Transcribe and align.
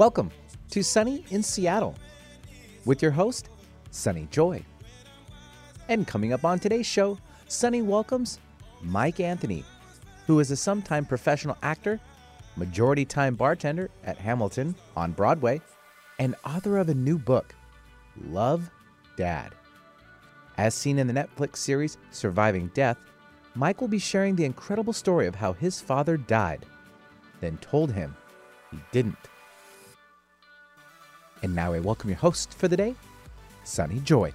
Welcome 0.00 0.30
to 0.70 0.82
Sunny 0.82 1.26
in 1.28 1.42
Seattle 1.42 1.94
with 2.86 3.02
your 3.02 3.10
host, 3.10 3.50
Sunny 3.90 4.28
Joy. 4.30 4.64
And 5.90 6.06
coming 6.06 6.32
up 6.32 6.42
on 6.42 6.58
today's 6.58 6.86
show, 6.86 7.18
Sunny 7.48 7.82
welcomes 7.82 8.38
Mike 8.80 9.20
Anthony, 9.20 9.62
who 10.26 10.40
is 10.40 10.50
a 10.50 10.56
sometime 10.56 11.04
professional 11.04 11.58
actor, 11.62 12.00
majority 12.56 13.04
time 13.04 13.34
bartender 13.34 13.90
at 14.02 14.16
Hamilton 14.16 14.74
on 14.96 15.12
Broadway, 15.12 15.60
and 16.18 16.34
author 16.46 16.78
of 16.78 16.88
a 16.88 16.94
new 16.94 17.18
book, 17.18 17.54
Love 18.24 18.70
Dad. 19.18 19.54
As 20.56 20.74
seen 20.74 20.98
in 20.98 21.08
the 21.08 21.12
Netflix 21.12 21.58
series 21.58 21.98
Surviving 22.10 22.70
Death, 22.72 22.96
Mike 23.54 23.82
will 23.82 23.88
be 23.88 23.98
sharing 23.98 24.34
the 24.34 24.46
incredible 24.46 24.94
story 24.94 25.26
of 25.26 25.34
how 25.34 25.52
his 25.52 25.78
father 25.78 26.16
died, 26.16 26.64
then 27.42 27.58
told 27.58 27.92
him 27.92 28.16
he 28.70 28.78
didn't. 28.92 29.28
And 31.42 31.54
now 31.54 31.72
I 31.72 31.80
welcome 31.80 32.10
your 32.10 32.18
host 32.18 32.54
for 32.54 32.68
the 32.68 32.76
day, 32.76 32.94
Sunny 33.64 34.00
Joy. 34.00 34.32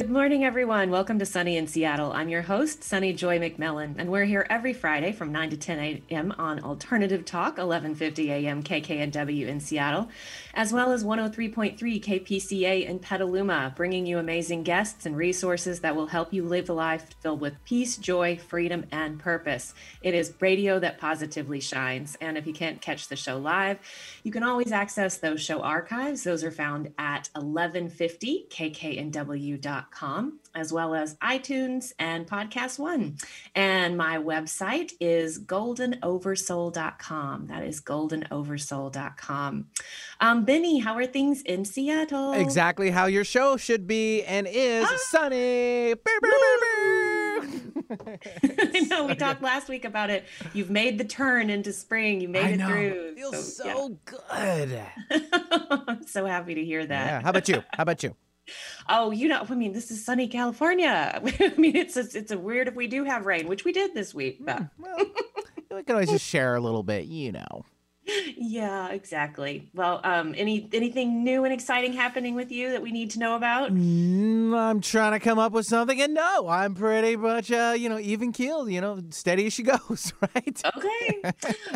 Good 0.00 0.08
morning, 0.08 0.46
everyone. 0.46 0.90
Welcome 0.90 1.18
to 1.18 1.26
Sunny 1.26 1.58
in 1.58 1.66
Seattle. 1.66 2.10
I'm 2.14 2.30
your 2.30 2.40
host, 2.40 2.82
Sunny 2.82 3.12
Joy 3.12 3.38
McMillan, 3.38 3.96
and 3.98 4.10
we're 4.10 4.24
here 4.24 4.46
every 4.48 4.72
Friday 4.72 5.12
from 5.12 5.30
9 5.30 5.50
to 5.50 5.58
10 5.58 5.78
a.m. 5.78 6.34
on 6.38 6.64
Alternative 6.64 7.22
Talk, 7.22 7.58
1150 7.58 8.30
a.m. 8.30 8.62
KKNW 8.62 9.46
in 9.46 9.60
Seattle, 9.60 10.08
as 10.54 10.72
well 10.72 10.92
as 10.92 11.04
103.3 11.04 11.76
KPCA 11.78 12.88
in 12.88 12.98
Petaluma, 12.98 13.74
bringing 13.76 14.06
you 14.06 14.16
amazing 14.16 14.62
guests 14.62 15.04
and 15.04 15.18
resources 15.18 15.80
that 15.80 15.94
will 15.94 16.06
help 16.06 16.32
you 16.32 16.46
live 16.46 16.70
a 16.70 16.72
life 16.72 17.04
filled 17.20 17.42
with 17.42 17.62
peace, 17.66 17.98
joy, 17.98 18.38
freedom, 18.38 18.86
and 18.90 19.18
purpose. 19.18 19.74
It 20.00 20.14
is 20.14 20.32
radio 20.40 20.78
that 20.78 20.96
positively 20.96 21.60
shines. 21.60 22.16
And 22.22 22.38
if 22.38 22.46
you 22.46 22.54
can't 22.54 22.80
catch 22.80 23.08
the 23.08 23.16
show 23.16 23.36
live, 23.36 23.78
you 24.22 24.32
can 24.32 24.44
always 24.44 24.72
access 24.72 25.18
those 25.18 25.42
show 25.42 25.60
archives. 25.60 26.24
Those 26.24 26.42
are 26.42 26.50
found 26.50 26.90
at 26.96 27.28
1150 27.34 28.46
KKNW.com 28.48 29.89
as 30.54 30.72
well 30.72 30.94
as 30.94 31.16
iTunes 31.16 31.92
and 31.98 32.26
Podcast 32.26 32.78
One. 32.78 33.16
And 33.54 33.96
my 33.96 34.18
website 34.18 34.92
is 35.00 35.38
goldenoversoul.com. 35.38 37.46
That 37.46 37.64
is 37.64 37.80
goldenoversoul.com. 37.80 39.66
Um, 40.20 40.44
Benny, 40.44 40.78
how 40.78 40.94
are 40.96 41.06
things 41.06 41.42
in 41.42 41.64
Seattle? 41.64 42.32
Exactly 42.32 42.90
how 42.90 43.06
your 43.06 43.24
show 43.24 43.56
should 43.56 43.86
be 43.86 44.22
and 44.24 44.46
is 44.50 44.86
ah! 44.88 44.96
sunny. 45.08 45.94
I 47.90 48.86
know 48.88 49.06
we 49.06 49.14
talked 49.14 49.42
last 49.42 49.68
week 49.68 49.84
about 49.84 50.10
it. 50.10 50.24
You've 50.52 50.70
made 50.70 50.98
the 50.98 51.04
turn 51.04 51.50
into 51.50 51.72
spring. 51.72 52.20
You 52.20 52.28
made 52.28 52.44
I 52.44 52.48
it 52.50 52.56
know. 52.58 52.68
through. 52.68 53.08
It 53.10 53.14
feels 53.16 53.56
so, 53.56 53.64
so 53.64 53.98
yeah. 54.70 54.88
good. 55.10 55.22
I'm 55.88 56.06
so 56.06 56.26
happy 56.26 56.54
to 56.54 56.64
hear 56.64 56.84
that. 56.84 57.06
Yeah. 57.06 57.20
How 57.22 57.30
about 57.30 57.48
you? 57.48 57.64
How 57.72 57.82
about 57.82 58.02
you? 58.02 58.14
Oh, 58.88 59.10
you 59.10 59.28
know, 59.28 59.46
I 59.48 59.54
mean, 59.54 59.72
this 59.72 59.90
is 59.90 60.04
sunny 60.04 60.28
California. 60.28 61.20
I 61.40 61.54
mean, 61.56 61.76
it's 61.76 61.96
a, 61.96 62.06
it's 62.14 62.30
a 62.30 62.38
weird 62.38 62.68
if 62.68 62.74
we 62.74 62.86
do 62.86 63.04
have 63.04 63.26
rain, 63.26 63.48
which 63.48 63.64
we 63.64 63.72
did 63.72 63.94
this 63.94 64.14
week. 64.14 64.38
But 64.44 64.58
mm, 64.58 64.70
well, 64.78 64.96
we 65.70 65.82
can 65.82 65.94
always 65.94 66.10
just 66.10 66.26
share 66.26 66.56
a 66.56 66.60
little 66.60 66.82
bit, 66.82 67.06
you 67.06 67.32
know. 67.32 67.64
Yeah, 68.36 68.88
exactly. 68.88 69.70
Well, 69.74 70.00
um, 70.04 70.34
any 70.36 70.68
anything 70.72 71.22
new 71.22 71.44
and 71.44 71.52
exciting 71.52 71.92
happening 71.92 72.34
with 72.34 72.50
you 72.50 72.70
that 72.70 72.82
we 72.82 72.92
need 72.92 73.10
to 73.10 73.18
know 73.18 73.36
about? 73.36 73.72
Mm, 73.72 74.56
I'm 74.56 74.80
trying 74.80 75.12
to 75.12 75.20
come 75.20 75.38
up 75.38 75.52
with 75.52 75.66
something, 75.66 76.00
and 76.00 76.14
no, 76.14 76.48
I'm 76.48 76.74
pretty 76.74 77.16
much, 77.16 77.52
uh, 77.52 77.74
you 77.76 77.88
know, 77.88 77.98
even 77.98 78.32
keeled. 78.32 78.70
You 78.70 78.80
know, 78.80 79.00
steady 79.10 79.46
as 79.46 79.52
she 79.52 79.62
goes, 79.64 80.12
right? 80.20 80.62
Okay. 80.76 81.22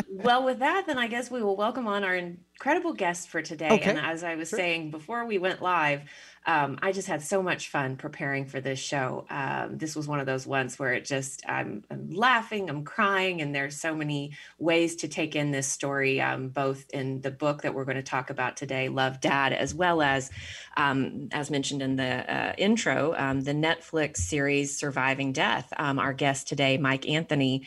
well, 0.09 0.43
with 0.43 0.59
that, 0.59 0.87
then 0.87 0.97
I 0.97 1.07
guess 1.07 1.31
we 1.31 1.41
will 1.41 1.55
welcome 1.55 1.87
on 1.87 2.03
our 2.03 2.19
incredible 2.55 2.93
guest 2.93 3.29
for 3.29 3.41
today. 3.41 3.69
Okay. 3.69 3.89
And 3.89 3.99
as 3.99 4.23
I 4.23 4.35
was 4.35 4.49
sure. 4.49 4.57
saying 4.57 4.91
before 4.91 5.25
we 5.25 5.37
went 5.37 5.61
live, 5.61 6.03
um, 6.47 6.77
I 6.81 6.91
just 6.91 7.07
had 7.07 7.23
so 7.23 7.41
much 7.41 7.69
fun 7.69 7.97
preparing 7.97 8.45
for 8.45 8.61
this 8.61 8.77
show. 8.77 9.25
Um, 9.31 9.77
this 9.77 9.95
was 9.95 10.07
one 10.07 10.19
of 10.19 10.27
those 10.27 10.45
ones 10.45 10.77
where 10.77 10.93
it 10.93 11.03
just 11.03 11.43
I'm, 11.49 11.83
I'm, 11.89 12.11
laughing, 12.11 12.69
I'm 12.69 12.83
crying, 12.83 13.41
and 13.41 13.53
there's 13.53 13.81
so 13.81 13.95
many 13.95 14.33
ways 14.59 14.95
to 14.97 15.07
take 15.07 15.35
in 15.35 15.49
this 15.49 15.67
story, 15.67 16.21
um, 16.21 16.49
both 16.49 16.85
in 16.91 17.21
the 17.21 17.31
book 17.31 17.63
that 17.63 17.73
we're 17.73 17.83
going 17.83 17.97
to 17.97 18.03
talk 18.03 18.29
about 18.29 18.57
today, 18.57 18.89
Love 18.89 19.19
Dad, 19.19 19.53
as 19.53 19.73
well 19.73 20.03
as, 20.03 20.29
um, 20.77 21.29
as 21.31 21.49
mentioned 21.49 21.81
in 21.81 21.95
the 21.95 22.31
uh, 22.31 22.53
intro, 22.59 23.15
um, 23.17 23.41
the 23.41 23.53
Netflix 23.53 24.17
series 24.17 24.77
Surviving 24.77 25.33
Death. 25.33 25.73
Um, 25.77 25.97
our 25.97 26.13
guest 26.13 26.47
today, 26.47 26.77
Mike 26.77 27.09
Anthony, 27.09 27.63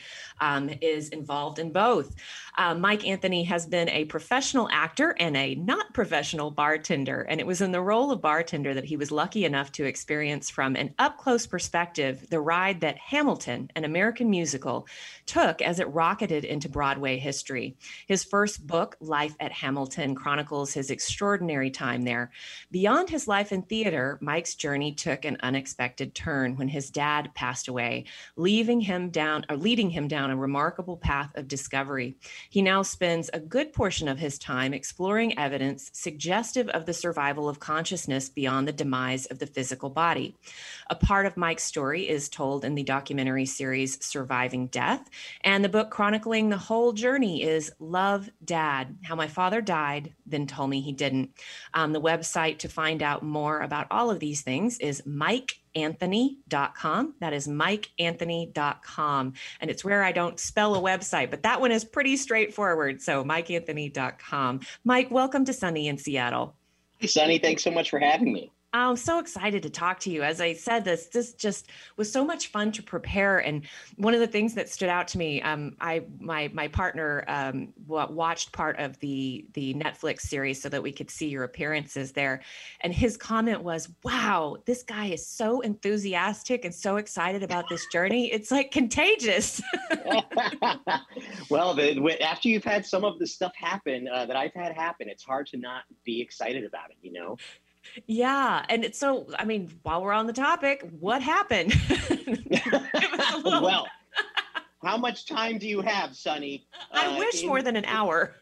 is 0.81 1.09
involved 1.09 1.59
in 1.59 1.71
both. 1.71 2.15
Uh, 2.57 2.75
Mike 2.75 3.05
Anthony 3.05 3.43
has 3.43 3.65
been 3.65 3.89
a 3.89 4.05
professional 4.05 4.69
actor 4.79 5.13
and 5.19 5.35
a 5.35 5.55
not 5.55 5.93
professional 5.93 6.49
bartender. 6.51 7.23
And 7.23 7.41
it 7.41 7.45
was 7.45 7.59
in 7.59 7.73
the 7.73 7.81
role 7.81 8.11
of 8.11 8.21
bartender 8.21 8.73
that 8.73 8.85
he 8.85 8.95
was 8.95 9.11
lucky 9.11 9.43
enough 9.43 9.73
to 9.73 9.83
experience 9.83 10.49
from 10.49 10.77
an 10.77 10.93
up 10.97 11.17
close 11.17 11.45
perspective 11.45 12.25
the 12.29 12.39
ride 12.39 12.79
that 12.79 12.97
Hamilton, 12.97 13.69
an 13.75 13.83
American 13.83 14.29
musical, 14.29 14.87
took 15.25 15.61
as 15.61 15.81
it 15.81 15.89
rocketed 15.89 16.45
into 16.45 16.69
Broadway 16.69 17.17
history. 17.17 17.75
His 18.07 18.23
first 18.23 18.65
book, 18.65 18.95
Life 19.01 19.35
at 19.41 19.51
Hamilton, 19.51 20.15
chronicles 20.15 20.71
his 20.71 20.91
extraordinary 20.91 21.71
time 21.71 22.03
there. 22.03 22.31
Beyond 22.71 23.09
his 23.09 23.27
life 23.27 23.51
in 23.51 23.63
theater, 23.63 24.17
Mike's 24.21 24.55
journey 24.55 24.93
took 24.93 25.25
an 25.25 25.35
unexpected 25.41 26.15
turn 26.15 26.55
when 26.55 26.69
his 26.69 26.89
dad 26.89 27.31
passed 27.35 27.67
away, 27.67 28.05
leaving 28.37 28.79
him 28.79 29.09
down 29.09 29.45
or 29.49 29.57
leading 29.57 29.89
him 29.89 30.07
down 30.07 30.31
a 30.31 30.37
remarkable 30.37 30.95
path 30.95 31.31
of 31.35 31.49
discovery. 31.49 32.15
He 32.49 32.61
now 32.61 32.81
spends 32.81 33.29
a 33.33 33.41
good 33.41 33.73
portion 33.73 34.07
of 34.07 34.19
his 34.19 34.39
time 34.39 34.68
exploring 34.73 35.37
evidence 35.37 35.89
suggestive 35.93 36.69
of 36.69 36.85
the 36.85 36.93
survival 36.93 37.49
of 37.49 37.59
consciousness 37.59 38.29
beyond 38.29 38.67
the 38.67 38.73
demise 38.73 39.25
of 39.27 39.39
the 39.39 39.47
physical 39.47 39.89
body. 39.89 40.35
A 40.89 40.95
part 40.95 41.25
of 41.25 41.37
Mike's 41.37 41.63
story 41.63 42.07
is 42.07 42.29
told 42.29 42.65
in 42.65 42.75
the 42.75 42.83
documentary 42.83 43.45
series 43.45 44.03
Surviving 44.03 44.67
Death, 44.67 45.09
and 45.41 45.63
the 45.63 45.69
book 45.69 45.89
chronicling 45.89 46.49
the 46.49 46.57
whole 46.57 46.93
journey 46.93 47.43
is 47.43 47.71
Love 47.79 48.29
Dad 48.43 48.97
How 49.03 49.15
My 49.15 49.27
Father 49.27 49.61
Died, 49.61 50.13
Then 50.25 50.47
Told 50.47 50.69
Me 50.69 50.81
He 50.81 50.91
Didn't. 50.91 51.31
Um, 51.73 51.93
the 51.93 52.01
website 52.01 52.59
to 52.59 52.69
find 52.69 53.03
out 53.03 53.23
more 53.23 53.61
about 53.61 53.87
all 53.91 54.09
of 54.09 54.19
these 54.19 54.41
things 54.41 54.79
is 54.79 55.05
Mike 55.05 55.59
mikeanthony.com. 55.75 57.15
That 57.19 57.33
is 57.33 57.47
mikeanthony.com. 57.47 59.33
And 59.61 59.71
it's 59.71 59.85
rare 59.85 60.03
I 60.03 60.11
don't 60.11 60.39
spell 60.39 60.75
a 60.75 60.81
website, 60.81 61.29
but 61.29 61.43
that 61.43 61.61
one 61.61 61.71
is 61.71 61.85
pretty 61.85 62.17
straightforward. 62.17 63.01
So 63.01 63.23
mikeanthony.com. 63.23 64.61
Mike, 64.83 65.11
welcome 65.11 65.45
to 65.45 65.53
Sunny 65.53 65.87
in 65.87 65.97
Seattle. 65.97 66.55
Hey, 66.97 67.07
Sunny. 67.07 67.39
Thanks 67.39 67.63
so 67.63 67.71
much 67.71 67.89
for 67.89 67.99
having 67.99 68.33
me. 68.33 68.51
I'm 68.71 68.97
so 68.97 69.17
excited 69.17 69.63
to 69.63 69.69
talk 69.69 69.99
to 70.01 70.11
you. 70.11 70.21
As 70.21 70.39
I 70.39 70.53
said, 70.53 70.85
this 70.85 71.07
this 71.07 71.33
just 71.33 71.69
was 71.97 72.11
so 72.11 72.23
much 72.23 72.47
fun 72.47 72.71
to 72.73 72.83
prepare. 72.83 73.39
And 73.39 73.65
one 73.95 74.13
of 74.13 74.19
the 74.19 74.27
things 74.27 74.53
that 74.53 74.69
stood 74.69 74.89
out 74.89 75.07
to 75.09 75.17
me, 75.17 75.41
um, 75.41 75.75
I 75.81 76.03
my 76.19 76.51
my 76.53 76.67
partner 76.67 77.23
um, 77.27 77.73
watched 77.87 78.51
part 78.51 78.77
of 78.77 78.99
the 78.99 79.47
the 79.53 79.73
Netflix 79.73 80.21
series 80.21 80.61
so 80.61 80.69
that 80.69 80.83
we 80.83 80.91
could 80.91 81.09
see 81.09 81.27
your 81.27 81.45
appearances 81.45 82.11
there, 82.11 82.41
and 82.81 82.93
his 82.93 83.17
comment 83.17 83.63
was, 83.63 83.89
"Wow, 84.03 84.57
this 84.65 84.83
guy 84.83 85.07
is 85.07 85.25
so 85.25 85.61
enthusiastic 85.61 86.63
and 86.63 86.73
so 86.73 86.97
excited 86.97 87.41
about 87.41 87.65
this 87.69 87.85
journey. 87.91 88.31
It's 88.39 88.51
like 88.51 88.71
contagious." 88.71 89.61
well, 91.49 91.73
the, 91.73 92.17
after 92.21 92.47
you've 92.47 92.63
had 92.63 92.85
some 92.85 93.03
of 93.03 93.17
the 93.19 93.25
stuff 93.25 93.51
happen 93.55 94.07
uh, 94.07 94.27
that 94.27 94.37
I've 94.37 94.53
had 94.53 94.73
happen, 94.73 95.09
it's 95.09 95.23
hard 95.23 95.47
to 95.47 95.57
not 95.57 95.83
be 96.05 96.21
excited 96.21 96.63
about 96.63 96.91
it. 96.91 96.97
You 97.01 97.13
know. 97.13 97.37
Yeah. 98.07 98.65
And 98.69 98.83
it's 98.83 98.99
so, 98.99 99.27
I 99.37 99.45
mean, 99.45 99.69
while 99.83 100.01
we're 100.01 100.13
on 100.13 100.27
the 100.27 100.33
topic, 100.33 100.87
what 100.99 101.21
happened? 101.21 101.73
well, 103.45 103.87
how 104.83 104.97
much 104.97 105.25
time 105.25 105.57
do 105.57 105.67
you 105.67 105.81
have, 105.81 106.15
Sunny? 106.15 106.67
I 106.91 107.07
uh, 107.07 107.19
wish 107.19 107.41
in- 107.41 107.47
more 107.47 107.61
than 107.61 107.75
an 107.75 107.85
hour. 107.85 108.35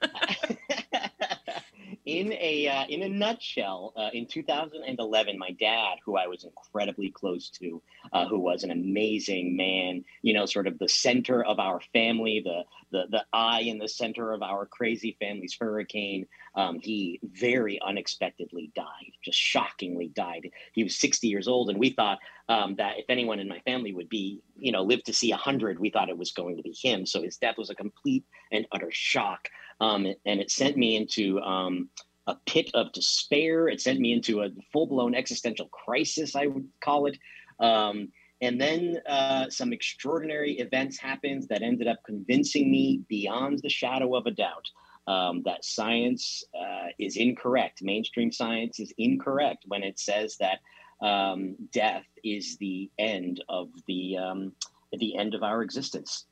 In 2.08 2.32
a 2.40 2.68
uh, 2.70 2.86
in 2.88 3.04
a 3.04 3.10
nutshell, 3.10 3.92
uh, 3.98 4.10
in 4.14 4.26
2011, 4.26 5.38
my 5.38 5.52
dad, 5.60 5.98
who 6.06 6.16
I 6.16 6.28
was 6.28 6.46
incredibly 6.46 7.12
close 7.12 7.50
to, 7.60 7.82
uh, 8.14 8.26
who 8.28 8.40
was 8.40 8.64
an 8.64 8.72
amazing 8.72 9.58
man, 9.58 10.06
you 10.22 10.34
know, 10.34 10.46
sort 10.46 10.68
of 10.68 10.80
the 10.80 10.88
center 10.88 11.44
of 11.44 11.60
our 11.60 11.82
family, 11.92 12.42
the 12.44 12.64
the 12.92 13.08
the 13.12 13.26
eye 13.34 13.60
in 13.60 13.78
the 13.78 13.90
center 13.90 14.32
of 14.32 14.42
our 14.42 14.66
crazy 14.66 15.18
family's 15.20 15.58
hurricane. 15.60 16.26
Um, 16.56 16.80
he 16.82 17.20
very 17.24 17.78
unexpectedly 17.86 18.72
died, 18.74 19.12
just 19.22 19.38
shockingly 19.38 20.08
died. 20.08 20.50
He 20.72 20.84
was 20.84 20.96
60 20.96 21.28
years 21.28 21.48
old, 21.48 21.70
and 21.70 21.78
we 21.78 21.90
thought 21.90 22.20
um, 22.50 22.76
that 22.78 22.98
if 22.98 23.06
anyone 23.10 23.40
in 23.40 23.50
my 23.50 23.60
family 23.60 23.94
would 23.94 24.10
be, 24.10 24.42
you 24.58 24.72
know, 24.72 24.82
live 24.82 25.04
to 25.04 25.14
see 25.14 25.32
100, 25.32 25.78
we 25.78 25.90
thought 25.90 26.10
it 26.10 26.18
was 26.18 26.32
going 26.32 26.56
to 26.56 26.64
be 26.64 26.72
him. 26.72 27.06
So 27.06 27.22
his 27.22 27.38
death 27.38 27.58
was 27.58 27.70
a 27.70 27.76
complete 27.76 28.24
and 28.52 28.66
utter 28.72 28.90
shock, 28.92 29.50
um, 29.82 30.08
and 30.26 30.40
it 30.40 30.50
sent 30.50 30.78
me 30.78 30.96
into 30.96 31.40
um, 31.42 31.90
a 32.28 32.36
pit 32.46 32.70
of 32.74 32.92
despair. 32.94 33.68
It 33.68 33.82
sent 33.82 34.00
me 34.00 34.14
into 34.14 34.42
a 34.42 34.50
full 34.72 34.88
blown 34.88 35.16
existential 35.16 35.68
crisis, 35.70 36.36
I 36.36 36.48
would 36.48 36.68
call 36.82 37.08
it. 37.08 37.18
Um, 37.60 38.10
and 38.42 38.62
then 38.62 39.00
uh, 39.10 39.50
some 39.50 39.74
extraordinary 39.74 40.60
events 40.60 41.00
happened 41.00 41.48
that 41.50 41.64
ended 41.64 41.88
up 41.88 41.98
convincing 42.06 42.70
me 42.70 43.02
beyond 43.08 43.60
the 43.64 43.70
shadow 43.70 44.16
of 44.16 44.28
a 44.28 44.32
doubt 44.32 44.66
um, 45.08 45.42
that 45.46 45.66
science 45.66 46.44
uh, 46.56 46.88
is 47.00 47.18
incorrect. 47.18 47.82
Mainstream 47.82 48.32
science 48.32 48.80
is 48.80 48.94
incorrect 48.98 49.64
when 49.68 49.82
it 49.82 49.98
says 49.98 50.38
that 50.38 50.60
um, 51.02 51.56
death 51.72 52.06
is 52.24 52.58
the 52.58 52.92
end 53.00 53.44
of 53.50 53.70
the 53.88 54.18
um, 54.18 54.52
the 54.92 55.18
end 55.18 55.34
of 55.34 55.44
our 55.44 55.64
existence. 55.64 56.26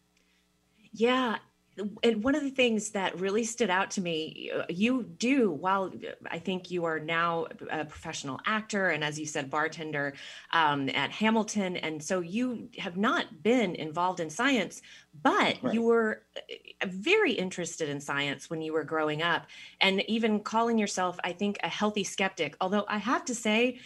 Yeah, 0.93 1.37
and 2.03 2.23
one 2.23 2.35
of 2.35 2.43
the 2.43 2.49
things 2.49 2.91
that 2.91 3.19
really 3.19 3.43
stood 3.43 3.69
out 3.69 3.91
to 3.91 4.01
me, 4.01 4.51
you 4.69 5.03
do, 5.03 5.51
while 5.51 5.91
I 6.31 6.39
think 6.39 6.71
you 6.71 6.85
are 6.85 6.99
now 6.99 7.47
a 7.69 7.85
professional 7.85 8.39
actor 8.45 8.89
and, 8.89 9.03
as 9.03 9.19
you 9.19 9.25
said, 9.25 9.49
bartender 9.49 10.13
um, 10.51 10.89
at 10.89 11.11
Hamilton. 11.11 11.77
And 11.77 12.01
so 12.01 12.21
you 12.21 12.69
have 12.77 12.97
not 12.97 13.43
been 13.43 13.75
involved 13.75 14.19
in 14.19 14.29
science, 14.29 14.81
but 15.21 15.57
right. 15.61 15.73
you 15.73 15.81
were 15.81 16.23
uh, 16.37 16.87
very 16.87 17.33
interested 17.33 17.89
in 17.89 17.99
science 17.99 18.49
when 18.49 18.61
you 18.61 18.73
were 18.73 18.83
growing 18.83 19.21
up 19.21 19.47
and 19.81 20.01
even 20.09 20.39
calling 20.39 20.77
yourself, 20.77 21.19
I 21.23 21.33
think, 21.33 21.57
a 21.63 21.69
healthy 21.69 22.03
skeptic. 22.03 22.55
Although 22.61 22.85
I 22.87 22.97
have 22.97 23.25
to 23.25 23.35
say, 23.35 23.79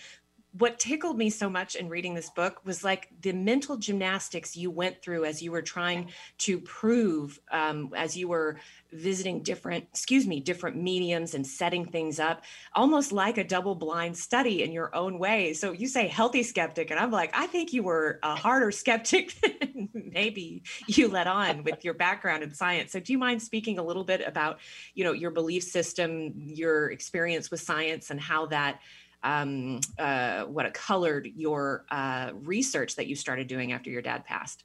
what 0.59 0.77
tickled 0.77 1.17
me 1.17 1.29
so 1.29 1.49
much 1.49 1.75
in 1.75 1.87
reading 1.87 2.13
this 2.13 2.29
book 2.29 2.59
was 2.65 2.83
like 2.83 3.07
the 3.21 3.31
mental 3.31 3.77
gymnastics 3.77 4.57
you 4.57 4.69
went 4.69 5.01
through 5.01 5.23
as 5.23 5.41
you 5.41 5.51
were 5.51 5.61
trying 5.61 6.11
to 6.37 6.59
prove 6.59 7.39
um, 7.49 7.89
as 7.95 8.15
you 8.15 8.27
were 8.27 8.57
visiting 8.91 9.41
different 9.41 9.85
excuse 9.89 10.27
me 10.27 10.39
different 10.39 10.75
mediums 10.75 11.33
and 11.33 11.47
setting 11.47 11.85
things 11.85 12.19
up 12.19 12.43
almost 12.75 13.11
like 13.11 13.37
a 13.37 13.43
double 13.43 13.73
blind 13.73 14.17
study 14.17 14.61
in 14.63 14.71
your 14.71 14.93
own 14.93 15.17
way. 15.17 15.53
So 15.53 15.71
you 15.71 15.87
say 15.87 16.07
healthy 16.07 16.43
skeptic 16.43 16.91
and 16.91 16.99
i'm 16.99 17.11
like 17.11 17.31
i 17.33 17.47
think 17.47 17.71
you 17.71 17.83
were 17.83 18.19
a 18.23 18.35
harder 18.35 18.71
skeptic 18.71 19.39
than 19.41 19.89
maybe 19.93 20.63
you 20.87 21.07
let 21.07 21.27
on 21.27 21.63
with 21.63 21.85
your 21.85 21.93
background 21.93 22.43
in 22.43 22.53
science. 22.53 22.91
So 22.91 22.99
do 22.99 23.13
you 23.13 23.17
mind 23.17 23.41
speaking 23.41 23.79
a 23.79 23.83
little 23.83 24.03
bit 24.03 24.21
about 24.27 24.59
you 24.93 25.05
know 25.05 25.13
your 25.13 25.31
belief 25.31 25.63
system 25.63 26.33
your 26.35 26.91
experience 26.91 27.49
with 27.49 27.61
science 27.61 28.09
and 28.09 28.19
how 28.19 28.47
that 28.47 28.81
um, 29.23 29.81
uh, 29.97 30.45
what 30.45 30.65
it 30.65 30.73
colored 30.73 31.29
your 31.35 31.85
uh, 31.91 32.31
research 32.33 32.95
that 32.95 33.07
you 33.07 33.15
started 33.15 33.47
doing 33.47 33.73
after 33.73 33.89
your 33.89 34.01
dad 34.01 34.25
passed? 34.25 34.63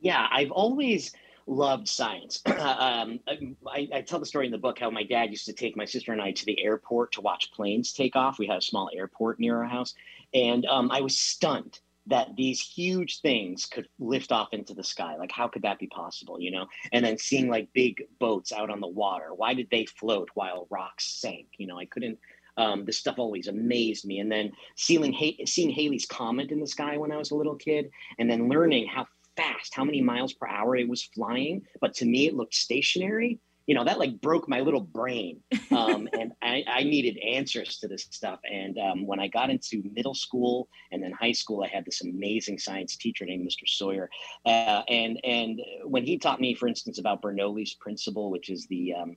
Yeah, 0.00 0.28
I've 0.30 0.50
always 0.50 1.12
loved 1.46 1.88
science. 1.88 2.40
um, 2.46 3.20
I, 3.66 3.88
I, 3.92 4.02
tell 4.02 4.20
the 4.20 4.26
story 4.26 4.46
in 4.46 4.52
the 4.52 4.58
book 4.58 4.78
how 4.78 4.90
my 4.90 5.02
dad 5.02 5.30
used 5.30 5.46
to 5.46 5.52
take 5.52 5.76
my 5.76 5.86
sister 5.86 6.12
and 6.12 6.20
I 6.20 6.32
to 6.32 6.44
the 6.44 6.62
airport 6.62 7.12
to 7.12 7.20
watch 7.20 7.50
planes 7.52 7.92
take 7.92 8.14
off. 8.14 8.38
We 8.38 8.46
had 8.46 8.58
a 8.58 8.62
small 8.62 8.90
airport 8.94 9.40
near 9.40 9.56
our 9.56 9.64
house, 9.64 9.94
and 10.34 10.66
um, 10.66 10.90
I 10.90 11.00
was 11.00 11.18
stunned 11.18 11.80
that 12.06 12.34
these 12.36 12.60
huge 12.60 13.20
things 13.20 13.66
could 13.66 13.86
lift 13.98 14.32
off 14.32 14.48
into 14.52 14.72
the 14.72 14.84
sky. 14.84 15.16
Like, 15.16 15.30
how 15.30 15.46
could 15.46 15.62
that 15.62 15.78
be 15.78 15.86
possible? 15.88 16.40
You 16.40 16.50
know, 16.50 16.66
and 16.92 17.04
then 17.04 17.18
seeing 17.18 17.48
like 17.48 17.68
big 17.72 18.02
boats 18.18 18.52
out 18.52 18.70
on 18.70 18.80
the 18.80 18.88
water. 18.88 19.34
Why 19.34 19.54
did 19.54 19.68
they 19.70 19.84
float 19.84 20.28
while 20.34 20.66
rocks 20.70 21.06
sank? 21.20 21.46
You 21.58 21.66
know, 21.66 21.78
I 21.78 21.86
couldn't 21.86 22.18
um, 22.58 22.84
this 22.84 22.98
stuff 22.98 23.18
always 23.18 23.46
amazed 23.46 24.04
me. 24.04 24.18
And 24.18 24.30
then 24.30 24.52
seeing, 24.76 25.14
seeing 25.46 25.70
Halley's 25.70 26.06
Comet 26.06 26.50
in 26.50 26.60
the 26.60 26.66
sky 26.66 26.98
when 26.98 27.12
I 27.12 27.16
was 27.16 27.30
a 27.30 27.36
little 27.36 27.56
kid, 27.56 27.90
and 28.18 28.28
then 28.28 28.48
learning 28.48 28.88
how 28.88 29.06
fast, 29.36 29.74
how 29.74 29.84
many 29.84 30.02
miles 30.02 30.34
per 30.34 30.48
hour 30.48 30.76
it 30.76 30.88
was 30.88 31.04
flying, 31.14 31.62
but 31.80 31.94
to 31.94 32.04
me 32.04 32.26
it 32.26 32.34
looked 32.34 32.54
stationary 32.54 33.38
you 33.68 33.74
know 33.74 33.84
that 33.84 33.98
like 33.98 34.18
broke 34.22 34.48
my 34.48 34.60
little 34.60 34.80
brain 34.80 35.40
um, 35.70 36.08
and 36.18 36.32
I, 36.42 36.64
I, 36.66 36.82
needed 36.84 37.18
answers 37.18 37.76
to 37.78 37.86
this 37.86 38.06
stuff 38.10 38.40
and 38.50 38.76
um, 38.78 39.06
when 39.06 39.20
i 39.20 39.28
got 39.28 39.50
into 39.50 39.82
middle 39.92 40.14
school 40.14 40.68
and 40.90 41.02
then 41.02 41.12
high 41.12 41.32
school 41.32 41.62
i 41.62 41.68
had 41.68 41.84
this 41.84 42.02
amazing 42.02 42.58
science 42.58 42.96
teacher 42.96 43.26
named 43.26 43.46
mr 43.46 43.68
sawyer 43.68 44.08
uh, 44.46 44.82
and 44.88 45.20
and 45.22 45.60
when 45.84 46.02
he 46.02 46.18
taught 46.18 46.40
me 46.40 46.54
for 46.54 46.66
instance 46.66 46.98
about 46.98 47.22
bernoulli's 47.22 47.74
principle 47.74 48.30
which 48.30 48.48
is 48.48 48.66
the 48.68 48.94
um, 48.94 49.16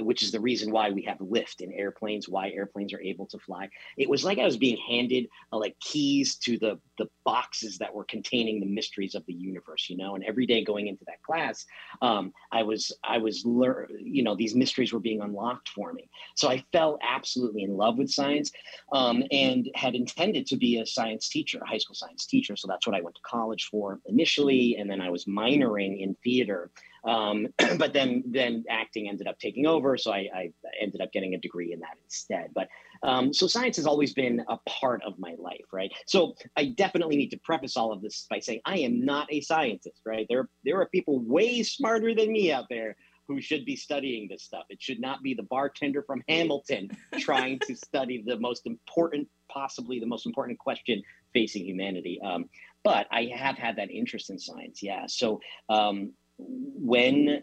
which 0.00 0.22
is 0.22 0.30
the 0.30 0.40
reason 0.40 0.70
why 0.70 0.90
we 0.90 1.02
have 1.02 1.20
lift 1.20 1.62
in 1.62 1.72
airplanes 1.72 2.28
why 2.28 2.50
airplanes 2.50 2.92
are 2.92 3.00
able 3.00 3.26
to 3.26 3.38
fly 3.38 3.68
it 3.96 4.08
was 4.08 4.24
like 4.24 4.38
i 4.38 4.44
was 4.44 4.58
being 4.58 4.78
handed 4.88 5.26
uh, 5.52 5.56
like 5.56 5.74
keys 5.80 6.36
to 6.36 6.58
the 6.58 6.78
the 6.98 7.08
boxes 7.24 7.78
that 7.78 7.94
were 7.94 8.04
containing 8.04 8.60
the 8.60 8.66
mysteries 8.66 9.14
of 9.14 9.24
the 9.26 9.32
universe 9.32 9.88
you 9.88 9.96
know 9.96 10.14
and 10.16 10.24
every 10.24 10.44
day 10.44 10.62
going 10.62 10.86
into 10.86 11.04
that 11.06 11.22
class 11.22 11.64
um, 12.02 12.30
i 12.52 12.62
was 12.62 12.92
i 13.02 13.16
was 13.16 13.42
learning 13.46 13.85
you 13.98 14.22
know 14.22 14.34
these 14.34 14.54
mysteries 14.54 14.92
were 14.92 15.00
being 15.00 15.20
unlocked 15.20 15.68
for 15.70 15.92
me. 15.92 16.08
So 16.34 16.48
i 16.48 16.64
fell 16.72 16.98
absolutely 17.02 17.62
in 17.62 17.76
love 17.76 17.98
with 17.98 18.10
science 18.10 18.50
um, 18.92 19.22
and 19.30 19.68
had 19.74 19.94
intended 19.94 20.46
to 20.46 20.56
be 20.56 20.78
a 20.78 20.86
science 20.86 21.28
teacher 21.28 21.58
a 21.62 21.66
high 21.66 21.78
school 21.78 21.94
science 21.94 22.26
teacher. 22.26 22.56
So 22.56 22.68
that's 22.68 22.86
what 22.86 22.96
i 22.96 23.00
went 23.00 23.16
to 23.16 23.22
college 23.22 23.68
for 23.70 24.00
initially 24.06 24.76
and 24.78 24.90
then 24.90 25.00
i 25.00 25.10
was 25.10 25.24
minoring 25.24 26.02
in 26.02 26.16
theater 26.22 26.70
um, 27.06 27.46
but 27.78 27.92
then 27.92 28.22
then 28.26 28.64
acting 28.68 29.08
ended 29.08 29.26
up 29.26 29.38
taking 29.38 29.66
over 29.66 29.96
so 29.96 30.12
I, 30.12 30.28
I, 30.34 30.52
ended 30.80 31.00
up 31.00 31.12
getting 31.12 31.34
a 31.34 31.38
degree 31.38 31.72
in 31.72 31.80
that 31.80 31.96
instead. 32.04 32.50
But 32.54 32.68
um, 33.02 33.32
so 33.32 33.46
science 33.46 33.76
has 33.76 33.86
always 33.86 34.12
been 34.12 34.44
a 34.48 34.58
part 34.68 35.02
of 35.06 35.18
my 35.18 35.34
life 35.38 35.64
right? 35.72 35.90
So 36.06 36.34
i 36.56 36.66
definitely 36.66 37.16
need 37.16 37.30
to 37.30 37.38
preface 37.38 37.76
all 37.76 37.92
of 37.92 38.02
this 38.02 38.26
by 38.28 38.40
saying 38.40 38.60
i 38.64 38.78
am 38.78 39.04
not 39.04 39.32
a 39.32 39.40
scientist 39.40 40.00
right? 40.04 40.26
There 40.28 40.48
there 40.64 40.80
are 40.80 40.88
people 40.88 41.20
way 41.20 41.62
smarter 41.62 42.14
than 42.14 42.32
me 42.32 42.52
out 42.52 42.66
there 42.68 42.96
who 43.28 43.40
should 43.40 43.64
be 43.64 43.76
studying 43.76 44.28
this 44.28 44.42
stuff. 44.42 44.64
It 44.68 44.80
should 44.80 45.00
not 45.00 45.22
be 45.22 45.34
the 45.34 45.42
bartender 45.44 46.02
from 46.02 46.22
Hamilton 46.28 46.90
trying 47.18 47.58
to 47.60 47.74
study 47.74 48.22
the 48.26 48.38
most 48.38 48.66
important, 48.66 49.28
possibly 49.50 49.98
the 49.98 50.06
most 50.06 50.26
important 50.26 50.58
question 50.58 51.02
facing 51.32 51.64
humanity. 51.64 52.20
Um, 52.24 52.48
but 52.84 53.06
I 53.10 53.30
have 53.34 53.56
had 53.56 53.76
that 53.76 53.90
interest 53.90 54.30
in 54.30 54.38
science, 54.38 54.82
yeah. 54.82 55.06
So 55.08 55.40
um, 55.68 56.12
when 56.38 57.42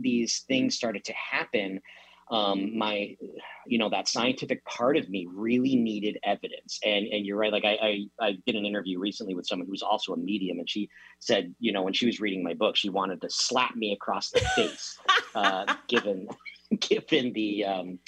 these 0.00 0.44
things 0.46 0.76
started 0.76 1.04
to 1.04 1.12
happen, 1.14 1.80
um, 2.32 2.76
my 2.76 3.14
you 3.66 3.78
know 3.78 3.90
that 3.90 4.08
scientific 4.08 4.64
part 4.64 4.96
of 4.96 5.08
me 5.10 5.28
really 5.30 5.76
needed 5.76 6.18
evidence. 6.24 6.80
And 6.82 7.06
and 7.06 7.26
you're 7.26 7.36
right 7.36 7.52
like 7.52 7.64
I, 7.64 8.06
I, 8.20 8.26
I 8.26 8.38
did 8.46 8.56
an 8.56 8.64
interview 8.64 8.98
recently 8.98 9.34
with 9.34 9.46
someone 9.46 9.66
who 9.66 9.72
was 9.72 9.82
also 9.82 10.14
a 10.14 10.16
medium 10.16 10.58
and 10.58 10.68
she 10.68 10.88
said 11.20 11.54
you 11.60 11.72
know 11.72 11.82
when 11.82 11.92
she 11.92 12.06
was 12.06 12.20
reading 12.20 12.42
my 12.42 12.54
book 12.54 12.74
she 12.74 12.88
wanted 12.88 13.20
to 13.20 13.28
slap 13.30 13.76
me 13.76 13.92
across 13.92 14.30
the 14.30 14.40
face 14.56 14.98
uh, 15.34 15.74
given 15.88 16.26
given 16.80 17.34
the 17.34 17.66
um, 17.66 17.98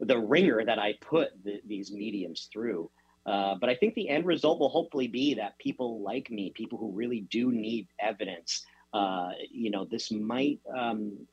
the 0.00 0.16
ringer 0.16 0.64
that 0.64 0.78
i 0.78 0.94
put 1.00 1.30
the, 1.44 1.60
these 1.66 1.90
mediums 1.92 2.48
through. 2.52 2.88
Uh, 3.26 3.56
but 3.60 3.70
i 3.70 3.74
think 3.74 3.94
the 3.94 4.08
end 4.08 4.24
result 4.24 4.60
will 4.60 4.68
hopefully 4.68 5.08
be 5.08 5.34
that 5.34 5.58
people 5.58 6.00
like 6.02 6.30
me 6.30 6.52
people 6.54 6.78
who 6.78 6.92
really 6.92 7.22
do 7.30 7.50
need 7.50 7.88
evidence 7.98 8.64
uh, 8.92 9.30
you 9.50 9.70
know 9.70 9.84
this 9.90 10.12
might 10.12 10.60
um, 10.76 11.26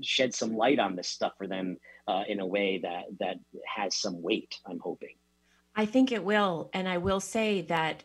shed 0.00 0.34
some 0.34 0.56
light 0.56 0.78
on 0.78 0.96
this 0.96 1.08
stuff 1.08 1.32
for 1.38 1.46
them 1.46 1.76
uh, 2.08 2.22
in 2.28 2.40
a 2.40 2.46
way 2.46 2.78
that 2.82 3.04
that 3.20 3.36
has 3.66 3.96
some 3.96 4.22
weight. 4.22 4.58
I'm 4.66 4.78
hoping. 4.78 5.14
I 5.76 5.86
think 5.86 6.12
it 6.12 6.24
will, 6.24 6.70
and 6.72 6.88
I 6.88 6.98
will 6.98 7.20
say 7.20 7.62
that 7.62 8.04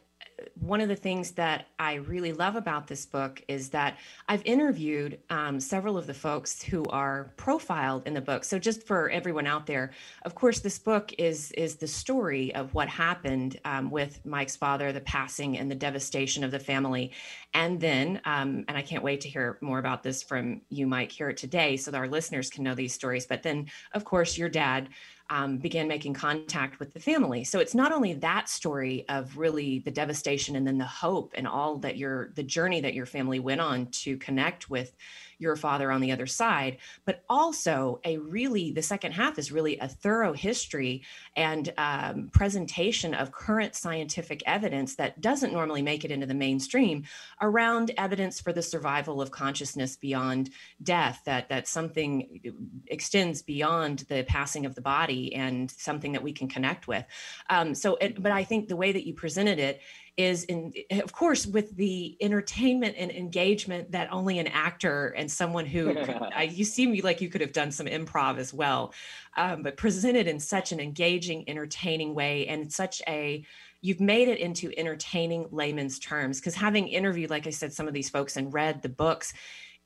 one 0.61 0.81
of 0.81 0.89
the 0.89 0.95
things 0.95 1.31
that 1.31 1.67
I 1.77 1.95
really 1.95 2.33
love 2.33 2.55
about 2.55 2.87
this 2.87 3.05
book 3.05 3.41
is 3.47 3.69
that 3.69 3.97
I've 4.27 4.45
interviewed 4.45 5.19
um, 5.29 5.59
several 5.59 5.97
of 5.97 6.05
the 6.05 6.13
folks 6.13 6.61
who 6.61 6.83
are 6.85 7.31
profiled 7.37 8.05
in 8.05 8.13
the 8.13 8.21
book. 8.21 8.43
So 8.43 8.59
just 8.59 8.83
for 8.83 9.09
everyone 9.09 9.47
out 9.47 9.65
there, 9.65 9.91
of 10.23 10.35
course, 10.35 10.59
this 10.59 10.77
book 10.77 11.13
is 11.17 11.51
is 11.53 11.75
the 11.75 11.87
story 11.87 12.53
of 12.55 12.73
what 12.73 12.89
happened 12.89 13.59
um, 13.63 13.89
with 13.89 14.25
Mike's 14.25 14.55
father, 14.55 14.91
the 14.91 15.01
passing 15.01 15.57
and 15.57 15.71
the 15.71 15.75
devastation 15.75 16.43
of 16.43 16.51
the 16.51 16.59
family, 16.59 17.11
and 17.53 17.79
then 17.79 18.21
um, 18.25 18.65
and 18.67 18.77
I 18.77 18.81
can't 18.81 19.03
wait 19.03 19.21
to 19.21 19.29
hear 19.29 19.57
more 19.61 19.79
about 19.79 20.03
this 20.03 20.23
from 20.23 20.61
you, 20.69 20.87
Mike, 20.87 21.11
here 21.11 21.31
today, 21.31 21.77
so 21.77 21.91
that 21.91 21.97
our 21.97 22.07
listeners 22.07 22.49
can 22.49 22.63
know 22.63 22.75
these 22.75 22.93
stories. 22.93 23.25
But 23.25 23.43
then, 23.43 23.67
of 23.93 24.03
course, 24.03 24.37
your 24.37 24.49
dad 24.49 24.89
um, 25.29 25.57
began 25.57 25.87
making 25.87 26.13
contact 26.13 26.79
with 26.79 26.93
the 26.93 26.99
family. 26.99 27.43
So 27.43 27.59
it's 27.59 27.75
not 27.75 27.91
only 27.91 28.13
that 28.15 28.49
story 28.49 29.05
of 29.09 29.37
really 29.37 29.79
the 29.79 29.91
devastation 29.91 30.55
and 30.55 30.65
then 30.65 30.77
the 30.77 30.85
hope 30.85 31.33
and 31.35 31.47
all 31.47 31.77
that 31.79 31.97
your 31.97 32.31
the 32.35 32.43
journey 32.43 32.81
that 32.81 32.93
your 32.93 33.05
family 33.05 33.39
went 33.39 33.61
on 33.61 33.87
to 33.87 34.17
connect 34.17 34.69
with 34.69 34.95
your 35.39 35.55
father 35.55 35.91
on 35.91 36.01
the 36.01 36.11
other 36.11 36.27
side, 36.27 36.77
but 37.05 37.23
also 37.29 37.99
a 38.03 38.17
really, 38.17 38.71
the 38.71 38.81
second 38.81 39.13
half 39.13 39.39
is 39.39 39.51
really 39.51 39.77
a 39.79 39.87
thorough 39.87 40.33
history 40.33 41.01
and 41.35 41.73
um, 41.77 42.29
presentation 42.33 43.13
of 43.13 43.31
current 43.31 43.73
scientific 43.73 44.43
evidence 44.45 44.95
that 44.95 45.19
doesn't 45.21 45.53
normally 45.53 45.81
make 45.81 46.05
it 46.05 46.11
into 46.11 46.25
the 46.25 46.33
mainstream 46.33 47.03
around 47.41 47.91
evidence 47.97 48.39
for 48.39 48.53
the 48.53 48.61
survival 48.61 49.21
of 49.21 49.31
consciousness 49.31 49.95
beyond 49.95 50.49
death, 50.83 51.21
that, 51.25 51.49
that 51.49 51.67
something 51.67 52.41
extends 52.87 53.41
beyond 53.41 53.99
the 54.09 54.23
passing 54.27 54.65
of 54.65 54.75
the 54.75 54.81
body 54.81 55.33
and 55.33 55.71
something 55.71 56.11
that 56.11 56.23
we 56.23 56.33
can 56.33 56.47
connect 56.47 56.87
with. 56.87 57.05
Um, 57.49 57.73
so, 57.73 57.95
it, 57.95 58.21
but 58.21 58.31
I 58.31 58.43
think 58.43 58.67
the 58.67 58.75
way 58.75 58.91
that 58.91 59.07
you 59.07 59.13
presented 59.13 59.59
it 59.59 59.81
is 60.19 60.43
in 60.43 60.73
of 60.91 61.13
course 61.13 61.47
with 61.47 61.73
the 61.77 62.17
entertainment 62.19 62.93
and 62.97 63.09
engagement 63.09 63.89
that 63.93 64.11
only 64.11 64.37
an 64.37 64.47
actor 64.47 65.15
and 65.17 65.31
someone 65.31 65.65
who 65.65 65.97
I, 66.35 66.43
you 66.43 66.65
seem 66.65 66.93
like 67.03 67.21
you 67.21 67.29
could 67.29 67.39
have 67.39 67.53
done 67.53 67.71
some 67.71 67.87
improv 67.87 68.37
as 68.37 68.53
well 68.53 68.93
um, 69.37 69.63
but 69.63 69.77
presented 69.77 70.27
in 70.27 70.37
such 70.37 70.73
an 70.73 70.81
engaging 70.81 71.45
entertaining 71.47 72.13
way 72.13 72.45
and 72.47 72.71
such 72.71 73.01
a 73.07 73.45
you've 73.81 74.01
made 74.01 74.27
it 74.27 74.39
into 74.39 74.73
entertaining 74.77 75.47
layman's 75.51 75.99
terms 75.99 76.41
because 76.41 76.53
having 76.53 76.89
interviewed 76.89 77.29
like 77.29 77.47
i 77.47 77.49
said 77.49 77.71
some 77.71 77.87
of 77.87 77.93
these 77.93 78.09
folks 78.09 78.35
and 78.35 78.53
read 78.53 78.81
the 78.81 78.89
books 78.89 79.33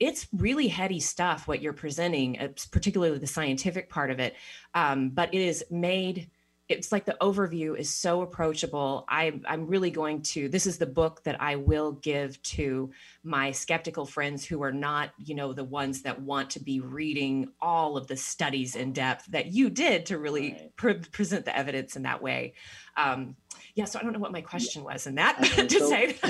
it's 0.00 0.26
really 0.32 0.66
heady 0.66 0.98
stuff 0.98 1.46
what 1.46 1.62
you're 1.62 1.72
presenting, 1.72 2.36
particularly 2.72 3.16
the 3.16 3.28
scientific 3.28 3.88
part 3.88 4.10
of 4.10 4.18
it. 4.18 4.34
Um, 4.74 5.10
but 5.10 5.32
it 5.32 5.40
is 5.40 5.64
made 5.70 6.28
it's 6.68 6.92
like 6.92 7.04
the 7.04 7.16
overview 7.20 7.78
is 7.78 7.92
so 7.92 8.22
approachable. 8.22 9.04
I, 9.08 9.38
I'm 9.46 9.66
really 9.66 9.90
going 9.90 10.22
to, 10.22 10.48
this 10.48 10.66
is 10.66 10.78
the 10.78 10.86
book 10.86 11.22
that 11.24 11.40
I 11.40 11.56
will 11.56 11.92
give 11.92 12.40
to 12.42 12.90
my 13.22 13.50
skeptical 13.50 14.06
friends 14.06 14.46
who 14.46 14.62
are 14.62 14.72
not, 14.72 15.10
you 15.18 15.34
know, 15.34 15.52
the 15.52 15.64
ones 15.64 16.02
that 16.02 16.22
want 16.22 16.50
to 16.50 16.60
be 16.60 16.80
reading 16.80 17.50
all 17.60 17.98
of 17.98 18.06
the 18.06 18.16
studies 18.16 18.76
in 18.76 18.94
depth 18.94 19.26
that 19.26 19.48
you 19.52 19.68
did 19.68 20.06
to 20.06 20.18
really 20.18 20.52
right. 20.52 20.76
pre- 20.76 20.94
present 20.94 21.44
the 21.44 21.54
evidence 21.54 21.96
in 21.96 22.02
that 22.04 22.22
way. 22.22 22.54
Um, 22.96 23.36
yeah, 23.74 23.84
so 23.84 23.98
I 23.98 24.02
don't 24.02 24.12
know 24.12 24.18
what 24.18 24.32
my 24.32 24.40
question 24.40 24.84
was 24.84 25.06
in 25.06 25.16
that 25.16 25.42
to 25.42 25.68
so, 25.68 25.88
say. 25.90 26.16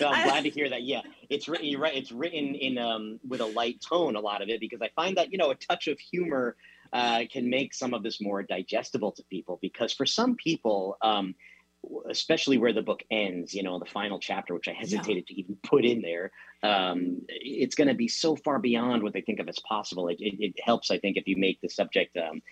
no, 0.00 0.08
I'm 0.08 0.28
glad 0.28 0.44
to 0.44 0.50
hear 0.50 0.70
that. 0.70 0.82
Yeah, 0.82 1.02
it's 1.28 1.48
written. 1.48 1.66
You're 1.66 1.80
right. 1.80 1.94
It's 1.94 2.12
written 2.12 2.54
in 2.54 2.78
um, 2.78 3.20
with 3.28 3.40
a 3.40 3.46
light 3.46 3.80
tone. 3.86 4.16
A 4.16 4.20
lot 4.20 4.40
of 4.40 4.48
it 4.48 4.60
because 4.60 4.80
I 4.80 4.90
find 4.94 5.16
that 5.16 5.32
you 5.32 5.38
know 5.38 5.50
a 5.50 5.54
touch 5.54 5.88
of 5.88 5.98
humor 5.98 6.56
uh, 6.92 7.22
can 7.30 7.48
make 7.48 7.74
some 7.74 7.94
of 7.94 8.02
this 8.02 8.20
more 8.20 8.42
digestible 8.42 9.12
to 9.12 9.22
people 9.24 9.58
because 9.62 9.92
for 9.92 10.06
some 10.06 10.34
people 10.36 10.96
um, 11.02 11.34
especially 12.08 12.58
where 12.58 12.72
the 12.72 12.82
book 12.82 13.02
ends 13.10 13.54
you 13.54 13.62
know 13.62 13.78
the 13.78 13.84
final 13.84 14.18
chapter 14.18 14.54
which 14.54 14.68
i 14.68 14.72
hesitated 14.72 15.24
yeah. 15.28 15.34
to 15.34 15.40
even 15.40 15.56
put 15.62 15.84
in 15.84 16.00
there 16.00 16.30
um, 16.62 17.20
it's 17.28 17.74
going 17.74 17.88
to 17.88 17.94
be 17.94 18.08
so 18.08 18.36
far 18.36 18.58
beyond 18.58 19.02
what 19.02 19.12
they 19.12 19.20
think 19.20 19.40
of 19.40 19.48
as 19.48 19.58
possible 19.68 20.08
it, 20.08 20.16
it, 20.20 20.34
it 20.38 20.54
helps 20.62 20.90
i 20.90 20.98
think 20.98 21.16
if 21.16 21.26
you 21.26 21.36
make 21.36 21.60
the 21.60 21.68
subject 21.68 22.16
um, 22.16 22.42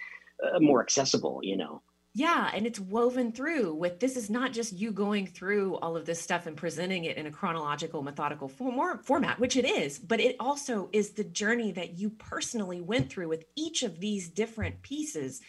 uh, 0.43 0.59
more 0.59 0.83
accessible 0.83 1.41
you 1.43 1.57
know 1.57 1.83
yeah, 2.13 2.51
and 2.53 2.67
it's 2.67 2.81
woven 2.81 3.31
through 3.31 3.75
with 3.75 4.01
this 4.01 4.17
is 4.17 4.29
not 4.29 4.53
just 4.53 4.73
you 4.73 4.91
going 4.91 5.29
through 5.29 5.77
all 5.77 5.97
of 5.97 6.07
this 6.07 6.21
stuff 6.21 6.47
and 6.47 6.57
presenting 6.57 7.05
it 7.05 7.17
in 7.17 7.27
a 7.27 7.31
chronological, 7.31 8.03
methodical 8.03 8.49
form, 8.49 8.99
format, 8.99 9.39
which 9.39 9.57
it 9.57 9.65
is, 9.65 9.99
but 9.99 10.19
it 10.19 10.35
also 10.41 10.89
is 10.93 11.11
the 11.11 11.23
journey 11.23 11.71
that 11.73 11.99
you 11.99 12.11
personally 12.11 12.81
went 12.81 13.11
through 13.11 13.29
with 13.29 13.45
each 13.55 13.85
of 13.85 14.01
these 14.01 14.29
different 14.29 14.83
pieces. 14.83 15.41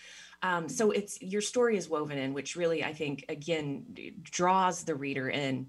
Um, 0.44 0.70
so 0.70 0.92
it's 0.92 1.20
your 1.22 1.42
story 1.42 1.78
is 1.78 1.90
woven 1.90 2.20
in, 2.20 2.34
which 2.34 2.56
really 2.56 2.84
I 2.84 2.94
think 2.94 3.26
again 3.28 4.14
draws 4.22 4.84
the 4.84 4.96
reader 4.96 5.30
in. 5.30 5.68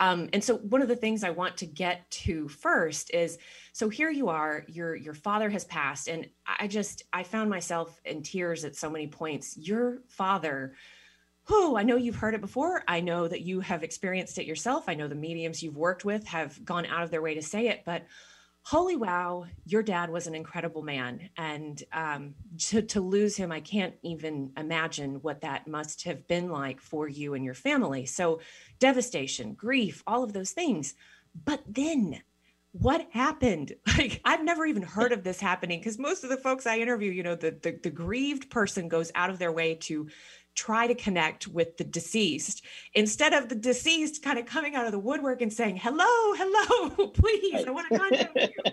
Um, 0.00 0.30
and 0.32 0.42
so 0.42 0.56
one 0.56 0.82
of 0.82 0.88
the 0.88 0.96
things 0.96 1.22
I 1.22 1.30
want 1.30 1.58
to 1.58 1.66
get 1.66 2.10
to 2.10 2.48
first 2.48 3.12
is 3.14 3.38
so 3.72 3.88
here 3.88 4.10
you 4.10 4.28
are, 4.28 4.64
your 4.66 4.96
your 4.96 5.14
father 5.14 5.48
has 5.50 5.64
passed, 5.66 6.08
and 6.08 6.26
I 6.46 6.66
just 6.66 7.04
I 7.12 7.22
found 7.22 7.50
myself 7.50 8.00
in 8.04 8.22
tears 8.22 8.64
at 8.64 8.74
so 8.74 8.90
many 8.90 9.06
points. 9.06 9.56
Your 9.56 9.98
father 10.08 10.74
who 11.44 11.76
I 11.76 11.82
know 11.82 11.96
you've 11.96 12.16
heard 12.16 12.34
it 12.34 12.40
before. 12.40 12.82
I 12.86 13.00
know 13.00 13.26
that 13.26 13.40
you 13.42 13.60
have 13.60 13.82
experienced 13.82 14.38
it 14.38 14.46
yourself. 14.46 14.88
I 14.88 14.94
know 14.94 15.08
the 15.08 15.14
mediums 15.14 15.62
you've 15.62 15.76
worked 15.76 16.04
with 16.04 16.24
have 16.28 16.64
gone 16.64 16.86
out 16.86 17.02
of 17.02 17.10
their 17.10 17.22
way 17.22 17.34
to 17.34 17.42
say 17.42 17.68
it, 17.68 17.82
but 17.84 18.06
holy 18.62 18.96
wow, 18.96 19.46
your 19.64 19.82
dad 19.82 20.10
was 20.10 20.26
an 20.26 20.34
incredible 20.34 20.82
man. 20.82 21.30
And 21.36 21.82
um, 21.92 22.34
to, 22.58 22.82
to 22.82 23.00
lose 23.00 23.36
him, 23.36 23.50
I 23.50 23.60
can't 23.60 23.94
even 24.02 24.52
imagine 24.56 25.16
what 25.22 25.40
that 25.40 25.66
must 25.66 26.04
have 26.04 26.28
been 26.28 26.50
like 26.50 26.80
for 26.80 27.08
you 27.08 27.34
and 27.34 27.44
your 27.44 27.54
family. 27.54 28.06
So, 28.06 28.40
devastation, 28.78 29.54
grief, 29.54 30.02
all 30.06 30.22
of 30.22 30.32
those 30.32 30.50
things. 30.50 30.94
But 31.44 31.62
then, 31.66 32.22
what 32.72 33.08
happened? 33.10 33.74
Like, 33.98 34.20
I've 34.24 34.44
never 34.44 34.64
even 34.64 34.82
heard 34.82 35.12
of 35.12 35.24
this 35.24 35.40
happening 35.40 35.78
because 35.78 35.98
most 35.98 36.24
of 36.24 36.30
the 36.30 36.36
folks 36.36 36.66
I 36.66 36.78
interview, 36.78 37.10
you 37.10 37.22
know, 37.22 37.34
the, 37.34 37.50
the, 37.50 37.78
the 37.82 37.90
grieved 37.90 38.48
person 38.48 38.88
goes 38.88 39.12
out 39.14 39.28
of 39.28 39.38
their 39.38 39.52
way 39.52 39.74
to 39.74 40.08
try 40.54 40.86
to 40.86 40.94
connect 40.94 41.48
with 41.48 41.76
the 41.76 41.84
deceased 41.84 42.64
instead 42.94 43.32
of 43.32 43.48
the 43.48 43.54
deceased 43.54 44.22
kind 44.22 44.38
of 44.38 44.46
coming 44.46 44.74
out 44.74 44.86
of 44.86 44.92
the 44.92 44.98
woodwork 44.98 45.42
and 45.42 45.52
saying, 45.52 45.76
hello, 45.76 46.06
hello, 46.06 47.08
please, 47.14 47.54
right. 47.54 47.68
I 47.68 47.70
want 47.70 47.88
to 47.90 47.98
contact 47.98 48.36
you. 48.36 48.72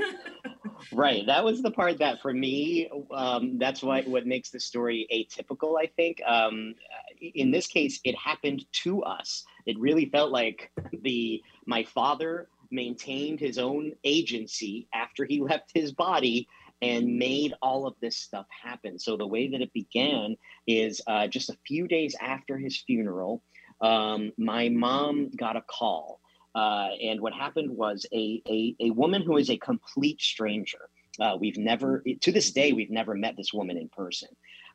right. 0.92 1.24
That 1.26 1.44
was 1.44 1.62
the 1.62 1.70
part 1.70 1.98
that 1.98 2.20
for 2.20 2.32
me, 2.32 2.90
um, 3.12 3.58
that's 3.58 3.82
what, 3.82 4.06
what 4.06 4.26
makes 4.26 4.50
the 4.50 4.60
story 4.60 5.06
atypical, 5.12 5.80
I 5.80 5.86
think. 5.86 6.20
Um, 6.26 6.74
in 7.20 7.50
this 7.50 7.66
case, 7.66 8.00
it 8.04 8.16
happened 8.16 8.64
to 8.84 9.02
us. 9.02 9.44
It 9.66 9.78
really 9.78 10.06
felt 10.06 10.32
like 10.32 10.70
the 11.02 11.40
my 11.66 11.84
father 11.84 12.48
maintained 12.70 13.38
his 13.38 13.58
own 13.58 13.92
agency 14.02 14.88
after 14.94 15.24
he 15.24 15.40
left 15.50 15.70
his 15.74 15.92
body 15.92 16.48
and 16.82 17.16
made 17.16 17.54
all 17.62 17.86
of 17.86 17.94
this 18.00 18.16
stuff 18.16 18.46
happen. 18.50 18.98
So 18.98 19.16
the 19.16 19.26
way 19.26 19.48
that 19.48 19.62
it 19.62 19.72
began 19.72 20.36
is 20.66 21.00
uh, 21.06 21.28
just 21.28 21.48
a 21.48 21.56
few 21.64 21.86
days 21.86 22.16
after 22.20 22.58
his 22.58 22.76
funeral, 22.76 23.42
um, 23.80 24.32
my 24.36 24.68
mom 24.68 25.30
got 25.36 25.56
a 25.56 25.62
call. 25.62 26.20
Uh, 26.54 26.88
and 27.02 27.20
what 27.20 27.32
happened 27.32 27.70
was 27.70 28.04
a, 28.12 28.42
a, 28.48 28.74
a 28.80 28.90
woman 28.90 29.22
who 29.22 29.36
is 29.38 29.48
a 29.48 29.56
complete 29.56 30.20
stranger. 30.20 30.90
Uh, 31.20 31.36
we've 31.40 31.56
never, 31.56 32.02
to 32.20 32.32
this 32.32 32.50
day, 32.50 32.72
we've 32.72 32.90
never 32.90 33.14
met 33.14 33.36
this 33.36 33.52
woman 33.52 33.76
in 33.78 33.88
person. 33.88 34.28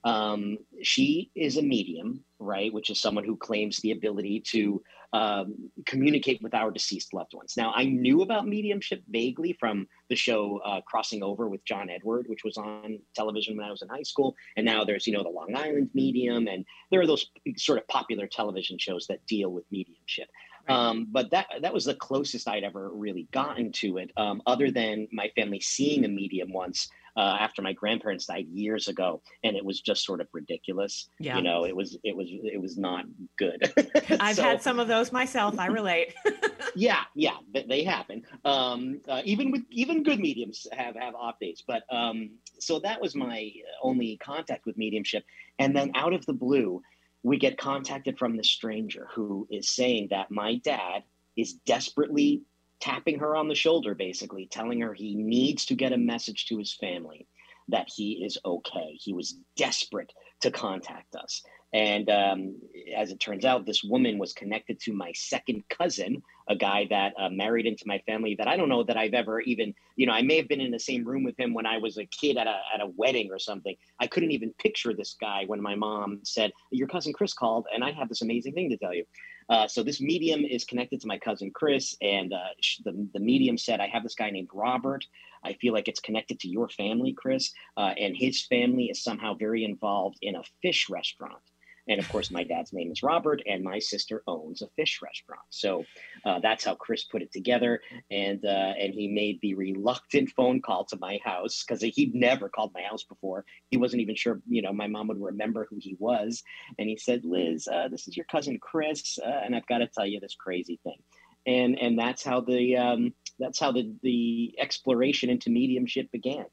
Um, 0.04 0.58
she 0.82 1.32
is 1.36 1.58
a 1.58 1.62
medium, 1.62 2.24
right, 2.40 2.74
which 2.74 2.90
is 2.90 3.02
someone 3.02 3.26
who 3.26 3.36
claims 3.36 3.78
the 3.80 3.92
ability 3.92 4.42
to 4.48 4.82
um, 5.14 5.72
communicate 5.86 6.42
with 6.42 6.54
our 6.54 6.72
deceased 6.72 7.14
loved 7.14 7.34
ones. 7.34 7.56
Now, 7.56 7.72
I 7.76 7.86
knew 7.86 8.22
about 8.22 8.48
mediumship 8.48 9.04
vaguely 9.10 9.54
from 9.60 9.88
the 10.10 10.16
show 10.16 10.60
uh, 10.66 10.82
Crossing 10.82 11.24
Over 11.24 11.48
with 11.48 11.64
John 11.66 11.90
Edward, 11.90 12.26
which 12.28 12.44
was 12.44 12.58
on 12.58 13.00
television 13.16 13.58
when 13.58 13.66
I 13.66 13.72
was 13.72 13.82
in 13.82 13.90
high 13.90 14.04
school. 14.04 14.36
And 14.56 14.66
now 14.66 14.84
there's, 14.84 15.08
you 15.08 15.14
know, 15.14 15.24
the 15.24 15.30
Long 15.30 15.56
Island 15.56 15.90
Medium, 15.94 16.48
and 16.48 16.66
there 16.92 17.02
are 17.02 17.08
those 17.08 17.30
sort 17.56 17.80
of 17.80 17.88
popular 17.88 18.28
television 18.28 18.78
shows 18.78 19.08
that 19.08 19.26
deal 19.28 19.50
with 19.52 19.64
mediumship. 19.72 20.28
Um, 20.70 21.08
but 21.12 21.32
that 21.32 21.48
that 21.62 21.74
was 21.74 21.86
the 21.86 21.96
closest 21.96 22.48
I'd 22.48 22.64
ever 22.64 22.90
really 22.90 23.28
gotten 23.32 23.72
to 23.74 23.98
it, 23.98 24.12
um, 24.18 24.42
other 24.46 24.72
than 24.72 25.08
my 25.12 25.30
family 25.36 25.60
seeing 25.60 26.06
a 26.06 26.08
medium 26.08 26.52
once 26.52 26.90
uh, 27.18 27.36
after 27.40 27.64
my 27.64 27.74
grandparents 27.74 28.28
died 28.28 28.48
years 28.54 28.88
ago, 28.88 29.22
and 29.44 29.58
it 29.58 29.66
was 29.66 29.82
just 29.82 30.06
sort 30.06 30.22
of 30.22 30.28
ridiculous. 30.34 31.10
Yeah. 31.20 31.38
You 31.38 31.44
know, 31.44 31.66
it 31.66 31.76
was 31.76 31.98
it 32.04 32.16
was 32.16 32.28
it 32.30 32.62
was 32.62 32.78
not 32.78 33.06
good. 33.38 33.74
I've 34.20 34.36
so, 34.36 34.44
had 34.44 34.62
some 34.62 34.80
of 34.80 34.88
those 34.88 35.12
myself. 35.12 35.58
I 35.58 35.66
relate. 35.66 36.14
yeah, 36.76 37.02
yeah, 37.16 37.38
they 37.68 37.84
happen. 37.84 38.22
Um, 38.46 39.02
uh, 39.08 39.22
even 39.26 39.50
with 39.50 39.64
even 39.72 40.04
good 40.04 40.20
mediums 40.20 40.68
have 40.72 40.96
have 40.96 41.16
off 41.16 41.40
days, 41.40 41.64
but 41.66 41.84
um, 41.90 42.30
so 42.60 42.80
that 42.82 43.02
was 43.02 43.16
my 43.16 43.52
only 43.82 44.18
contact 44.18 44.68
with 44.68 44.78
mediumship, 44.78 45.26
and 45.58 45.76
then 45.76 45.92
out 45.96 46.14
of 46.14 46.24
the 46.28 46.34
blue 46.34 46.84
we 47.28 47.38
get 47.38 47.58
contacted 47.58 48.18
from 48.18 48.38
the 48.38 48.44
stranger 48.44 49.10
who 49.14 49.46
is 49.52 49.70
saying 49.70 50.08
that 50.12 50.32
my 50.32 50.56
dad 50.64 51.04
is 51.36 51.56
desperately 51.66 52.44
tapping 52.80 53.20
her 53.20 53.36
on 53.36 53.50
the 53.50 53.56
shoulder, 53.56 53.94
basically 53.94 54.48
telling 54.50 54.80
her 54.80 54.94
he 54.94 55.14
needs 55.14 55.66
to 55.66 55.76
get 55.76 55.92
a 55.92 55.98
message 55.98 56.46
to 56.46 56.58
his 56.58 56.74
family 56.74 57.28
that 57.68 57.90
he 57.94 58.24
is 58.24 58.38
okay. 58.46 58.94
He 58.94 59.12
was 59.12 59.38
desperate 59.58 60.14
to 60.42 60.52
contact 60.52 61.16
us. 61.16 61.44
And 61.74 62.10
um, 62.10 62.56
as 62.96 63.12
it 63.12 63.20
turns 63.20 63.44
out, 63.44 63.66
this 63.66 63.84
woman 63.84 64.18
was 64.18 64.32
connected 64.32 64.80
to 64.82 64.94
my 64.94 65.12
second 65.14 65.64
cousin, 65.70 66.24
a 66.48 66.56
guy 66.56 66.88
that 66.90 67.14
uh, 67.20 67.30
married 67.30 67.66
into 67.66 67.84
my 67.86 68.00
family 68.06 68.36
that 68.36 68.48
I 68.48 68.56
don't 68.56 68.70
know 68.70 68.84
that 68.84 68.96
I've 68.96 69.14
ever 69.14 69.42
even, 69.42 69.74
you 69.98 70.06
know, 70.06 70.14
I 70.14 70.22
may 70.22 70.38
have 70.38 70.48
been 70.48 70.62
in 70.62 70.72
the 70.72 70.80
same 70.80 71.04
room 71.04 71.26
with 71.26 71.38
him 71.38 71.54
when 71.54 71.66
I 71.66 71.78
was 71.78 71.98
a 71.98 72.06
kid 72.06 72.38
at 72.38 72.48
a, 72.48 72.60
at 72.74 72.80
a 72.80 72.88
wedding 72.96 73.30
or 73.32 73.40
something. 73.40 73.76
I 74.00 74.08
couldn't 74.08 74.32
even 74.32 74.54
picture 74.60 74.94
this 74.94 75.18
guy 75.20 75.44
when 75.48 75.62
my 75.62 75.76
mom 75.76 76.22
said, 76.24 76.54
Your 76.72 76.88
cousin 76.88 77.12
Chris 77.12 77.34
called, 77.34 77.68
and 77.74 77.84
I 77.84 77.92
have 77.92 78.08
this 78.08 78.22
amazing 78.22 78.54
thing 78.54 78.70
to 78.70 78.78
tell 78.78 78.94
you. 78.94 79.04
Uh, 79.50 79.68
so 79.68 79.84
this 79.84 80.02
medium 80.02 80.44
is 80.46 80.64
connected 80.66 81.02
to 81.02 81.08
my 81.08 81.18
cousin 81.18 81.52
Chris, 81.54 81.96
and 82.02 82.34
uh, 82.34 82.50
the, 82.86 83.08
the 83.14 83.20
medium 83.20 83.58
said, 83.58 83.80
I 83.80 83.88
have 83.88 84.04
this 84.04 84.16
guy 84.16 84.30
named 84.30 84.50
Robert. 84.54 85.06
I 85.44 85.54
feel 85.54 85.74
like 85.74 85.88
it's 85.88 86.00
connected 86.00 86.40
to 86.42 86.50
your 86.50 86.70
family, 86.70 87.14
Chris, 87.14 87.52
uh, 87.78 87.94
and 87.98 88.16
his 88.16 88.46
family 88.46 88.86
is 88.86 89.04
somehow 89.04 89.34
very 89.36 89.64
involved 89.64 90.18
in 90.22 90.36
a 90.36 90.44
fish 90.62 90.90
restaurant. 90.90 91.42
And 91.88 92.00
of 92.00 92.10
course, 92.10 92.32
my 92.32 92.44
dad's 92.44 92.74
name 92.74 92.92
is 92.92 93.04
Robert, 93.04 93.42
and 93.46 93.64
my 93.64 93.80
sister 93.80 94.24
owns 94.28 94.62
a 94.62 94.68
fish 94.76 95.00
restaurant. 95.02 95.42
So 95.50 95.84
uh, 96.26 96.40
that's 96.40 96.66
how 96.66 96.76
Chris 96.76 97.06
put 97.06 97.22
it 97.22 97.32
together. 97.32 97.82
And 98.12 98.44
uh, 98.46 98.74
and 98.80 98.94
he 98.94 99.08
made 99.08 99.40
the 99.42 99.54
reluctant 99.56 100.30
phone 100.36 100.62
call 100.62 100.86
to 100.86 100.98
my 101.00 101.20
house 101.24 101.64
because 101.66 101.82
he'd 101.82 102.14
never 102.14 102.50
called 102.50 102.72
my 102.74 102.82
house 102.82 103.04
before. 103.04 103.46
He 103.70 103.78
wasn't 103.78 104.02
even 104.02 104.16
sure, 104.16 104.42
you 104.48 104.62
know, 104.62 104.74
my 104.74 104.88
mom 104.88 105.08
would 105.08 105.22
remember 105.22 105.68
who 105.70 105.78
he 105.80 105.96
was. 106.00 106.44
And 106.78 106.90
he 106.90 106.98
said, 106.98 107.24
"Liz, 107.24 107.68
uh, 107.68 107.88
this 107.90 108.08
is 108.08 108.18
your 108.18 108.26
cousin 108.26 108.60
Chris, 108.62 109.18
uh, 109.26 109.42
and 109.46 109.56
I've 109.56 109.68
got 109.68 109.80
to 109.80 109.88
tell 109.88 110.06
you 110.06 110.20
this 110.20 110.36
crazy 110.36 110.80
thing." 110.84 110.98
And 111.46 111.80
and 111.80 111.98
that's 111.98 112.24
how 112.24 112.42
the 112.42 112.76
um, 112.76 113.14
that's 113.40 113.60
how 113.60 113.72
the 113.72 113.94
the 114.04 114.56
exploration 114.60 115.30
into 115.30 115.50
mediumship 115.50 116.12
began. 116.12 116.46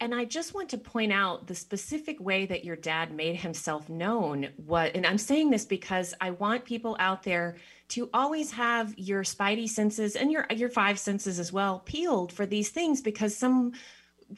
And 0.00 0.14
I 0.14 0.24
just 0.24 0.54
want 0.54 0.68
to 0.70 0.78
point 0.78 1.12
out 1.12 1.48
the 1.48 1.56
specific 1.56 2.20
way 2.20 2.46
that 2.46 2.64
your 2.64 2.76
dad 2.76 3.12
made 3.12 3.34
himself 3.34 3.88
known. 3.88 4.48
What, 4.64 4.94
and 4.94 5.04
I'm 5.04 5.18
saying 5.18 5.50
this 5.50 5.64
because 5.64 6.14
I 6.20 6.30
want 6.30 6.64
people 6.64 6.96
out 7.00 7.24
there 7.24 7.56
to 7.88 8.08
always 8.14 8.52
have 8.52 8.96
your 8.96 9.24
spidey 9.24 9.68
senses 9.68 10.14
and 10.14 10.30
your 10.30 10.46
your 10.54 10.68
five 10.68 10.98
senses 10.98 11.40
as 11.40 11.52
well 11.52 11.80
peeled 11.80 12.32
for 12.32 12.46
these 12.46 12.68
things 12.68 13.00
because 13.00 13.34
some 13.34 13.72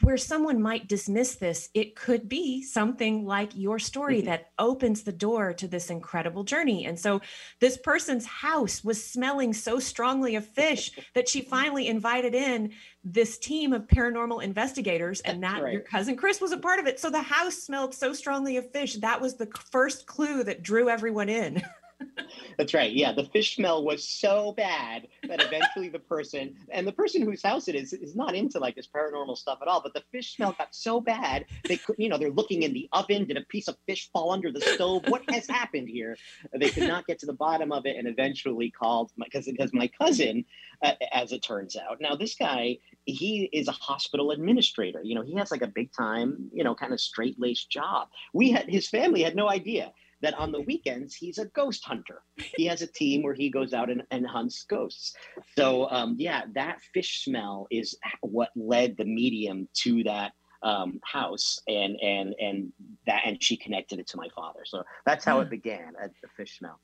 where 0.02 0.16
someone 0.16 0.62
might 0.62 0.88
dismiss 0.88 1.35
this, 1.35 1.68
it 1.75 1.97
could 1.97 2.28
be 2.28 2.62
something 2.62 3.26
like 3.26 3.50
your 3.56 3.78
story 3.78 4.18
mm-hmm. 4.18 4.26
that 4.26 4.50
opens 4.59 5.02
the 5.02 5.12
door 5.12 5.52
to 5.54 5.66
this 5.66 5.90
incredible 5.90 6.44
journey. 6.44 6.87
And 6.87 6.99
so 6.99 7.20
this 7.59 7.76
person's 7.76 8.25
house 8.25 8.85
was 8.85 9.04
smelling 9.04 9.52
so 9.52 9.80
strongly 9.80 10.37
of 10.37 10.47
fish 10.47 10.92
that 11.14 11.28
she 11.28 11.40
finally 11.40 11.88
invited 11.88 12.35
in 12.35 12.70
this 13.02 13.38
team 13.38 13.73
of 13.73 13.87
paranormal 13.88 14.42
investigators 14.42 15.20
and 15.23 15.42
that 15.42 15.62
right. 15.62 15.73
your 15.73 15.82
cousin 15.82 16.16
Chris 16.16 16.40
was 16.40 16.52
a 16.52 16.59
part 16.59 16.78
of 16.78 16.87
it. 16.87 17.00
So 17.00 17.11
the 17.11 17.23
house 17.23 17.54
smelled 17.54 17.94
so 17.94 18.12
strongly 18.12 18.56
of 18.59 18.70
fish. 18.70 18.97
That 18.97 19.20
was 19.20 19.35
the 19.35 19.49
first 19.73 20.06
clue 20.06 20.44
that 20.44 20.62
drew 20.62 20.88
everyone 20.88 21.28
in. 21.28 21.62
That's 22.59 22.75
right. 22.75 22.92
Yeah, 22.92 23.12
the 23.12 23.25
fish 23.25 23.57
smell 23.57 23.85
was 23.85 24.07
so 24.07 24.52
bad 24.52 25.09
that 25.28 25.42
eventually 25.42 25.88
the 25.88 25.99
person 25.99 26.54
and 26.71 26.87
the 26.87 26.92
person 26.92 27.23
whose 27.23 27.42
house 27.42 27.69
it 27.69 27.75
is 27.75 27.92
is 27.92 28.14
not 28.14 28.35
into 28.35 28.59
like 28.59 28.76
this 28.76 28.88
paranormal 28.95 29.37
stuff 29.37 29.59
at 29.62 29.69
all. 29.69 29.80
But 29.80 29.95
the 29.95 30.02
fish 30.12 30.37
smell 30.37 30.54
got 30.59 30.75
so 30.75 31.00
bad 31.00 31.47
they 31.64 31.76
could, 31.76 31.97
you 31.99 32.09
know, 32.09 32.19
they're 32.19 32.30
looking 32.30 32.62
in 32.62 32.73
the 32.73 32.88
oven. 32.92 33.26
Did 33.26 33.37
a 33.37 33.45
piece 33.45 33.69
of 33.69 33.76
fish 33.87 34.11
fall 34.12 34.33
under 34.33 34.52
the 34.52 34.61
stove? 34.61 35.04
What 35.09 35.23
has 35.30 35.47
happened 35.47 35.88
here? 35.88 36.16
They 36.54 36.71
could 36.71 36.88
not 36.88 37.07
get 37.07 37.19
to 37.21 37.26
the 37.26 37.33
bottom 37.33 37.73
of 37.73 37.87
it, 37.87 37.97
and 37.97 38.07
eventually 38.07 38.71
called 38.71 39.11
because 39.16 39.47
because 39.47 39.73
my 39.73 39.88
cousin, 39.88 40.45
uh, 40.83 40.92
as 41.12 41.33
it 41.33 41.42
turns 41.42 41.76
out, 41.76 42.00
now 42.00 42.14
this 42.14 42.35
guy 42.35 42.78
he 43.07 43.49
is 43.52 43.69
a 43.69 43.73
hospital 43.73 44.30
administrator. 44.30 45.00
You 45.02 45.14
know, 45.14 45.23
he 45.23 45.35
has 45.37 45.50
like 45.50 45.62
a 45.62 45.66
big 45.66 45.92
time, 45.92 46.50
you 46.52 46.64
know, 46.64 46.75
kind 46.75 46.92
of 46.92 47.00
straight 47.00 47.40
laced 47.40 47.71
job. 47.71 48.09
We 48.33 48.50
had 48.50 48.69
his 48.69 48.88
family 48.88 49.23
had 49.23 49.37
no 49.37 49.49
idea 49.49 49.92
that 50.22 50.34
on 50.34 50.52
the 50.52 50.60
weekends 50.60 51.14
he's 51.14 51.38
a 51.38 51.46
ghost 51.46 51.84
hunter. 51.84 52.22
He 52.56 52.66
has 52.66 52.82
a 52.82 52.86
team 52.86 53.22
where 53.22 53.34
he 53.34 53.50
goes 53.50 53.72
out 53.72 53.90
and, 53.90 54.02
and 54.10 54.26
hunts 54.26 54.64
ghosts. 54.64 55.14
So 55.56 55.88
um, 55.90 56.16
yeah, 56.18 56.42
that 56.54 56.80
fish 56.94 57.24
smell 57.24 57.66
is 57.70 57.96
what 58.22 58.50
led 58.56 58.96
the 58.96 59.04
medium 59.04 59.68
to 59.82 60.02
that 60.04 60.32
um, 60.62 61.00
house, 61.04 61.58
and 61.68 61.96
and 62.00 62.34
and 62.38 62.72
that 63.06 63.22
and 63.24 63.42
she 63.42 63.56
connected 63.56 63.98
it 63.98 64.06
to 64.08 64.16
my 64.16 64.28
father. 64.34 64.60
So 64.64 64.82
that's 65.06 65.24
how 65.24 65.40
it 65.40 65.44
hmm. 65.44 65.50
began 65.50 65.92
at 66.02 66.10
the 66.22 66.28
fish 66.36 66.58
smell. 66.58 66.80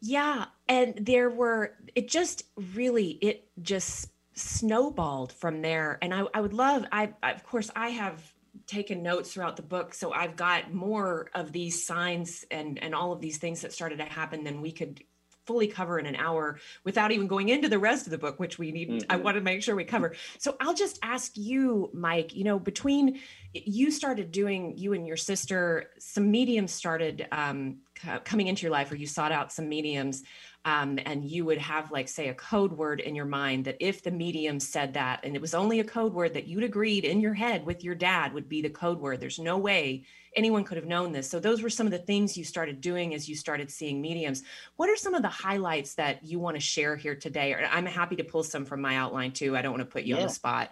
Yeah, 0.00 0.46
and 0.68 0.94
there 1.00 1.30
were 1.30 1.72
it 1.94 2.08
just 2.08 2.44
really 2.74 3.18
it 3.22 3.48
just 3.62 4.10
snowballed 4.34 5.32
from 5.32 5.62
there. 5.62 5.98
And 6.02 6.12
I, 6.12 6.24
I 6.34 6.40
would 6.40 6.52
love 6.52 6.84
I, 6.92 7.12
I 7.22 7.32
of 7.32 7.44
course 7.44 7.70
I 7.74 7.88
have 7.90 8.33
taken 8.66 9.02
notes 9.02 9.32
throughout 9.32 9.56
the 9.56 9.62
book 9.62 9.94
so 9.94 10.12
i've 10.12 10.36
got 10.36 10.72
more 10.72 11.30
of 11.34 11.52
these 11.52 11.86
signs 11.86 12.44
and 12.50 12.82
and 12.82 12.94
all 12.94 13.12
of 13.12 13.20
these 13.20 13.38
things 13.38 13.62
that 13.62 13.72
started 13.72 13.98
to 13.98 14.04
happen 14.04 14.44
than 14.44 14.60
we 14.60 14.72
could 14.72 15.02
fully 15.46 15.66
cover 15.66 15.98
in 15.98 16.06
an 16.06 16.16
hour 16.16 16.58
without 16.84 17.12
even 17.12 17.26
going 17.26 17.50
into 17.50 17.68
the 17.68 17.78
rest 17.78 18.06
of 18.06 18.10
the 18.10 18.18
book 18.18 18.40
which 18.40 18.58
we 18.58 18.72
need 18.72 18.88
mm-hmm. 18.88 19.12
i 19.12 19.16
want 19.16 19.36
to 19.36 19.40
make 19.40 19.62
sure 19.62 19.76
we 19.76 19.84
cover 19.84 20.14
so 20.38 20.56
i'll 20.60 20.74
just 20.74 20.98
ask 21.02 21.36
you 21.36 21.90
mike 21.92 22.34
you 22.34 22.44
know 22.44 22.58
between 22.58 23.20
you 23.52 23.90
started 23.90 24.32
doing 24.32 24.76
you 24.76 24.94
and 24.94 25.06
your 25.06 25.16
sister 25.16 25.90
some 25.98 26.30
mediums 26.30 26.72
started 26.72 27.26
um, 27.30 27.78
coming 28.24 28.46
into 28.46 28.62
your 28.62 28.72
life 28.72 28.90
or 28.90 28.96
you 28.96 29.06
sought 29.06 29.32
out 29.32 29.52
some 29.52 29.68
mediums 29.68 30.22
um, 30.64 30.98
and 31.04 31.24
you 31.24 31.44
would 31.44 31.58
have 31.58 31.90
like 31.90 32.08
say 32.08 32.28
a 32.28 32.34
code 32.34 32.72
word 32.72 33.00
in 33.00 33.14
your 33.14 33.26
mind 33.26 33.66
that 33.66 33.76
if 33.80 34.02
the 34.02 34.10
medium 34.10 34.58
said 34.58 34.94
that 34.94 35.20
and 35.22 35.34
it 35.34 35.40
was 35.40 35.54
only 35.54 35.80
a 35.80 35.84
code 35.84 36.14
word 36.14 36.34
that 36.34 36.46
you'd 36.46 36.64
agreed 36.64 37.04
in 37.04 37.20
your 37.20 37.34
head 37.34 37.66
with 37.66 37.84
your 37.84 37.94
dad 37.94 38.32
would 38.32 38.48
be 38.48 38.62
the 38.62 38.70
code 38.70 38.98
word. 38.98 39.20
There's 39.20 39.38
no 39.38 39.58
way 39.58 40.04
anyone 40.36 40.64
could 40.64 40.76
have 40.76 40.86
known 40.86 41.12
this. 41.12 41.28
So 41.28 41.38
those 41.38 41.62
were 41.62 41.70
some 41.70 41.86
of 41.86 41.92
the 41.92 41.98
things 41.98 42.36
you 42.36 42.44
started 42.44 42.80
doing 42.80 43.14
as 43.14 43.28
you 43.28 43.36
started 43.36 43.70
seeing 43.70 44.00
mediums. 44.00 44.42
What 44.76 44.88
are 44.88 44.96
some 44.96 45.14
of 45.14 45.22
the 45.22 45.28
highlights 45.28 45.94
that 45.94 46.24
you 46.24 46.38
want 46.38 46.56
to 46.56 46.60
share 46.60 46.96
here 46.96 47.14
today? 47.14 47.54
I'm 47.54 47.86
happy 47.86 48.16
to 48.16 48.24
pull 48.24 48.42
some 48.42 48.64
from 48.64 48.80
my 48.80 48.96
outline 48.96 49.32
too. 49.32 49.56
I 49.56 49.62
don't 49.62 49.72
want 49.72 49.82
to 49.82 49.92
put 49.92 50.04
you 50.04 50.14
yeah. 50.14 50.22
on 50.22 50.28
the 50.28 50.34
spot 50.34 50.70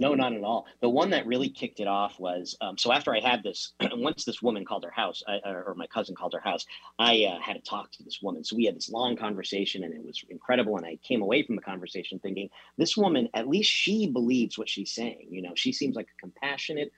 no, 0.00 0.14
not 0.14 0.32
at 0.32 0.42
all. 0.42 0.66
The 0.80 0.88
one 0.88 1.10
that 1.10 1.26
really 1.26 1.50
kicked 1.50 1.78
it 1.78 1.86
off 1.86 2.18
was 2.18 2.56
um, 2.62 2.78
so 2.78 2.90
after 2.90 3.14
I 3.14 3.20
had 3.20 3.42
this, 3.42 3.74
once 3.92 4.24
this 4.24 4.40
woman 4.40 4.64
called 4.64 4.82
her 4.82 4.90
house, 4.90 5.22
I, 5.28 5.40
or 5.44 5.74
my 5.76 5.86
cousin 5.86 6.14
called 6.14 6.32
her 6.32 6.40
house, 6.40 6.64
I 6.98 7.24
uh, 7.24 7.38
had 7.38 7.52
to 7.52 7.60
talk 7.60 7.92
to 7.92 8.02
this 8.02 8.20
woman. 8.22 8.42
So 8.42 8.56
we 8.56 8.64
had 8.64 8.74
this 8.74 8.88
long 8.88 9.14
conversation 9.14 9.84
and 9.84 9.92
it 9.92 10.02
was 10.02 10.24
incredible. 10.30 10.78
And 10.78 10.86
I 10.86 10.98
came 11.06 11.20
away 11.20 11.42
from 11.42 11.54
the 11.54 11.62
conversation 11.62 12.18
thinking, 12.18 12.48
this 12.78 12.96
woman, 12.96 13.28
at 13.34 13.46
least 13.46 13.70
she 13.70 14.06
believes 14.10 14.56
what 14.56 14.70
she's 14.70 14.94
saying. 14.94 15.28
You 15.30 15.42
know, 15.42 15.52
she 15.54 15.70
seems 15.70 15.96
like 15.96 16.06
a 16.06 16.20
compassionate, 16.20 16.90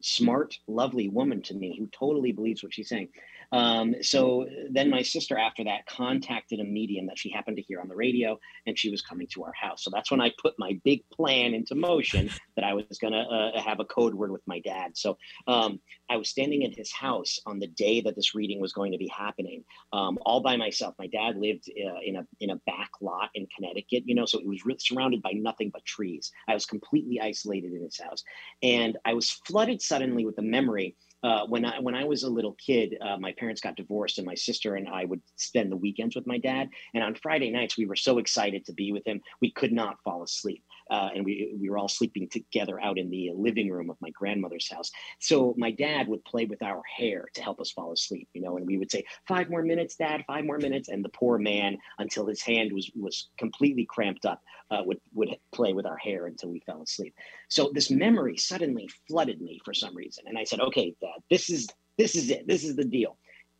smart, 0.00 0.56
lovely 0.68 1.08
woman 1.08 1.42
to 1.42 1.54
me 1.54 1.76
who 1.76 1.88
totally 1.88 2.30
believes 2.30 2.62
what 2.62 2.72
she's 2.72 2.88
saying. 2.88 3.08
Um, 3.54 3.94
so 4.02 4.48
then 4.68 4.90
my 4.90 5.02
sister, 5.02 5.38
after 5.38 5.62
that, 5.62 5.86
contacted 5.86 6.58
a 6.58 6.64
medium 6.64 7.06
that 7.06 7.16
she 7.16 7.30
happened 7.30 7.56
to 7.56 7.62
hear 7.62 7.80
on 7.80 7.86
the 7.86 7.94
radio, 7.94 8.36
and 8.66 8.76
she 8.76 8.90
was 8.90 9.00
coming 9.00 9.28
to 9.28 9.44
our 9.44 9.52
house. 9.52 9.84
So 9.84 9.90
that's 9.94 10.10
when 10.10 10.20
I 10.20 10.32
put 10.42 10.54
my 10.58 10.76
big 10.82 11.08
plan 11.10 11.54
into 11.54 11.76
motion 11.76 12.28
that 12.56 12.64
I 12.64 12.74
was 12.74 12.98
going 13.00 13.12
to 13.12 13.20
uh, 13.20 13.62
have 13.62 13.78
a 13.78 13.84
code 13.84 14.12
word 14.12 14.32
with 14.32 14.42
my 14.46 14.58
dad. 14.58 14.96
So 14.96 15.16
um, 15.46 15.78
I 16.10 16.16
was 16.16 16.28
standing 16.28 16.62
in 16.62 16.72
his 16.72 16.92
house 16.92 17.38
on 17.46 17.60
the 17.60 17.68
day 17.68 18.00
that 18.00 18.16
this 18.16 18.34
reading 18.34 18.60
was 18.60 18.72
going 18.72 18.90
to 18.90 18.98
be 18.98 19.06
happening, 19.06 19.62
um, 19.92 20.18
all 20.26 20.40
by 20.40 20.56
myself. 20.56 20.96
My 20.98 21.06
dad 21.06 21.36
lived 21.36 21.70
uh, 21.70 22.00
in 22.04 22.16
a 22.16 22.26
in 22.40 22.50
a 22.50 22.56
back 22.66 22.90
lot 23.00 23.30
in 23.34 23.46
Connecticut, 23.54 24.02
you 24.04 24.16
know, 24.16 24.26
so 24.26 24.40
it 24.40 24.46
was 24.46 24.62
surrounded 24.78 25.22
by 25.22 25.30
nothing 25.32 25.70
but 25.72 25.84
trees. 25.84 26.32
I 26.48 26.54
was 26.54 26.66
completely 26.66 27.20
isolated 27.20 27.72
in 27.72 27.84
his 27.84 28.00
house, 28.00 28.24
and 28.64 28.98
I 29.04 29.14
was 29.14 29.30
flooded 29.30 29.80
suddenly 29.80 30.26
with 30.26 30.34
the 30.34 30.42
memory 30.42 30.96
uh, 31.24 31.46
when 31.46 31.64
I 31.64 31.80
when 31.80 31.94
I 31.94 32.04
was 32.04 32.22
a 32.22 32.30
little 32.30 32.54
kid, 32.64 32.96
uh, 33.00 33.16
my 33.16 33.32
parents 33.32 33.62
got 33.62 33.76
divorced, 33.76 34.18
and 34.18 34.26
my 34.26 34.34
sister 34.34 34.76
and 34.76 34.86
I 34.88 35.06
would 35.06 35.22
spend 35.36 35.72
the 35.72 35.76
weekends 35.76 36.14
with 36.14 36.26
my 36.26 36.38
dad. 36.38 36.68
And 36.92 37.02
on 37.02 37.14
Friday 37.14 37.50
nights, 37.50 37.78
we 37.78 37.86
were 37.86 37.96
so 37.96 38.18
excited 38.18 38.66
to 38.66 38.74
be 38.74 38.92
with 38.92 39.06
him, 39.06 39.20
we 39.40 39.50
could 39.50 39.72
not 39.72 39.96
fall 40.04 40.22
asleep 40.22 40.62
uh, 40.90 41.10
and 41.14 41.24
we 41.24 41.54
we 41.58 41.68
were 41.68 41.78
all 41.78 41.88
sleeping 41.88 42.28
together 42.28 42.80
out 42.80 42.98
in 42.98 43.10
the 43.10 43.30
living 43.34 43.70
room 43.70 43.90
of 43.90 43.96
my 44.00 44.10
grandmother's 44.10 44.70
house. 44.70 44.90
So 45.20 45.54
my 45.56 45.70
dad 45.70 46.08
would 46.08 46.24
play 46.24 46.44
with 46.44 46.62
our 46.62 46.82
hair 46.96 47.28
to 47.34 47.42
help 47.42 47.60
us 47.60 47.70
fall 47.70 47.92
asleep, 47.92 48.28
you 48.34 48.42
know, 48.42 48.56
and 48.56 48.66
we 48.66 48.78
would 48.78 48.90
say 48.90 49.04
five 49.26 49.48
more 49.48 49.62
minutes, 49.62 49.96
Dad, 49.96 50.24
five 50.26 50.44
more 50.44 50.58
minutes, 50.58 50.88
and 50.88 51.04
the 51.04 51.10
poor 51.10 51.38
man, 51.38 51.78
until 51.98 52.26
his 52.26 52.42
hand 52.42 52.72
was 52.72 52.90
was 52.94 53.28
completely 53.38 53.86
cramped 53.86 54.26
up, 54.26 54.42
uh, 54.70 54.82
would 54.84 55.00
would 55.14 55.36
play 55.52 55.72
with 55.72 55.86
our 55.86 55.98
hair 55.98 56.26
until 56.26 56.50
we 56.50 56.60
fell 56.60 56.82
asleep. 56.82 57.14
So 57.48 57.70
this 57.72 57.90
memory 57.90 58.36
suddenly 58.36 58.88
flooded 59.08 59.40
me 59.40 59.60
for 59.64 59.74
some 59.74 59.96
reason, 59.96 60.24
and 60.26 60.38
I 60.38 60.44
said, 60.44 60.60
"Okay, 60.60 60.94
Dad, 61.00 61.22
this 61.30 61.50
is 61.50 61.68
this 61.96 62.14
is 62.14 62.30
it. 62.30 62.46
This 62.46 62.64
is 62.64 62.76
the 62.76 62.84
deal." 62.84 63.16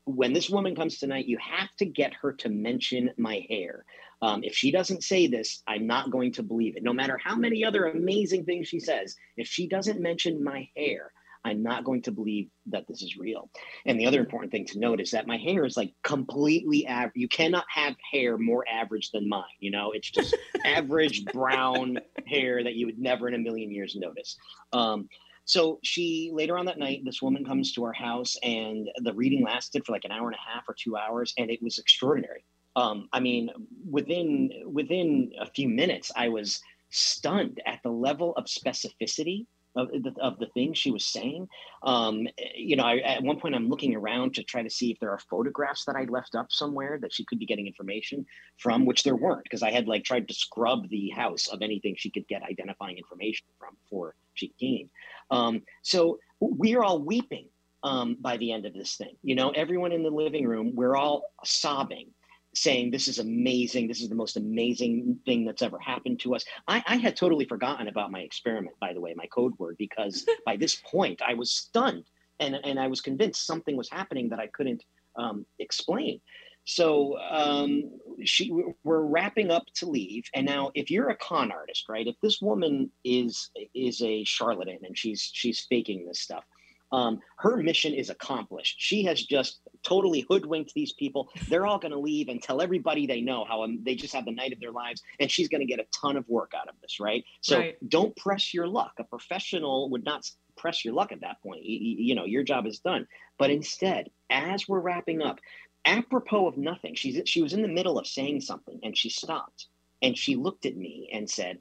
when 0.06 0.32
this 0.32 0.50
woman 0.50 0.76
comes 0.76 0.98
tonight, 0.98 1.26
you 1.26 1.38
have 1.38 1.74
to 1.78 1.86
get 1.86 2.12
her 2.14 2.32
to 2.32 2.48
mention 2.50 3.10
my 3.16 3.44
hair. 3.48 3.84
Um, 4.22 4.42
if 4.42 4.54
she 4.54 4.70
doesn't 4.70 5.04
say 5.04 5.26
this, 5.26 5.62
I'm 5.66 5.86
not 5.86 6.10
going 6.10 6.32
to 6.32 6.42
believe 6.42 6.76
it. 6.76 6.82
No 6.82 6.92
matter 6.92 7.18
how 7.22 7.36
many 7.36 7.64
other 7.64 7.86
amazing 7.86 8.44
things 8.44 8.68
she 8.68 8.80
says, 8.80 9.16
if 9.36 9.46
she 9.46 9.66
doesn't 9.68 10.00
mention 10.00 10.42
my 10.42 10.68
hair, 10.76 11.12
I'm 11.44 11.62
not 11.62 11.84
going 11.84 12.02
to 12.02 12.12
believe 12.12 12.48
that 12.66 12.88
this 12.88 13.02
is 13.02 13.18
real. 13.18 13.50
And 13.84 14.00
the 14.00 14.06
other 14.06 14.20
important 14.20 14.50
thing 14.50 14.64
to 14.66 14.78
note 14.78 15.00
is 15.00 15.10
that 15.10 15.26
my 15.26 15.36
hair 15.36 15.64
is 15.64 15.76
like 15.76 15.92
completely 16.02 16.86
average. 16.86 17.12
You 17.16 17.28
cannot 17.28 17.66
have 17.68 17.94
hair 18.10 18.38
more 18.38 18.64
average 18.66 19.10
than 19.10 19.28
mine. 19.28 19.44
You 19.60 19.70
know, 19.70 19.92
it's 19.92 20.10
just 20.10 20.34
average 20.64 21.24
brown 21.26 21.98
hair 22.26 22.64
that 22.64 22.74
you 22.74 22.86
would 22.86 22.98
never 22.98 23.28
in 23.28 23.34
a 23.34 23.38
million 23.38 23.70
years 23.70 23.94
notice. 23.94 24.36
Um, 24.72 25.08
so 25.44 25.78
she 25.82 26.30
later 26.32 26.56
on 26.56 26.64
that 26.64 26.78
night, 26.78 27.02
this 27.04 27.20
woman 27.20 27.44
comes 27.44 27.72
to 27.74 27.84
our 27.84 27.92
house, 27.92 28.36
and 28.42 28.88
the 29.02 29.12
reading 29.12 29.44
lasted 29.44 29.84
for 29.84 29.92
like 29.92 30.06
an 30.06 30.12
hour 30.12 30.26
and 30.26 30.34
a 30.34 30.54
half 30.54 30.66
or 30.66 30.74
two 30.74 30.96
hours, 30.96 31.34
and 31.36 31.50
it 31.50 31.62
was 31.62 31.78
extraordinary 31.78 32.46
um, 32.76 33.08
I 33.12 33.20
mean, 33.20 33.50
within 33.88 34.50
within 34.66 35.32
a 35.40 35.46
few 35.46 35.68
minutes, 35.68 36.10
I 36.16 36.28
was 36.28 36.60
stunned 36.90 37.60
at 37.66 37.80
the 37.82 37.90
level 37.90 38.34
of 38.36 38.44
specificity 38.46 39.46
of 39.76 39.88
the, 39.88 40.14
of 40.20 40.38
the 40.38 40.46
things 40.54 40.78
she 40.78 40.90
was 40.90 41.04
saying. 41.04 41.48
Um, 41.82 42.26
you 42.54 42.76
know, 42.76 42.84
I, 42.84 42.98
at 42.98 43.22
one 43.22 43.40
point 43.40 43.54
I'm 43.54 43.68
looking 43.68 43.94
around 43.94 44.34
to 44.34 44.42
try 44.42 44.62
to 44.62 44.70
see 44.70 44.90
if 44.92 45.00
there 45.00 45.10
are 45.10 45.18
photographs 45.18 45.84
that 45.86 45.96
I 45.96 46.04
left 46.04 46.34
up 46.34 46.46
somewhere 46.50 46.98
that 47.02 47.12
she 47.12 47.24
could 47.24 47.38
be 47.38 47.46
getting 47.46 47.66
information 47.66 48.24
from, 48.58 48.86
which 48.86 49.02
there 49.02 49.16
weren't 49.16 49.42
because 49.42 49.62
I 49.62 49.72
had 49.72 49.88
like 49.88 50.04
tried 50.04 50.28
to 50.28 50.34
scrub 50.34 50.88
the 50.88 51.10
house 51.10 51.48
of 51.48 51.62
anything 51.62 51.96
she 51.98 52.10
could 52.10 52.26
get 52.28 52.42
identifying 52.42 52.98
information 52.98 53.46
from 53.58 53.76
before 53.82 54.14
she 54.34 54.52
came. 54.60 54.90
Um, 55.30 55.62
so 55.82 56.18
we're 56.40 56.82
all 56.82 57.00
weeping 57.00 57.48
um, 57.82 58.16
by 58.20 58.36
the 58.36 58.52
end 58.52 58.66
of 58.66 58.74
this 58.74 58.96
thing. 58.96 59.16
You 59.22 59.34
know, 59.34 59.50
everyone 59.50 59.92
in 59.92 60.02
the 60.02 60.10
living 60.10 60.46
room, 60.46 60.72
we're 60.74 60.96
all 60.96 61.32
sobbing 61.44 62.10
saying 62.54 62.90
this 62.90 63.08
is 63.08 63.18
amazing. 63.18 63.88
This 63.88 64.00
is 64.00 64.08
the 64.08 64.14
most 64.14 64.36
amazing 64.36 65.18
thing 65.24 65.44
that's 65.44 65.62
ever 65.62 65.78
happened 65.78 66.20
to 66.20 66.34
us. 66.34 66.44
I, 66.68 66.82
I, 66.86 66.96
had 66.96 67.16
totally 67.16 67.44
forgotten 67.44 67.88
about 67.88 68.10
my 68.10 68.20
experiment 68.20 68.76
by 68.80 68.92
the 68.92 69.00
way 69.00 69.12
my 69.14 69.26
code 69.26 69.52
word 69.58 69.76
because 69.78 70.24
by 70.46 70.56
this 70.56 70.76
point 70.90 71.20
i 71.26 71.34
was 71.34 71.50
stunned 71.50 72.04
and, 72.40 72.54
and 72.64 72.78
i 72.78 72.86
was 72.86 73.00
convinced 73.00 73.46
something 73.46 73.76
was 73.76 73.90
happening 73.90 74.28
that 74.30 74.38
i 74.38 74.46
couldn't 74.46 74.82
um, 75.16 75.46
explain. 75.58 76.20
So 76.66 77.18
um, 77.18 77.90
she, 78.24 78.50
we're 78.84 79.02
wrapping 79.02 79.50
up 79.50 79.64
to 79.76 79.86
leave 79.86 80.24
and 80.34 80.46
now 80.46 80.70
if 80.74 80.90
you're 80.90 81.10
a 81.10 81.16
con 81.16 81.52
artist 81.52 81.84
right 81.88 82.06
if 82.06 82.14
this 82.22 82.40
woman 82.40 82.90
is 83.04 83.50
is 83.74 84.00
a 84.02 84.24
charlatan 84.24 84.78
and 84.82 84.96
she's 84.96 85.30
she's 85.32 85.66
faking 85.68 86.06
this 86.06 86.20
stuff 86.20 86.44
Um, 86.94 87.18
her 87.38 87.56
mission 87.56 87.92
is 87.92 88.08
accomplished. 88.08 88.76
She 88.78 89.02
has 89.04 89.20
just 89.20 89.60
totally 89.82 90.24
hoodwinked 90.28 90.72
these 90.74 90.92
people. 90.92 91.28
They're 91.48 91.66
all 91.66 91.78
going 91.78 91.90
to 91.90 91.98
leave 91.98 92.28
and 92.28 92.40
tell 92.40 92.62
everybody 92.62 93.06
they 93.06 93.20
know 93.20 93.44
how 93.44 93.64
um, 93.64 93.80
they 93.82 93.96
just 93.96 94.14
have 94.14 94.24
the 94.24 94.30
night 94.30 94.52
of 94.52 94.60
their 94.60 94.70
lives, 94.70 95.02
and 95.18 95.28
she's 95.28 95.48
going 95.48 95.60
to 95.60 95.66
get 95.66 95.80
a 95.80 95.86
ton 95.92 96.16
of 96.16 96.28
work 96.28 96.52
out 96.56 96.68
of 96.68 96.74
this, 96.80 97.00
right? 97.00 97.24
So 97.40 97.58
right. 97.58 97.90
don't 97.90 98.14
press 98.16 98.54
your 98.54 98.68
luck. 98.68 98.92
A 99.00 99.04
professional 99.04 99.90
would 99.90 100.04
not 100.04 100.30
press 100.56 100.84
your 100.84 100.94
luck 100.94 101.10
at 101.10 101.20
that 101.22 101.42
point. 101.42 101.64
You, 101.64 101.96
you 101.98 102.14
know, 102.14 102.26
your 102.26 102.44
job 102.44 102.64
is 102.64 102.78
done. 102.78 103.08
But 103.38 103.50
instead, 103.50 104.10
as 104.30 104.68
we're 104.68 104.80
wrapping 104.80 105.20
up, 105.20 105.40
apropos 105.84 106.46
of 106.46 106.56
nothing, 106.56 106.94
she's 106.94 107.20
she 107.26 107.42
was 107.42 107.52
in 107.54 107.62
the 107.62 107.68
middle 107.68 107.98
of 107.98 108.06
saying 108.06 108.42
something, 108.42 108.78
and 108.84 108.96
she 108.96 109.10
stopped, 109.10 109.66
and 110.00 110.16
she 110.16 110.36
looked 110.36 110.64
at 110.64 110.76
me 110.76 111.10
and 111.12 111.28
said, 111.28 111.58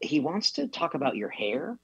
"He 0.00 0.18
wants 0.18 0.50
to 0.52 0.66
talk 0.66 0.94
about 0.94 1.16
your 1.16 1.30
hair." 1.30 1.78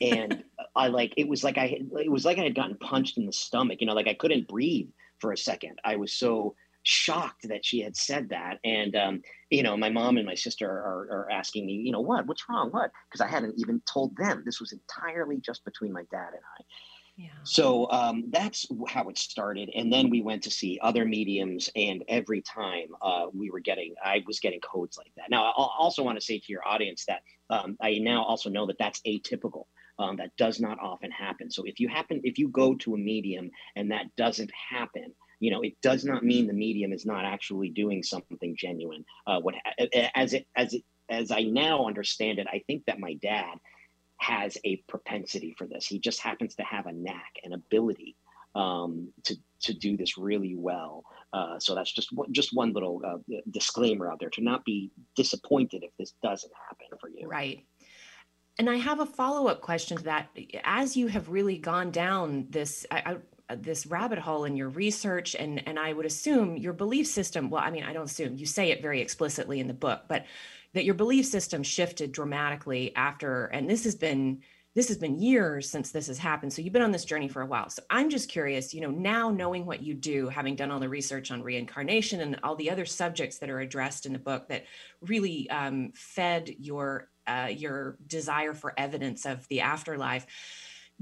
And 0.00 0.44
I 0.74 0.88
like 0.88 1.14
it 1.16 1.28
was 1.28 1.44
like 1.44 1.58
I 1.58 1.78
it 2.00 2.10
was 2.10 2.24
like 2.24 2.38
I 2.38 2.44
had 2.44 2.54
gotten 2.54 2.76
punched 2.76 3.18
in 3.18 3.26
the 3.26 3.32
stomach. 3.32 3.80
You 3.80 3.86
know, 3.86 3.94
like 3.94 4.08
I 4.08 4.14
couldn't 4.14 4.48
breathe 4.48 4.88
for 5.18 5.32
a 5.32 5.36
second. 5.36 5.78
I 5.84 5.96
was 5.96 6.12
so 6.12 6.54
shocked 6.82 7.46
that 7.48 7.64
she 7.64 7.80
had 7.80 7.96
said 7.96 8.30
that. 8.30 8.58
And 8.64 8.96
um, 8.96 9.22
you 9.50 9.62
know, 9.62 9.76
my 9.76 9.90
mom 9.90 10.16
and 10.16 10.26
my 10.26 10.34
sister 10.34 10.68
are, 10.68 11.08
are 11.10 11.30
asking 11.30 11.66
me, 11.66 11.74
you 11.74 11.92
know, 11.92 12.00
what, 12.00 12.26
what's 12.26 12.48
wrong, 12.48 12.70
what? 12.70 12.90
Because 13.08 13.20
I 13.20 13.28
hadn't 13.28 13.58
even 13.58 13.82
told 13.90 14.16
them. 14.16 14.42
This 14.44 14.60
was 14.60 14.72
entirely 14.72 15.38
just 15.40 15.64
between 15.64 15.92
my 15.92 16.04
dad 16.10 16.28
and 16.28 16.42
I. 16.58 16.64
Yeah. 17.16 17.28
So 17.42 17.90
um, 17.90 18.24
that's 18.30 18.66
how 18.88 19.08
it 19.10 19.18
started, 19.18 19.70
and 19.74 19.92
then 19.92 20.08
we 20.08 20.22
went 20.22 20.42
to 20.44 20.50
see 20.50 20.78
other 20.80 21.04
mediums, 21.04 21.68
and 21.76 22.02
every 22.08 22.40
time 22.40 22.86
uh, 23.02 23.26
we 23.34 23.50
were 23.50 23.60
getting, 23.60 23.94
I 24.02 24.22
was 24.26 24.40
getting 24.40 24.60
codes 24.60 24.96
like 24.96 25.12
that. 25.18 25.28
Now, 25.28 25.44
I 25.44 25.52
also 25.54 26.02
want 26.02 26.18
to 26.18 26.24
say 26.24 26.38
to 26.38 26.44
your 26.48 26.66
audience 26.66 27.04
that 27.08 27.20
um, 27.50 27.76
I 27.82 27.98
now 27.98 28.22
also 28.22 28.48
know 28.48 28.64
that 28.68 28.78
that's 28.78 29.02
atypical 29.06 29.64
um, 30.00 30.16
that 30.16 30.34
does 30.36 30.60
not 30.60 30.78
often 30.80 31.10
happen. 31.10 31.50
So 31.50 31.64
if 31.64 31.78
you 31.78 31.88
happen, 31.88 32.20
if 32.24 32.38
you 32.38 32.48
go 32.48 32.74
to 32.76 32.94
a 32.94 32.98
medium 32.98 33.50
and 33.76 33.90
that 33.90 34.06
doesn't 34.16 34.50
happen, 34.70 35.12
you 35.40 35.50
know, 35.50 35.60
it 35.60 35.74
does 35.82 36.04
not 36.04 36.24
mean 36.24 36.46
the 36.46 36.52
medium 36.52 36.92
is 36.92 37.06
not 37.06 37.24
actually 37.24 37.68
doing 37.70 38.02
something 38.02 38.56
genuine. 38.58 39.04
Uh, 39.26 39.40
what 39.40 39.54
as 40.14 40.32
it 40.32 40.46
as 40.56 40.74
it 40.74 40.84
as 41.10 41.30
I 41.30 41.42
now 41.42 41.86
understand 41.86 42.38
it, 42.38 42.46
I 42.50 42.62
think 42.66 42.84
that 42.86 42.98
my 42.98 43.14
dad 43.14 43.58
has 44.18 44.56
a 44.64 44.76
propensity 44.88 45.54
for 45.56 45.66
this. 45.66 45.86
He 45.86 45.98
just 45.98 46.20
happens 46.20 46.54
to 46.56 46.62
have 46.62 46.86
a 46.86 46.92
knack, 46.92 47.32
an 47.44 47.52
ability 47.52 48.16
um, 48.54 49.12
to 49.24 49.36
to 49.62 49.74
do 49.74 49.96
this 49.96 50.16
really 50.16 50.56
well. 50.56 51.04
Uh, 51.32 51.58
so 51.58 51.74
that's 51.74 51.92
just 51.92 52.12
one, 52.12 52.32
just 52.32 52.50
one 52.54 52.72
little 52.72 53.00
uh, 53.06 53.36
disclaimer 53.50 54.10
out 54.10 54.18
there 54.18 54.30
to 54.30 54.42
not 54.42 54.64
be 54.64 54.90
disappointed 55.14 55.84
if 55.84 55.90
this 55.98 56.14
doesn't 56.22 56.52
happen 56.68 56.98
for 56.98 57.08
you. 57.08 57.28
Right. 57.28 57.64
And 58.60 58.68
I 58.68 58.76
have 58.76 59.00
a 59.00 59.06
follow 59.06 59.46
up 59.46 59.62
question 59.62 59.96
to 59.96 60.04
that. 60.04 60.28
As 60.64 60.94
you 60.94 61.06
have 61.06 61.30
really 61.30 61.56
gone 61.56 61.90
down 61.90 62.44
this, 62.50 62.84
I, 62.90 63.16
I, 63.48 63.54
this 63.54 63.86
rabbit 63.86 64.18
hole 64.18 64.44
in 64.44 64.54
your 64.54 64.68
research, 64.68 65.34
and 65.34 65.66
and 65.66 65.78
I 65.78 65.94
would 65.94 66.04
assume 66.04 66.58
your 66.58 66.74
belief 66.74 67.06
system. 67.06 67.48
Well, 67.48 67.62
I 67.64 67.70
mean, 67.70 67.84
I 67.84 67.94
don't 67.94 68.04
assume 68.04 68.36
you 68.36 68.44
say 68.44 68.70
it 68.70 68.82
very 68.82 69.00
explicitly 69.00 69.60
in 69.60 69.66
the 69.66 69.72
book, 69.72 70.02
but 70.08 70.26
that 70.74 70.84
your 70.84 70.94
belief 70.94 71.24
system 71.24 71.62
shifted 71.62 72.12
dramatically 72.12 72.94
after. 72.96 73.46
And 73.46 73.68
this 73.68 73.84
has 73.84 73.94
been 73.94 74.42
this 74.74 74.88
has 74.88 74.98
been 74.98 75.18
years 75.18 75.68
since 75.68 75.90
this 75.90 76.06
has 76.06 76.18
happened. 76.18 76.52
So 76.52 76.60
you've 76.60 76.72
been 76.72 76.82
on 76.82 76.92
this 76.92 77.06
journey 77.06 77.28
for 77.28 77.40
a 77.42 77.46
while. 77.46 77.70
So 77.70 77.82
I'm 77.90 78.08
just 78.08 78.28
curious, 78.28 78.72
you 78.72 78.82
know, 78.82 78.90
now 78.90 79.30
knowing 79.30 79.66
what 79.66 79.82
you 79.82 79.94
do, 79.94 80.28
having 80.28 80.54
done 80.54 80.70
all 80.70 80.78
the 80.78 80.88
research 80.88 81.30
on 81.30 81.42
reincarnation 81.42 82.20
and 82.20 82.38
all 82.42 82.54
the 82.54 82.70
other 82.70 82.84
subjects 82.84 83.38
that 83.38 83.50
are 83.50 83.60
addressed 83.60 84.06
in 84.06 84.12
the 84.12 84.18
book 84.18 84.48
that 84.48 84.66
really 85.00 85.50
um, 85.50 85.92
fed 85.96 86.54
your 86.58 87.08
uh, 87.30 87.46
your 87.46 87.96
desire 88.06 88.54
for 88.54 88.74
evidence 88.76 89.24
of 89.26 89.46
the 89.48 89.60
afterlife 89.60 90.26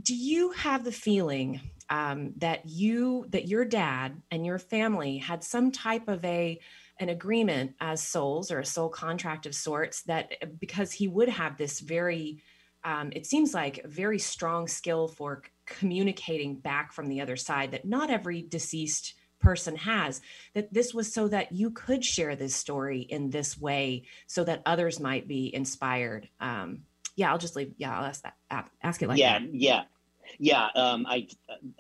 do 0.03 0.15
you 0.15 0.51
have 0.53 0.85
the 0.85 0.93
feeling 0.93 1.61
um, 1.91 2.33
that 2.37 2.67
you 2.67 3.27
that 3.31 3.49
your 3.49 3.65
dad 3.65 4.21
and 4.31 4.45
your 4.45 4.59
family 4.59 5.19
had 5.19 5.43
some 5.43 5.73
type 5.73 6.09
of 6.09 6.25
a 6.25 6.61
an 7.01 7.09
agreement 7.09 7.75
as 7.81 8.03
souls 8.03 8.51
or 8.51 8.59
a 8.59 8.65
soul 8.65 8.89
contract 8.89 9.47
of 9.47 9.55
sorts 9.55 10.03
that 10.03 10.33
because 10.61 10.93
he 10.93 11.09
would 11.09 11.29
have 11.29 11.57
this 11.57 11.81
very 11.81 12.43
um, 12.85 13.11
it 13.15 13.27
seems 13.27 13.55
like 13.55 13.85
very 13.87 14.19
strong 14.19 14.69
skill 14.69 15.09
for 15.09 15.43
communicating 15.67 16.55
back 16.55 16.93
from 16.93 17.09
the 17.09 17.21
other 17.21 17.37
side 17.37 17.73
that 17.73 17.85
not 17.85 18.11
every 18.11 18.43
deceased 18.43 19.15
person 19.41 19.77
has 19.77 20.21
that 20.55 20.73
this 20.73 20.93
was 20.93 21.13
so 21.13 21.29
that 21.29 21.53
you 21.53 21.71
could 21.71 22.05
share 22.05 22.35
this 22.37 22.55
story 22.55 23.01
in 23.01 23.31
this 23.31 23.59
way 23.59 24.05
so 24.27 24.45
that 24.45 24.63
others 24.67 25.01
might 25.01 25.29
be 25.29 25.55
inspired. 25.55 26.29
Um 26.41 26.83
yeah 27.19 27.31
i'll 27.31 27.39
just 27.39 27.57
leave 27.57 27.75
yeah 27.77 27.99
i'll 27.99 28.07
ask 28.07 28.23
that 28.23 28.71
ask 28.81 29.03
it 29.03 29.09
like 29.09 29.19
yeah 29.19 29.41
that. 29.41 29.55
yeah. 29.55 29.83
Yeah 30.39 30.69
um 30.75 31.05
i 31.07 31.27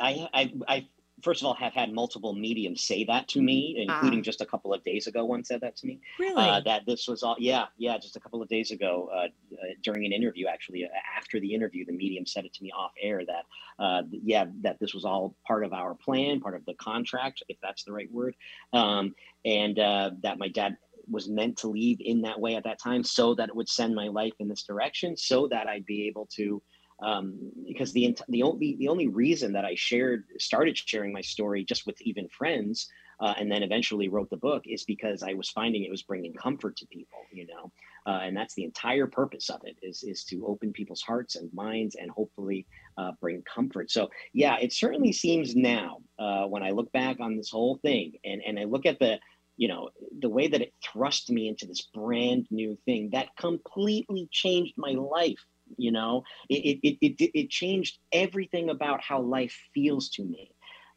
i 0.00 0.28
i, 0.34 0.52
I 0.66 0.86
first 1.22 1.42
of 1.42 1.46
all 1.46 1.54
have 1.54 1.72
had 1.72 1.92
multiple 1.92 2.34
mediums 2.34 2.82
say 2.82 3.04
that 3.04 3.28
to 3.28 3.40
me 3.40 3.86
including 3.88 4.18
uh, 4.18 4.22
just 4.22 4.40
a 4.40 4.46
couple 4.46 4.74
of 4.74 4.82
days 4.84 5.06
ago 5.06 5.24
one 5.24 5.44
said 5.44 5.60
that 5.60 5.76
to 5.76 5.86
me. 5.86 6.00
Really? 6.18 6.34
Uh, 6.42 6.60
that 6.60 6.86
this 6.86 7.06
was 7.06 7.22
all 7.22 7.36
yeah 7.38 7.66
yeah 7.76 7.98
just 7.98 8.16
a 8.16 8.20
couple 8.20 8.42
of 8.42 8.48
days 8.48 8.72
ago 8.72 9.10
uh, 9.14 9.28
uh 9.62 9.74
during 9.82 10.04
an 10.04 10.12
interview 10.12 10.46
actually 10.46 10.84
uh, 10.84 10.88
after 11.16 11.40
the 11.40 11.52
interview 11.52 11.84
the 11.84 11.92
medium 11.92 12.26
said 12.26 12.44
it 12.44 12.52
to 12.52 12.62
me 12.62 12.70
off 12.76 12.92
air 13.00 13.22
that 13.26 13.44
uh, 13.82 14.02
yeah 14.10 14.46
that 14.60 14.78
this 14.80 14.94
was 14.94 15.04
all 15.04 15.34
part 15.46 15.64
of 15.64 15.72
our 15.72 15.94
plan 15.94 16.40
part 16.40 16.54
of 16.54 16.64
the 16.66 16.74
contract 16.74 17.42
if 17.48 17.56
that's 17.62 17.84
the 17.84 17.92
right 17.92 18.10
word. 18.12 18.34
Um, 18.72 19.14
and 19.44 19.76
that 19.76 20.38
my 20.38 20.48
dad 20.48 20.76
was 21.10 21.28
meant 21.28 21.56
to 21.56 21.68
leave 21.68 21.98
in 22.00 22.20
that 22.22 22.38
way 22.38 22.54
at 22.56 22.64
that 22.64 22.78
time 22.78 23.02
so 23.02 23.34
that 23.34 23.48
it 23.48 23.56
would 23.56 23.68
send 23.68 23.94
my 23.94 24.08
life 24.08 24.34
in 24.40 24.48
this 24.48 24.64
direction 24.64 25.16
so 25.16 25.48
that 25.48 25.66
i'd 25.66 25.86
be 25.86 26.06
able 26.06 26.28
to 26.30 26.60
um, 27.00 27.52
because 27.66 27.92
the 27.92 28.16
the 28.28 28.42
only 28.42 28.76
the 28.78 28.88
only 28.88 29.08
reason 29.08 29.52
that 29.52 29.64
I 29.64 29.74
shared 29.76 30.24
started 30.38 30.76
sharing 30.76 31.12
my 31.12 31.20
story 31.20 31.64
just 31.64 31.86
with 31.86 32.00
even 32.02 32.28
friends, 32.28 32.88
uh, 33.20 33.34
and 33.38 33.50
then 33.50 33.62
eventually 33.62 34.08
wrote 34.08 34.30
the 34.30 34.36
book 34.36 34.64
is 34.66 34.84
because 34.84 35.22
I 35.22 35.34
was 35.34 35.50
finding 35.50 35.84
it 35.84 35.90
was 35.90 36.02
bringing 36.02 36.34
comfort 36.34 36.76
to 36.78 36.86
people, 36.86 37.20
you 37.32 37.46
know, 37.46 37.70
uh, 38.08 38.20
and 38.22 38.34
that's 38.34 38.54
the 38.54 38.64
entire 38.64 39.06
purpose 39.06 39.50
of 39.50 39.60
it 39.64 39.76
is 39.82 40.02
is 40.02 40.24
to 40.24 40.46
open 40.46 40.72
people's 40.72 41.02
hearts 41.02 41.36
and 41.36 41.52
minds 41.52 41.94
and 42.00 42.10
hopefully 42.10 42.66
uh, 42.96 43.12
bring 43.20 43.42
comfort. 43.42 43.90
So 43.90 44.08
yeah, 44.32 44.56
it 44.58 44.72
certainly 44.72 45.12
seems 45.12 45.54
now 45.54 45.98
uh, 46.18 46.46
when 46.46 46.62
I 46.62 46.70
look 46.70 46.90
back 46.92 47.20
on 47.20 47.36
this 47.36 47.50
whole 47.50 47.78
thing 47.82 48.14
and 48.24 48.40
and 48.46 48.58
I 48.58 48.64
look 48.64 48.86
at 48.86 48.98
the 48.98 49.18
you 49.58 49.68
know 49.68 49.90
the 50.20 50.28
way 50.30 50.48
that 50.48 50.62
it 50.62 50.72
thrust 50.82 51.30
me 51.30 51.48
into 51.48 51.66
this 51.66 51.82
brand 51.92 52.46
new 52.50 52.78
thing 52.86 53.10
that 53.12 53.36
completely 53.36 54.26
changed 54.32 54.72
my 54.78 54.92
life 54.92 55.44
you 55.76 55.90
know 55.90 56.22
it, 56.48 56.78
it, 56.82 56.96
it, 57.02 57.30
it 57.34 57.50
changed 57.50 57.98
everything 58.12 58.70
about 58.70 59.02
how 59.02 59.20
life 59.20 59.54
feels 59.74 60.08
to 60.10 60.24
me 60.24 60.50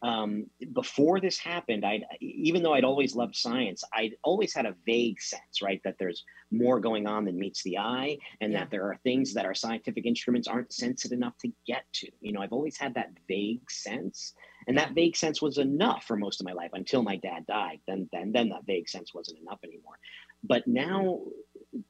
um, 0.03 0.45
before 0.73 1.19
this 1.19 1.37
happened 1.37 1.85
i 1.85 2.01
even 2.19 2.63
though 2.63 2.73
i'd 2.73 2.83
always 2.83 3.15
loved 3.15 3.35
science 3.35 3.83
i'd 3.93 4.15
always 4.23 4.53
had 4.53 4.65
a 4.65 4.75
vague 4.85 5.21
sense 5.21 5.61
right 5.61 5.81
that 5.83 5.95
there's 5.99 6.23
more 6.51 6.79
going 6.79 7.07
on 7.07 7.25
than 7.25 7.37
meets 7.37 7.63
the 7.63 7.77
eye 7.77 8.17
and 8.41 8.51
yeah. 8.51 8.59
that 8.59 8.71
there 8.71 8.83
are 8.83 8.97
things 9.03 9.33
that 9.33 9.45
our 9.45 9.53
scientific 9.53 10.05
instruments 10.05 10.47
aren't 10.47 10.73
sensitive 10.73 11.17
enough 11.17 11.37
to 11.37 11.51
get 11.65 11.83
to. 11.93 12.07
You 12.19 12.33
know 12.33 12.41
i've 12.41 12.53
always 12.53 12.77
had 12.77 12.95
that 12.95 13.11
vague 13.27 13.69
sense 13.69 14.33
and 14.67 14.77
that 14.77 14.93
vague 14.93 15.15
sense 15.15 15.41
was 15.41 15.57
enough 15.57 16.03
for 16.05 16.15
most 16.15 16.39
of 16.39 16.45
my 16.45 16.53
life 16.53 16.71
until 16.73 17.01
my 17.01 17.15
dad 17.17 17.45
died. 17.47 17.79
Then 17.87 18.09
then 18.11 18.31
then 18.31 18.49
that 18.49 18.65
vague 18.65 18.89
sense 18.89 19.13
wasn't 19.13 19.39
enough 19.39 19.59
anymore. 19.63 19.97
But 20.43 20.67
now 20.67 21.19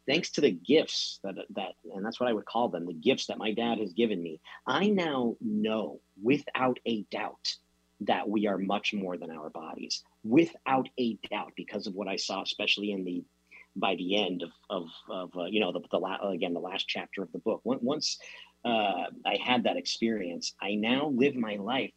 thanks 0.08 0.32
to 0.32 0.42
the 0.42 0.52
gifts 0.52 1.20
that 1.24 1.36
that 1.56 1.74
and 1.94 2.06
that's 2.06 2.20
what 2.20 2.30
I 2.30 2.34
would 2.34 2.46
call 2.46 2.70
them 2.70 2.86
the 2.86 2.94
gifts 2.94 3.28
that 3.28 3.38
my 3.38 3.54
dad 3.54 3.80
has 3.80 3.94
given 3.94 4.22
me 4.22 4.40
I 4.68 4.88
now 4.90 5.36
know 5.42 6.00
without 6.22 6.80
a 6.86 7.04
doubt 7.12 7.56
that 8.02 8.28
we 8.28 8.48
are 8.48 8.58
much 8.58 8.94
more 8.94 9.18
than 9.18 9.32
our 9.32 9.50
bodies 9.50 10.04
without 10.24 10.90
a 11.00 11.18
doubt 11.30 11.52
because 11.56 11.88
of 11.88 11.94
what 11.94 12.08
I 12.08 12.16
saw 12.16 12.42
especially 12.42 12.92
in 12.92 13.04
the 13.04 13.24
by 13.76 13.96
the 13.96 14.24
end 14.24 14.44
of 14.44 14.50
of, 14.70 14.88
of 15.10 15.38
uh, 15.38 15.46
you 15.46 15.60
know 15.60 15.72
the, 15.72 15.82
the 15.92 15.98
la- 15.98 16.30
again 16.30 16.54
the 16.54 16.60
last 16.60 16.88
chapter 16.88 17.24
of 17.24 17.32
the 17.32 17.40
book 17.40 17.62
once 17.64 18.18
uh, 18.66 19.06
I 19.26 19.38
had 19.44 19.64
that 19.64 19.78
experience 19.78 20.54
I 20.62 20.76
now 20.76 21.08
live 21.08 21.36
my 21.36 21.56
life 21.56 21.92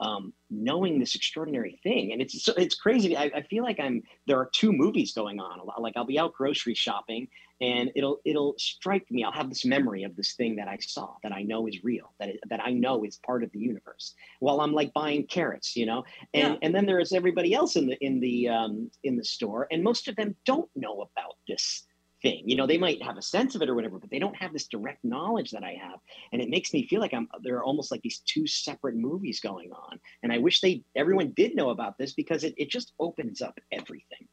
um, 0.00 0.32
knowing 0.50 0.98
this 0.98 1.14
extraordinary 1.14 1.78
thing. 1.82 2.12
And 2.12 2.22
it's 2.22 2.48
it's 2.48 2.76
crazy. 2.76 3.16
I, 3.16 3.24
I, 3.34 3.42
feel 3.42 3.64
like 3.64 3.80
I'm 3.80 4.02
there 4.26 4.38
are 4.38 4.48
two 4.52 4.72
movies 4.72 5.12
going 5.12 5.40
on. 5.40 5.60
Like 5.80 5.94
I'll 5.96 6.04
be 6.04 6.18
out 6.18 6.34
grocery 6.34 6.74
shopping, 6.74 7.28
and 7.60 7.90
it'll 7.94 8.20
it'll 8.24 8.54
strike 8.58 9.10
me. 9.10 9.24
I'll 9.24 9.32
have 9.32 9.48
this 9.48 9.64
memory 9.64 10.04
of 10.04 10.16
this 10.16 10.34
thing 10.34 10.56
that 10.56 10.68
I 10.68 10.78
saw 10.80 11.14
that 11.22 11.32
I 11.32 11.42
know 11.42 11.66
is 11.66 11.82
real, 11.82 12.12
that 12.20 12.30
it, 12.30 12.40
that 12.48 12.60
I 12.64 12.70
know 12.72 13.04
is 13.04 13.18
part 13.24 13.42
of 13.42 13.50
the 13.52 13.58
universe. 13.58 14.14
While 14.40 14.60
I'm 14.60 14.72
like 14.72 14.92
buying 14.92 15.26
carrots, 15.26 15.76
you 15.76 15.86
know, 15.86 16.04
and 16.34 16.54
yeah. 16.54 16.58
and 16.62 16.74
then 16.74 16.86
there 16.86 17.00
is 17.00 17.12
everybody 17.12 17.54
else 17.54 17.76
in 17.76 17.86
the 17.86 17.96
in 18.04 18.20
the 18.20 18.48
um, 18.48 18.90
in 19.04 19.16
the 19.16 19.24
store, 19.24 19.66
and 19.70 19.82
most 19.82 20.08
of 20.08 20.16
them 20.16 20.36
don't 20.44 20.70
know 20.76 21.00
about 21.02 21.36
this 21.46 21.84
thing. 22.22 22.42
You 22.46 22.56
know, 22.56 22.66
they 22.66 22.78
might 22.78 23.02
have 23.02 23.16
a 23.16 23.22
sense 23.22 23.54
of 23.54 23.62
it 23.62 23.68
or 23.68 23.74
whatever, 23.74 23.98
but 23.98 24.10
they 24.10 24.18
don't 24.18 24.36
have 24.36 24.52
this 24.52 24.66
direct 24.66 25.04
knowledge 25.04 25.50
that 25.52 25.64
I 25.64 25.78
have. 25.80 25.98
And 26.32 26.42
it 26.42 26.50
makes 26.50 26.72
me 26.72 26.86
feel 26.86 27.00
like 27.00 27.14
I'm 27.14 27.28
there 27.42 27.56
are 27.56 27.64
almost 27.64 27.90
like 27.90 28.02
these 28.02 28.22
two 28.26 28.46
separate 28.46 28.96
movies 28.96 29.40
going 29.40 29.70
on. 29.72 29.98
And 30.22 30.32
I 30.32 30.38
wish 30.38 30.60
they 30.60 30.82
everyone 30.96 31.32
did 31.36 31.54
know 31.54 31.70
about 31.70 31.98
this 31.98 32.12
because 32.14 32.44
it, 32.44 32.54
it 32.56 32.70
just 32.70 32.92
opens 32.98 33.42
up 33.42 33.58
everything. 33.72 34.28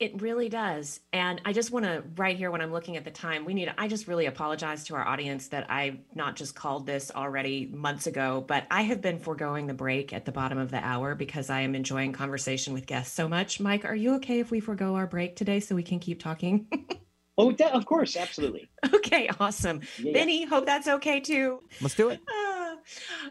It 0.00 0.20
really 0.20 0.48
does. 0.48 1.00
And 1.12 1.40
I 1.44 1.52
just 1.52 1.70
want 1.70 1.84
to, 1.84 2.02
right 2.16 2.36
here, 2.36 2.50
when 2.50 2.60
I'm 2.60 2.72
looking 2.72 2.96
at 2.96 3.04
the 3.04 3.12
time, 3.12 3.44
we 3.44 3.54
need, 3.54 3.72
I 3.78 3.86
just 3.86 4.08
really 4.08 4.26
apologize 4.26 4.84
to 4.84 4.96
our 4.96 5.06
audience 5.06 5.48
that 5.48 5.70
I've 5.70 5.98
not 6.16 6.34
just 6.34 6.56
called 6.56 6.84
this 6.84 7.12
already 7.14 7.66
months 7.66 8.08
ago, 8.08 8.44
but 8.46 8.66
I 8.72 8.82
have 8.82 9.00
been 9.00 9.20
foregoing 9.20 9.68
the 9.68 9.74
break 9.74 10.12
at 10.12 10.24
the 10.24 10.32
bottom 10.32 10.58
of 10.58 10.72
the 10.72 10.84
hour 10.84 11.14
because 11.14 11.48
I 11.48 11.60
am 11.60 11.76
enjoying 11.76 12.12
conversation 12.12 12.74
with 12.74 12.86
guests 12.86 13.14
so 13.14 13.28
much. 13.28 13.60
Mike, 13.60 13.84
are 13.84 13.94
you 13.94 14.14
okay 14.16 14.40
if 14.40 14.50
we 14.50 14.58
forego 14.58 14.96
our 14.96 15.06
break 15.06 15.36
today 15.36 15.60
so 15.60 15.76
we 15.76 15.84
can 15.84 16.00
keep 16.00 16.20
talking? 16.20 16.66
oh, 17.38 17.54
of 17.72 17.86
course. 17.86 18.16
Absolutely. 18.16 18.68
Okay. 18.92 19.30
Awesome. 19.38 19.80
Yeah, 19.98 20.12
Benny, 20.12 20.40
yeah. 20.40 20.46
hope 20.48 20.66
that's 20.66 20.88
okay 20.88 21.20
too. 21.20 21.60
Let's 21.80 21.94
do 21.94 22.08
it. 22.08 22.20
Uh, 22.26 22.53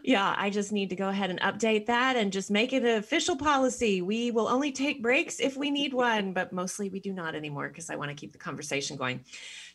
yeah, 0.02 0.34
I 0.36 0.50
just 0.50 0.72
need 0.72 0.90
to 0.90 0.96
go 0.96 1.08
ahead 1.08 1.30
and 1.30 1.40
update 1.40 1.86
that 1.86 2.16
and 2.16 2.32
just 2.32 2.50
make 2.50 2.72
it 2.72 2.82
an 2.82 2.98
official 2.98 3.36
policy. 3.36 4.02
We 4.02 4.30
will 4.30 4.48
only 4.48 4.72
take 4.72 5.02
breaks 5.02 5.40
if 5.40 5.56
we 5.56 5.70
need 5.70 5.92
one, 5.92 6.32
but 6.32 6.52
mostly 6.52 6.88
we 6.88 7.00
do 7.00 7.12
not 7.12 7.34
anymore 7.34 7.68
because 7.68 7.90
I 7.90 7.96
want 7.96 8.10
to 8.10 8.14
keep 8.14 8.32
the 8.32 8.38
conversation 8.38 8.96
going. 8.96 9.24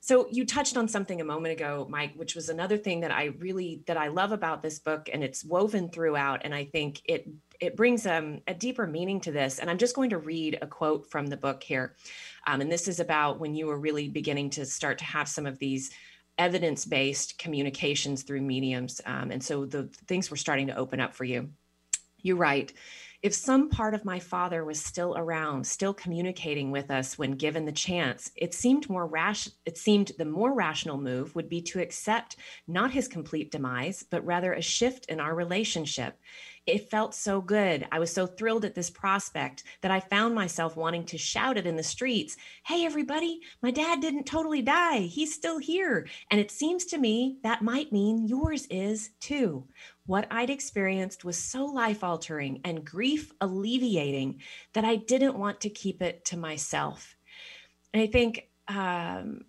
So 0.01 0.27
you 0.31 0.45
touched 0.45 0.77
on 0.77 0.87
something 0.87 1.19
a 1.19 1.25
moment 1.25 1.51
ago, 1.51 1.85
Mike, 1.89 2.13
which 2.15 2.35
was 2.35 2.49
another 2.49 2.77
thing 2.77 3.01
that 3.01 3.11
I 3.11 3.25
really 3.39 3.83
that 3.85 3.97
I 3.97 4.07
love 4.07 4.31
about 4.31 4.63
this 4.63 4.79
book 4.79 5.09
and 5.11 5.23
it's 5.23 5.43
woven 5.43 5.89
throughout 5.89 6.41
and 6.45 6.55
I 6.55 6.65
think 6.65 7.01
it 7.05 7.27
it 7.59 7.75
brings 7.75 8.07
um, 8.07 8.39
a 8.47 8.53
deeper 8.53 8.87
meaning 8.87 9.19
to 9.21 9.31
this. 9.31 9.59
And 9.59 9.69
I'm 9.69 9.77
just 9.77 9.95
going 9.95 10.11
to 10.11 10.17
read 10.17 10.57
a 10.61 10.67
quote 10.67 11.09
from 11.11 11.27
the 11.27 11.37
book 11.37 11.61
here. 11.61 11.95
Um, 12.47 12.61
and 12.61 12.71
this 12.71 12.87
is 12.87 12.99
about 12.99 13.39
when 13.39 13.53
you 13.53 13.67
were 13.67 13.77
really 13.77 14.07
beginning 14.07 14.49
to 14.51 14.65
start 14.65 14.97
to 14.99 15.05
have 15.05 15.27
some 15.27 15.45
of 15.45 15.59
these 15.59 15.91
evidence 16.39 16.85
based 16.85 17.37
communications 17.37 18.23
through 18.23 18.41
mediums. 18.41 19.01
Um, 19.05 19.29
and 19.29 19.43
so 19.43 19.65
the 19.65 19.89
things 20.07 20.31
were 20.31 20.37
starting 20.37 20.67
to 20.67 20.75
open 20.75 20.99
up 20.99 21.13
for 21.13 21.25
you. 21.25 21.49
You're 22.21 22.37
right. 22.37 22.73
If 23.21 23.33
some 23.33 23.69
part 23.69 23.93
of 23.93 24.05
my 24.05 24.17
father 24.17 24.63
was 24.63 24.81
still 24.81 25.13
around, 25.17 25.67
still 25.67 25.93
communicating 25.93 26.71
with 26.71 26.89
us 26.89 27.17
when 27.17 27.31
given 27.31 27.65
the 27.65 27.71
chance, 27.73 28.31
it 28.37 28.53
seemed 28.53 28.89
more 28.89 29.05
rash 29.05 29.49
it 29.65 29.77
seemed 29.77 30.13
the 30.17 30.23
more 30.23 30.53
rational 30.53 30.97
move 30.97 31.35
would 31.35 31.49
be 31.49 31.61
to 31.63 31.81
accept 31.81 32.37
not 32.65 32.91
his 32.91 33.09
complete 33.09 33.51
demise, 33.51 34.05
but 34.09 34.25
rather 34.25 34.53
a 34.53 34.61
shift 34.61 35.07
in 35.07 35.19
our 35.19 35.35
relationship 35.35 36.17
it 36.69 36.89
felt 36.89 37.15
so 37.15 37.41
good. 37.41 37.87
I 37.91 37.99
was 37.99 38.11
so 38.11 38.25
thrilled 38.25 38.65
at 38.65 38.75
this 38.75 38.89
prospect 38.89 39.63
that 39.81 39.91
I 39.91 39.99
found 39.99 40.35
myself 40.35 40.75
wanting 40.75 41.05
to 41.05 41.17
shout 41.17 41.57
it 41.57 41.67
in 41.67 41.75
the 41.75 41.83
streets 41.83 42.37
Hey, 42.65 42.85
everybody, 42.85 43.39
my 43.61 43.71
dad 43.71 44.01
didn't 44.01 44.25
totally 44.25 44.61
die. 44.61 44.99
He's 44.99 45.33
still 45.33 45.57
here. 45.57 46.07
And 46.29 46.39
it 46.39 46.51
seems 46.51 46.85
to 46.85 46.97
me 46.97 47.37
that 47.43 47.61
might 47.61 47.91
mean 47.91 48.27
yours 48.27 48.67
is 48.67 49.11
too. 49.19 49.67
What 50.05 50.27
I'd 50.31 50.49
experienced 50.49 51.23
was 51.23 51.37
so 51.37 51.65
life 51.65 52.03
altering 52.03 52.61
and 52.63 52.85
grief 52.85 53.31
alleviating 53.41 54.41
that 54.73 54.85
I 54.85 54.97
didn't 54.97 55.37
want 55.37 55.61
to 55.61 55.69
keep 55.69 56.01
it 56.01 56.25
to 56.25 56.37
myself. 56.37 57.15
And 57.93 58.03
I 58.03 58.07
think 58.07 58.48
um, 58.69 59.41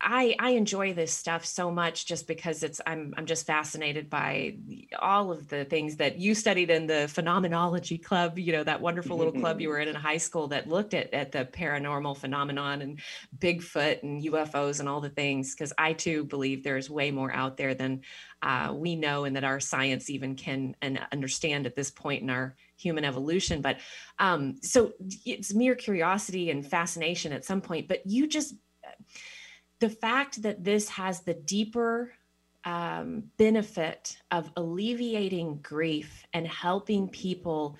I 0.00 0.34
I 0.40 0.50
enjoy 0.50 0.94
this 0.94 1.12
stuff 1.12 1.44
so 1.44 1.70
much 1.70 2.06
just 2.06 2.26
because 2.26 2.64
it's 2.64 2.80
I'm 2.84 3.14
I'm 3.16 3.24
just 3.24 3.46
fascinated 3.46 4.10
by 4.10 4.56
all 4.98 5.30
of 5.30 5.48
the 5.48 5.64
things 5.64 5.96
that 5.98 6.18
you 6.18 6.34
studied 6.34 6.70
in 6.70 6.88
the 6.88 7.06
phenomenology 7.06 7.98
club, 7.98 8.36
you 8.36 8.52
know, 8.52 8.64
that 8.64 8.80
wonderful 8.80 9.16
little 9.16 9.32
club 9.32 9.60
you 9.60 9.68
were 9.68 9.78
in 9.78 9.86
in 9.86 9.94
high 9.94 10.16
school 10.16 10.48
that 10.48 10.68
looked 10.68 10.92
at 10.92 11.14
at 11.14 11.30
the 11.30 11.44
paranormal 11.44 12.16
phenomenon 12.16 12.82
and 12.82 13.00
Bigfoot 13.38 14.02
and 14.02 14.20
UFOs 14.24 14.80
and 14.80 14.88
all 14.88 15.00
the 15.00 15.08
things. 15.08 15.54
Because 15.54 15.72
I 15.78 15.92
too 15.92 16.24
believe 16.24 16.64
there's 16.64 16.90
way 16.90 17.12
more 17.12 17.32
out 17.32 17.56
there 17.56 17.74
than 17.74 18.00
uh, 18.42 18.72
we 18.74 18.96
know 18.96 19.24
and 19.24 19.36
that 19.36 19.44
our 19.44 19.60
science 19.60 20.10
even 20.10 20.34
can 20.34 20.74
and 20.82 21.00
understand 21.12 21.66
at 21.66 21.76
this 21.76 21.92
point 21.92 22.22
in 22.22 22.30
our 22.30 22.56
human 22.76 23.04
evolution. 23.04 23.60
But 23.60 23.78
um, 24.18 24.56
so 24.62 24.92
it's 25.24 25.54
mere 25.54 25.74
curiosity 25.74 26.50
and 26.50 26.66
fascination 26.66 27.32
at 27.32 27.44
some 27.44 27.60
point. 27.60 27.88
But 27.88 28.06
you 28.06 28.26
just, 28.26 28.54
the 29.80 29.88
fact 29.88 30.42
that 30.42 30.64
this 30.64 30.88
has 30.88 31.20
the 31.20 31.34
deeper 31.34 32.12
um, 32.64 33.24
benefit 33.36 34.16
of 34.30 34.50
alleviating 34.56 35.58
grief 35.62 36.26
and 36.32 36.46
helping 36.46 37.08
people 37.08 37.76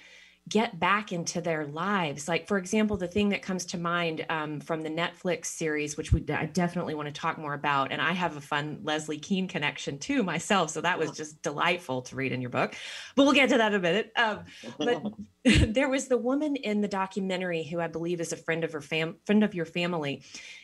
get 0.48 0.78
back 0.78 1.10
into 1.10 1.40
their 1.40 1.66
lives. 1.66 2.28
Like, 2.28 2.46
for 2.46 2.58
example, 2.58 2.98
the 2.98 3.08
thing 3.08 3.30
that 3.30 3.40
comes 3.40 3.64
to 3.66 3.78
mind 3.78 4.26
um, 4.28 4.60
from 4.60 4.82
the 4.82 4.90
Netflix 4.90 5.46
series, 5.46 5.96
which 5.96 6.12
we 6.12 6.22
I 6.28 6.46
definitely 6.46 6.94
want 6.94 7.06
to 7.06 7.18
talk 7.18 7.38
more 7.38 7.54
about. 7.54 7.92
And 7.92 8.02
I 8.02 8.12
have 8.12 8.36
a 8.36 8.42
fun 8.42 8.80
Leslie 8.82 9.18
Kean 9.18 9.48
connection 9.48 9.98
too 9.98 10.22
myself. 10.22 10.70
So 10.70 10.82
that 10.82 10.98
was 10.98 11.12
just 11.12 11.40
delightful 11.42 12.02
to 12.02 12.16
read 12.16 12.32
in 12.32 12.42
your 12.42 12.50
book. 12.50 12.74
But 13.16 13.24
we'll 13.24 13.32
get 13.32 13.48
to 13.50 13.58
that 13.58 13.72
in 13.72 13.78
a 13.78 13.82
minute. 13.82 14.12
Um, 14.16 14.44
but 14.76 15.02
there 15.44 15.88
was 15.88 16.08
the 16.08 16.18
woman 16.18 16.56
in 16.56 16.82
the 16.82 16.88
documentary 16.88 17.64
who 17.64 17.80
I 17.80 17.86
believe 17.86 18.20
is 18.20 18.32
a 18.32 18.36
friend 18.36 18.64
of 18.64 18.72
her 18.72 18.80
fam, 18.82 19.16
friend 19.24 19.44
of 19.44 19.54
your 19.54 19.66
family. 19.66 20.22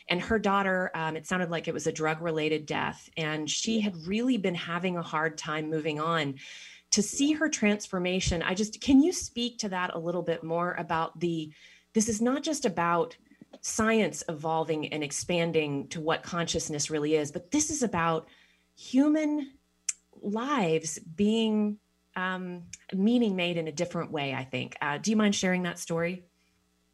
And 0.09 0.21
her 0.21 0.37
daughter, 0.37 0.91
um, 0.93 1.15
it 1.15 1.25
sounded 1.25 1.49
like 1.49 1.67
it 1.67 1.73
was 1.73 1.87
a 1.87 1.91
drug 1.91 2.21
related 2.21 2.67
death. 2.67 3.09
And 3.17 3.49
she 3.49 3.79
had 3.79 3.95
really 4.05 4.37
been 4.37 4.55
having 4.55 4.97
a 4.97 5.01
hard 5.01 5.37
time 5.37 5.69
moving 5.69 5.99
on 5.99 6.35
to 6.91 7.01
see 7.01 7.33
her 7.33 7.49
transformation 7.49 8.41
i 8.43 8.53
just 8.53 8.79
can 8.81 9.01
you 9.01 9.11
speak 9.11 9.57
to 9.57 9.69
that 9.69 9.93
a 9.93 9.99
little 9.99 10.21
bit 10.21 10.43
more 10.43 10.73
about 10.77 11.19
the 11.19 11.51
this 11.93 12.07
is 12.07 12.21
not 12.21 12.43
just 12.43 12.65
about 12.65 13.15
science 13.61 14.23
evolving 14.29 14.87
and 14.93 15.03
expanding 15.03 15.87
to 15.87 15.99
what 15.99 16.23
consciousness 16.23 16.89
really 16.89 17.15
is 17.15 17.31
but 17.31 17.51
this 17.51 17.69
is 17.69 17.83
about 17.83 18.27
human 18.75 19.51
lives 20.21 20.99
being 21.15 21.77
um, 22.15 22.63
meaning 22.93 23.35
made 23.35 23.57
in 23.57 23.67
a 23.67 23.71
different 23.71 24.11
way 24.11 24.33
i 24.33 24.43
think. 24.43 24.75
Uh, 24.81 24.97
do 24.97 25.11
you 25.11 25.17
mind 25.17 25.35
sharing 25.35 25.63
that 25.63 25.79
story? 25.79 26.23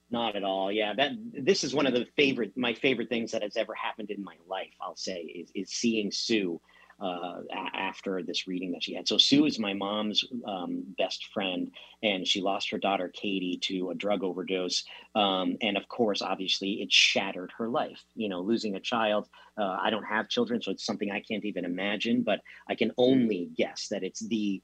Not 0.10 0.36
at 0.36 0.44
all. 0.44 0.72
Yeah 0.72 0.94
that 0.96 1.12
this 1.34 1.64
is 1.64 1.74
one 1.74 1.88
of 1.88 1.94
the 1.94 2.06
favorite 2.16 2.54
my 2.56 2.74
favorite 2.74 3.10
things 3.10 3.32
that 3.32 3.42
has 3.42 3.58
ever 3.58 3.74
happened 3.74 4.12
in 4.12 4.24
my 4.24 4.36
life 4.48 4.74
i'll 4.82 4.96
say 4.96 5.22
is, 5.22 5.52
is 5.56 5.70
seeing 5.70 6.12
sue 6.12 6.62
uh, 7.00 7.42
after 7.54 8.24
this 8.24 8.48
reading 8.48 8.72
that 8.72 8.84
she 8.84 8.96
had. 8.96 9.08
So 9.08 9.18
Sue 9.18 9.46
is 9.46 9.60
my 9.60 9.74
mom's 9.74 10.24
um, 10.46 10.84
best 10.98 11.28
friend, 11.34 11.72
and 12.02 12.28
she 12.28 12.42
lost 12.42 12.72
her 12.72 12.78
daughter 12.78 13.10
Katie 13.14 13.60
to 13.64 13.92
a 13.92 13.96
drug 13.96 14.24
overdose. 14.24 14.84
Um, 15.16 15.58
and 15.62 15.78
of 15.78 15.88
course, 15.88 16.22
obviously, 16.22 16.82
it 16.82 16.92
shattered 16.92 17.52
her 17.58 17.70
life. 17.70 18.04
You 18.16 18.30
know, 18.30 18.42
losing 18.42 18.76
a 18.76 18.80
child. 18.80 19.28
Uh, 19.58 19.78
I 19.82 19.90
don't 19.90 20.04
have 20.04 20.30
children, 20.30 20.62
so 20.62 20.72
it's 20.72 20.86
something 20.86 21.12
I 21.12 21.22
can't 21.22 21.46
even 21.46 21.66
imagine. 21.66 22.24
But 22.24 22.42
I 22.68 22.76
can 22.76 22.92
only 22.98 23.50
guess 23.56 23.88
that 23.90 24.04
it's 24.04 24.28
the 24.28 24.62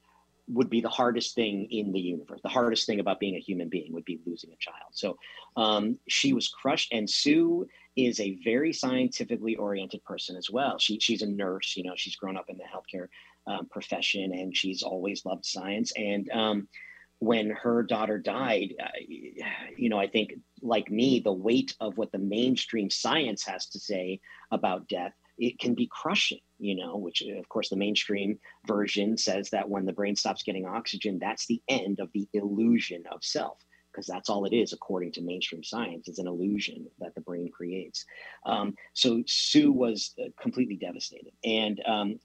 would 0.50 0.70
be 0.70 0.82
the 0.82 0.90
hardest 0.90 1.36
thing 1.36 1.68
in 1.72 1.94
the 1.94 2.00
universe. 2.00 2.42
The 2.44 2.50
hardest 2.50 2.86
thing 2.86 3.00
about 3.00 3.20
being 3.20 3.36
a 3.36 3.40
human 3.40 3.70
being 3.70 3.94
would 3.94 4.04
be 4.04 4.20
losing 4.26 4.52
a 4.52 4.58
child. 4.58 4.92
So 4.92 5.18
um, 5.56 6.00
she 6.10 6.34
was 6.34 6.50
crushed, 6.50 6.92
and 6.92 7.10
Sue 7.10 7.68
is 7.96 8.20
a 8.20 8.38
very 8.44 8.74
scientifically 8.74 9.56
oriented 9.56 10.04
person 10.04 10.36
as 10.36 10.50
well. 10.50 10.78
She, 10.80 11.00
she's 11.00 11.22
a 11.22 11.28
nurse, 11.28 11.74
you 11.76 11.84
know, 11.84 11.94
she's 11.96 12.16
grown 12.16 12.38
up 12.38 12.50
in 12.50 12.58
the 12.58 12.64
healthcare 12.64 13.08
um, 13.48 13.68
profession 13.70 14.34
and 14.34 14.56
she's 14.56 14.84
always 14.84 15.26
loved 15.26 15.46
science. 15.46 15.92
And 15.96 16.30
um, 16.32 16.68
when 17.20 17.52
her 17.52 17.84
daughter 17.84 18.18
died, 18.18 18.74
uh, 18.82 18.88
you 19.78 19.90
know, 19.90 20.00
I 20.00 20.08
think 20.08 20.34
like 20.62 20.90
me, 20.90 21.20
the 21.20 21.32
weight 21.32 21.76
of 21.80 21.98
what 21.98 22.12
the 22.12 22.18
mainstream 22.18 22.90
science 22.90 23.46
has 23.46 23.68
to 23.68 23.80
say 23.80 24.20
about 24.52 24.88
death, 24.88 25.14
it 25.38 25.60
can 25.60 25.74
be 25.74 25.90
crushing, 25.92 26.42
you 26.60 26.76
know, 26.76 26.98
which 26.98 27.22
of 27.22 27.48
course 27.50 27.70
the 27.70 27.76
mainstream 27.76 28.40
version 28.68 29.18
says 29.18 29.50
that 29.50 29.70
when 29.70 29.86
the 29.86 29.94
brain 29.94 30.16
stops 30.16 30.44
getting 30.44 30.66
oxygen, 30.66 31.18
that's 31.20 31.48
the 31.48 31.62
end 31.68 32.00
of 32.00 32.10
the 32.14 32.28
illusion 32.34 33.04
of 33.12 33.24
self 33.24 33.58
because 33.94 34.08
that's 34.08 34.30
all 34.30 34.46
it 34.46 34.54
is 34.54 34.74
according 34.74 35.12
to 35.12 35.22
mainstream 35.22 35.64
science 35.64 36.08
it's 36.08 36.20
an 36.20 36.28
illusion 36.28 36.88
that 37.00 37.14
the 37.16 37.22
brain 37.22 37.50
creates. 37.52 38.06
Um, 38.46 38.76
so 38.94 39.24
sue 39.28 39.72
was 39.72 40.14
uh, 40.20 40.30
completely 40.42 40.76
devastated. 40.76 41.34
And 41.44 41.82
um, 41.86 42.20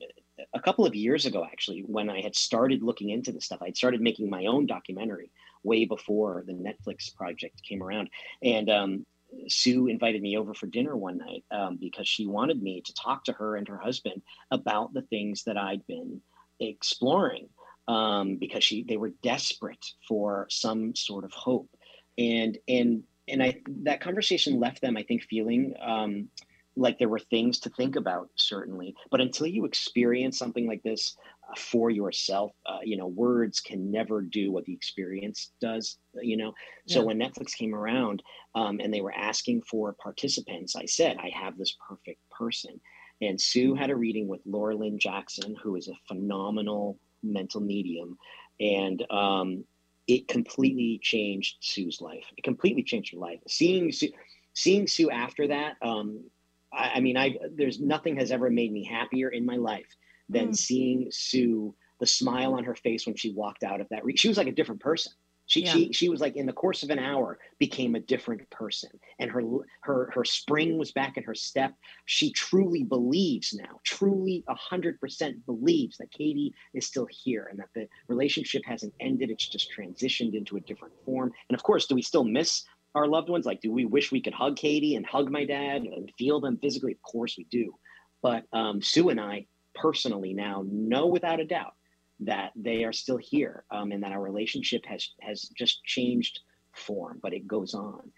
a 0.54 0.60
couple 0.60 0.86
of 0.86 0.94
years 0.94 1.26
ago 1.26 1.44
actually 1.44 1.80
when 1.80 2.08
i 2.08 2.20
had 2.20 2.36
started 2.36 2.80
looking 2.82 3.10
into 3.10 3.32
this 3.32 3.46
stuff 3.46 3.58
i 3.60 3.66
had 3.66 3.76
started 3.76 4.00
making 4.00 4.30
my 4.30 4.46
own 4.46 4.66
documentary 4.66 5.32
way 5.64 5.84
before 5.84 6.44
the 6.46 6.52
netflix 6.52 7.14
project 7.14 7.62
came 7.62 7.82
around. 7.82 8.08
And 8.42 8.70
um, 8.70 9.06
Sue 9.48 9.88
invited 9.88 10.22
me 10.22 10.36
over 10.38 10.54
for 10.54 10.66
dinner 10.66 10.96
one 10.96 11.18
night 11.18 11.44
um, 11.50 11.76
because 11.76 12.08
she 12.08 12.26
wanted 12.26 12.62
me 12.62 12.80
to 12.80 12.94
talk 12.94 13.24
to 13.24 13.32
her 13.32 13.56
and 13.56 13.68
her 13.68 13.76
husband 13.76 14.22
about 14.50 14.94
the 14.94 15.02
things 15.02 15.44
that 15.44 15.56
I'd 15.56 15.86
been 15.86 16.20
exploring 16.60 17.48
um, 17.88 18.36
because 18.36 18.62
she 18.62 18.84
they 18.84 18.96
were 18.96 19.12
desperate 19.22 19.84
for 20.06 20.46
some 20.50 20.94
sort 20.94 21.24
of 21.24 21.32
hope, 21.32 21.68
and 22.16 22.56
and 22.68 23.02
and 23.26 23.42
I 23.42 23.60
that 23.82 24.00
conversation 24.00 24.60
left 24.60 24.80
them 24.80 24.96
I 24.96 25.02
think 25.02 25.22
feeling 25.24 25.74
um, 25.80 26.28
like 26.76 26.98
there 26.98 27.08
were 27.08 27.18
things 27.18 27.58
to 27.60 27.70
think 27.70 27.96
about 27.96 28.28
certainly, 28.36 28.94
but 29.10 29.20
until 29.20 29.46
you 29.46 29.64
experience 29.64 30.38
something 30.38 30.66
like 30.66 30.82
this 30.84 31.16
uh, 31.50 31.54
for 31.56 31.90
yourself, 31.90 32.52
uh, 32.66 32.78
you 32.84 32.96
know, 32.96 33.08
words 33.08 33.58
can 33.60 33.90
never 33.90 34.22
do 34.22 34.52
what 34.52 34.64
the 34.64 34.72
experience 34.72 35.50
does. 35.60 35.98
You 36.14 36.36
know, 36.36 36.52
so 36.86 37.00
yeah. 37.00 37.06
when 37.06 37.18
Netflix 37.18 37.54
came 37.54 37.74
around 37.74 38.22
um, 38.54 38.80
and 38.80 38.94
they 38.94 39.00
were 39.00 39.14
asking 39.14 39.62
for 39.62 39.96
participants, 40.00 40.76
I 40.76 40.84
said 40.84 41.16
I 41.18 41.30
have 41.34 41.58
this 41.58 41.76
perfect 41.88 42.20
person. 42.30 42.80
And 43.20 43.40
Sue 43.40 43.74
had 43.74 43.90
a 43.90 43.96
reading 43.96 44.28
with 44.28 44.40
Laura 44.46 44.76
Lynne 44.76 45.00
Jackson, 45.00 45.56
who 45.60 45.74
is 45.74 45.88
a 45.88 45.98
phenomenal 46.06 46.98
mental 47.22 47.60
medium, 47.60 48.18
and 48.60 49.04
um, 49.10 49.64
it 50.06 50.28
completely 50.28 50.98
changed 51.02 51.56
Sue's 51.60 52.00
life. 52.00 52.24
It 52.36 52.42
completely 52.42 52.82
changed 52.82 53.12
her 53.12 53.18
life. 53.18 53.40
Seeing 53.46 53.92
Sue, 53.92 54.10
seeing 54.54 54.86
Sue 54.86 55.10
after 55.10 55.48
that, 55.48 55.76
um, 55.82 56.24
I, 56.72 56.92
I, 56.96 57.00
mean, 57.00 57.16
I 57.16 57.36
there's 57.54 57.80
nothing 57.80 58.16
has 58.16 58.30
ever 58.30 58.50
made 58.50 58.72
me 58.72 58.84
happier 58.84 59.28
in 59.28 59.44
my 59.44 59.56
life 59.56 59.88
than 60.28 60.48
mm. 60.48 60.56
seeing 60.56 61.08
Sue, 61.10 61.74
the 62.00 62.06
smile 62.06 62.54
on 62.54 62.64
her 62.64 62.74
face 62.74 63.06
when 63.06 63.16
she 63.16 63.32
walked 63.32 63.62
out 63.62 63.80
of 63.80 63.88
that. 63.90 64.04
Re- 64.04 64.16
she 64.16 64.28
was 64.28 64.38
like 64.38 64.46
a 64.46 64.52
different 64.52 64.80
person. 64.80 65.12
She, 65.48 65.64
yeah. 65.64 65.72
she 65.72 65.92
she 65.92 66.08
was 66.10 66.20
like 66.20 66.36
in 66.36 66.44
the 66.44 66.52
course 66.52 66.82
of 66.82 66.90
an 66.90 66.98
hour 66.98 67.38
became 67.58 67.94
a 67.94 68.00
different 68.00 68.48
person. 68.50 68.90
And 69.18 69.30
her 69.30 69.42
her 69.80 70.10
her 70.14 70.24
spring 70.24 70.78
was 70.78 70.92
back 70.92 71.16
in 71.16 71.24
her 71.24 71.34
step. 71.34 71.74
She 72.04 72.30
truly 72.32 72.84
believes 72.84 73.54
now 73.54 73.80
truly 73.82 74.44
100% 74.48 75.46
believes 75.46 75.96
that 75.96 76.12
katie 76.12 76.54
is 76.74 76.86
still 76.86 77.08
here 77.10 77.48
and 77.50 77.58
that 77.58 77.70
the 77.74 77.88
relationship 78.08 78.62
hasn't 78.66 78.92
ended. 79.00 79.30
It's 79.30 79.48
just 79.48 79.72
transitioned 79.76 80.34
into 80.34 80.58
a 80.58 80.60
different 80.60 80.94
form. 81.04 81.32
And 81.48 81.56
of 81.56 81.62
course 81.62 81.86
do 81.86 81.94
we 81.94 82.02
still 82.02 82.24
miss 82.24 82.64
our 82.94 83.06
loved 83.06 83.30
ones? 83.30 83.46
Like 83.46 83.62
do 83.62 83.72
we 83.72 83.86
wish 83.86 84.12
we 84.12 84.20
could 84.20 84.34
hug 84.34 84.56
katie 84.56 84.96
and 84.96 85.06
hug 85.06 85.30
my 85.30 85.46
dad 85.46 85.82
and 85.82 86.12
feel 86.18 86.40
them 86.40 86.58
physically? 86.58 86.92
Of 86.92 87.02
course 87.02 87.36
we 87.38 87.44
do. 87.44 87.74
But 88.22 88.44
um, 88.52 88.82
sue 88.82 89.08
and 89.08 89.20
i 89.20 89.46
personally 89.74 90.34
now 90.34 90.64
know 90.66 91.06
without 91.06 91.40
a 91.40 91.44
doubt 91.44 91.74
that 92.20 92.52
they 92.56 92.84
are 92.84 92.92
still 92.92 93.16
here 93.16 93.64
um, 93.70 93.92
and 93.92 94.02
that 94.02 94.12
our 94.12 94.20
relationship 94.20 94.84
has 94.86 95.10
has 95.20 95.42
just 95.56 95.84
changed 95.84 96.40
form 96.72 97.18
but 97.22 97.32
it 97.32 97.46
goes 97.46 97.74
on. 97.74 98.10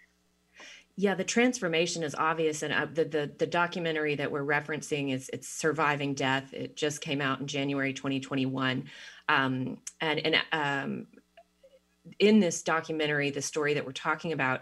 Yeah 0.95 1.15
the 1.15 1.23
transformation 1.23 2.03
is 2.03 2.15
obvious 2.15 2.63
and 2.63 2.73
uh, 2.73 2.87
the, 2.91 3.05
the 3.05 3.31
the 3.37 3.47
documentary 3.47 4.15
that 4.15 4.31
we're 4.31 4.43
referencing 4.43 5.13
is 5.13 5.29
it's 5.33 5.47
surviving 5.47 6.13
death. 6.13 6.53
It 6.53 6.75
just 6.75 7.01
came 7.01 7.21
out 7.21 7.39
in 7.39 7.47
january 7.47 7.93
2021 7.93 8.85
um, 9.29 9.77
and 9.99 10.19
and 10.19 10.35
um, 10.51 11.07
in 12.19 12.39
this 12.39 12.63
documentary 12.63 13.29
the 13.29 13.41
story 13.41 13.73
that 13.75 13.85
we're 13.85 13.91
talking 13.91 14.33
about 14.33 14.61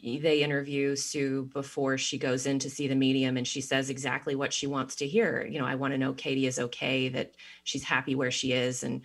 they 0.00 0.42
interview 0.42 0.94
Sue 0.94 1.50
before 1.52 1.98
she 1.98 2.18
goes 2.18 2.46
in 2.46 2.60
to 2.60 2.70
see 2.70 2.86
the 2.86 2.94
medium 2.94 3.36
and 3.36 3.46
she 3.46 3.60
says 3.60 3.90
exactly 3.90 4.34
what 4.36 4.52
she 4.52 4.66
wants 4.66 4.96
to 4.96 5.06
hear. 5.06 5.44
You 5.44 5.58
know, 5.58 5.66
I 5.66 5.74
want 5.74 5.92
to 5.92 5.98
know 5.98 6.12
Katie 6.12 6.46
is 6.46 6.58
okay, 6.58 7.08
that 7.08 7.34
she's 7.64 7.82
happy 7.82 8.14
where 8.14 8.30
she 8.30 8.52
is 8.52 8.84
and 8.84 9.02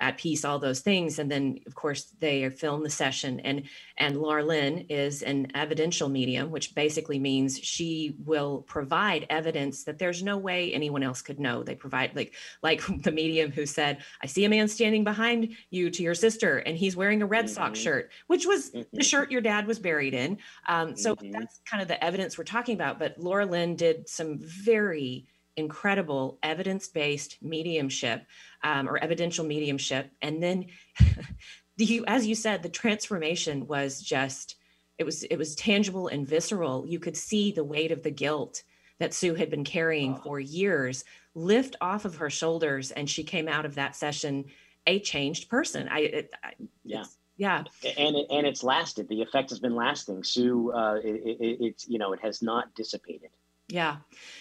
at 0.00 0.18
peace, 0.18 0.44
all 0.44 0.58
those 0.58 0.80
things. 0.80 1.18
And 1.18 1.30
then, 1.30 1.58
of 1.66 1.74
course, 1.74 2.14
they 2.20 2.48
film 2.50 2.82
the 2.82 2.90
session. 2.90 3.40
And 3.40 3.64
and 3.98 4.16
Laura 4.18 4.44
Lynne 4.44 4.86
is 4.88 5.22
an 5.22 5.48
evidential 5.54 6.08
medium, 6.08 6.50
which 6.50 6.74
basically 6.74 7.18
means 7.18 7.58
she 7.58 8.16
will 8.24 8.62
provide 8.62 9.26
evidence 9.30 9.84
that 9.84 9.98
there's 9.98 10.22
no 10.22 10.36
way 10.36 10.72
anyone 10.72 11.02
else 11.02 11.22
could 11.22 11.40
know. 11.40 11.62
They 11.62 11.74
provide 11.74 12.14
like 12.14 12.34
like 12.62 12.82
the 13.02 13.12
medium 13.12 13.50
who 13.50 13.66
said, 13.66 13.98
"I 14.22 14.26
see 14.26 14.44
a 14.44 14.48
man 14.48 14.68
standing 14.68 15.04
behind 15.04 15.54
you 15.70 15.90
to 15.90 16.02
your 16.02 16.14
sister, 16.14 16.58
and 16.58 16.76
he's 16.76 16.96
wearing 16.96 17.22
a 17.22 17.26
Red 17.26 17.46
mm-hmm. 17.46 17.54
Sox 17.54 17.78
shirt, 17.78 18.10
which 18.26 18.46
was 18.46 18.70
mm-hmm. 18.70 18.82
the 18.92 19.04
shirt 19.04 19.30
your 19.30 19.40
dad 19.40 19.66
was 19.66 19.78
buried 19.78 20.14
in." 20.14 20.38
Um, 20.68 20.96
so 20.96 21.14
mm-hmm. 21.14 21.30
that's 21.30 21.60
kind 21.68 21.82
of 21.82 21.88
the 21.88 22.02
evidence 22.02 22.36
we're 22.36 22.44
talking 22.44 22.74
about. 22.74 22.98
But 22.98 23.18
Laura 23.18 23.46
Lynne 23.46 23.76
did 23.76 24.08
some 24.08 24.38
very 24.40 25.26
incredible 25.56 26.38
evidence-based 26.42 27.38
mediumship 27.42 28.26
um, 28.62 28.88
or 28.88 28.98
evidential 28.98 29.44
mediumship. 29.44 30.10
And 30.22 30.42
then 30.42 30.66
you 31.76 32.04
as 32.06 32.26
you 32.26 32.34
said 32.34 32.62
the 32.62 32.68
transformation 32.68 33.66
was 33.66 34.00
just 34.00 34.56
it 34.98 35.04
was 35.04 35.24
it 35.24 35.36
was 35.36 35.54
tangible 35.54 36.08
and 36.08 36.26
visceral. 36.26 36.86
You 36.86 36.98
could 36.98 37.16
see 37.16 37.52
the 37.52 37.64
weight 37.64 37.92
of 37.92 38.02
the 38.02 38.10
guilt 38.10 38.62
that 38.98 39.12
sue 39.12 39.34
had 39.34 39.50
been 39.50 39.64
carrying 39.64 40.14
oh. 40.14 40.22
for 40.22 40.40
years 40.40 41.04
lift 41.34 41.76
off 41.80 42.04
of 42.06 42.16
her 42.16 42.30
shoulders 42.30 42.90
and 42.92 43.08
she 43.08 43.22
came 43.22 43.46
out 43.46 43.66
of 43.66 43.74
that 43.74 43.94
session 43.94 44.46
a 44.86 45.00
changed 45.00 45.50
person. 45.50 45.88
I, 45.88 46.00
it, 46.00 46.30
I 46.42 46.52
yeah. 46.84 47.04
yeah. 47.36 47.64
And 47.98 48.16
it, 48.16 48.26
and 48.30 48.46
it's 48.46 48.62
lasted. 48.62 49.08
The 49.08 49.20
effect 49.20 49.50
has 49.50 49.58
been 49.58 49.74
lasting. 49.74 50.24
Sue 50.24 50.72
uh, 50.72 50.94
it, 51.02 51.38
it, 51.40 51.58
it's 51.60 51.88
you 51.88 51.98
know 51.98 52.12
it 52.12 52.20
has 52.20 52.42
not 52.42 52.74
dissipated 52.74 53.30
yeah. 53.68 53.96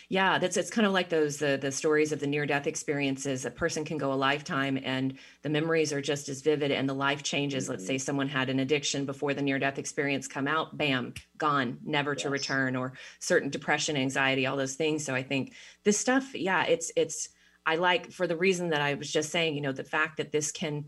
Yeah. 0.07 0.37
That's 0.37 0.55
it's 0.55 0.69
kind 0.69 0.85
of 0.85 0.93
like 0.93 1.09
those 1.09 1.37
the 1.37 1.57
the 1.59 1.71
stories 1.71 2.11
of 2.11 2.19
the 2.19 2.27
near 2.27 2.45
death 2.45 2.67
experiences. 2.67 3.43
A 3.45 3.49
person 3.49 3.83
can 3.83 3.97
go 3.97 4.13
a 4.13 4.15
lifetime 4.15 4.79
and 4.83 5.17
the 5.41 5.49
memories 5.49 5.91
are 5.91 6.01
just 6.01 6.29
as 6.29 6.41
vivid 6.41 6.71
and 6.71 6.87
the 6.87 6.93
life 6.93 7.23
changes. 7.23 7.63
Mm-hmm. 7.63 7.71
Let's 7.71 7.87
say 7.87 7.97
someone 7.97 8.29
had 8.29 8.49
an 8.49 8.59
addiction 8.59 9.05
before 9.05 9.33
the 9.33 9.41
near 9.41 9.57
death 9.57 9.79
experience 9.79 10.27
come 10.27 10.47
out, 10.47 10.77
bam, 10.77 11.15
gone, 11.39 11.79
never 11.83 12.13
yes. 12.13 12.21
to 12.21 12.29
return, 12.29 12.75
or 12.75 12.93
certain 13.19 13.49
depression, 13.49 13.97
anxiety, 13.97 14.45
all 14.45 14.57
those 14.57 14.75
things. 14.75 15.03
So 15.03 15.15
I 15.15 15.23
think 15.23 15.53
this 15.83 15.97
stuff, 15.97 16.35
yeah, 16.35 16.63
it's 16.65 16.91
it's 16.95 17.29
I 17.65 17.77
like 17.77 18.11
for 18.11 18.27
the 18.27 18.37
reason 18.37 18.69
that 18.69 18.81
I 18.81 18.93
was 18.93 19.11
just 19.11 19.31
saying, 19.31 19.55
you 19.55 19.61
know, 19.61 19.71
the 19.71 19.83
fact 19.83 20.17
that 20.17 20.31
this 20.31 20.51
can 20.51 20.85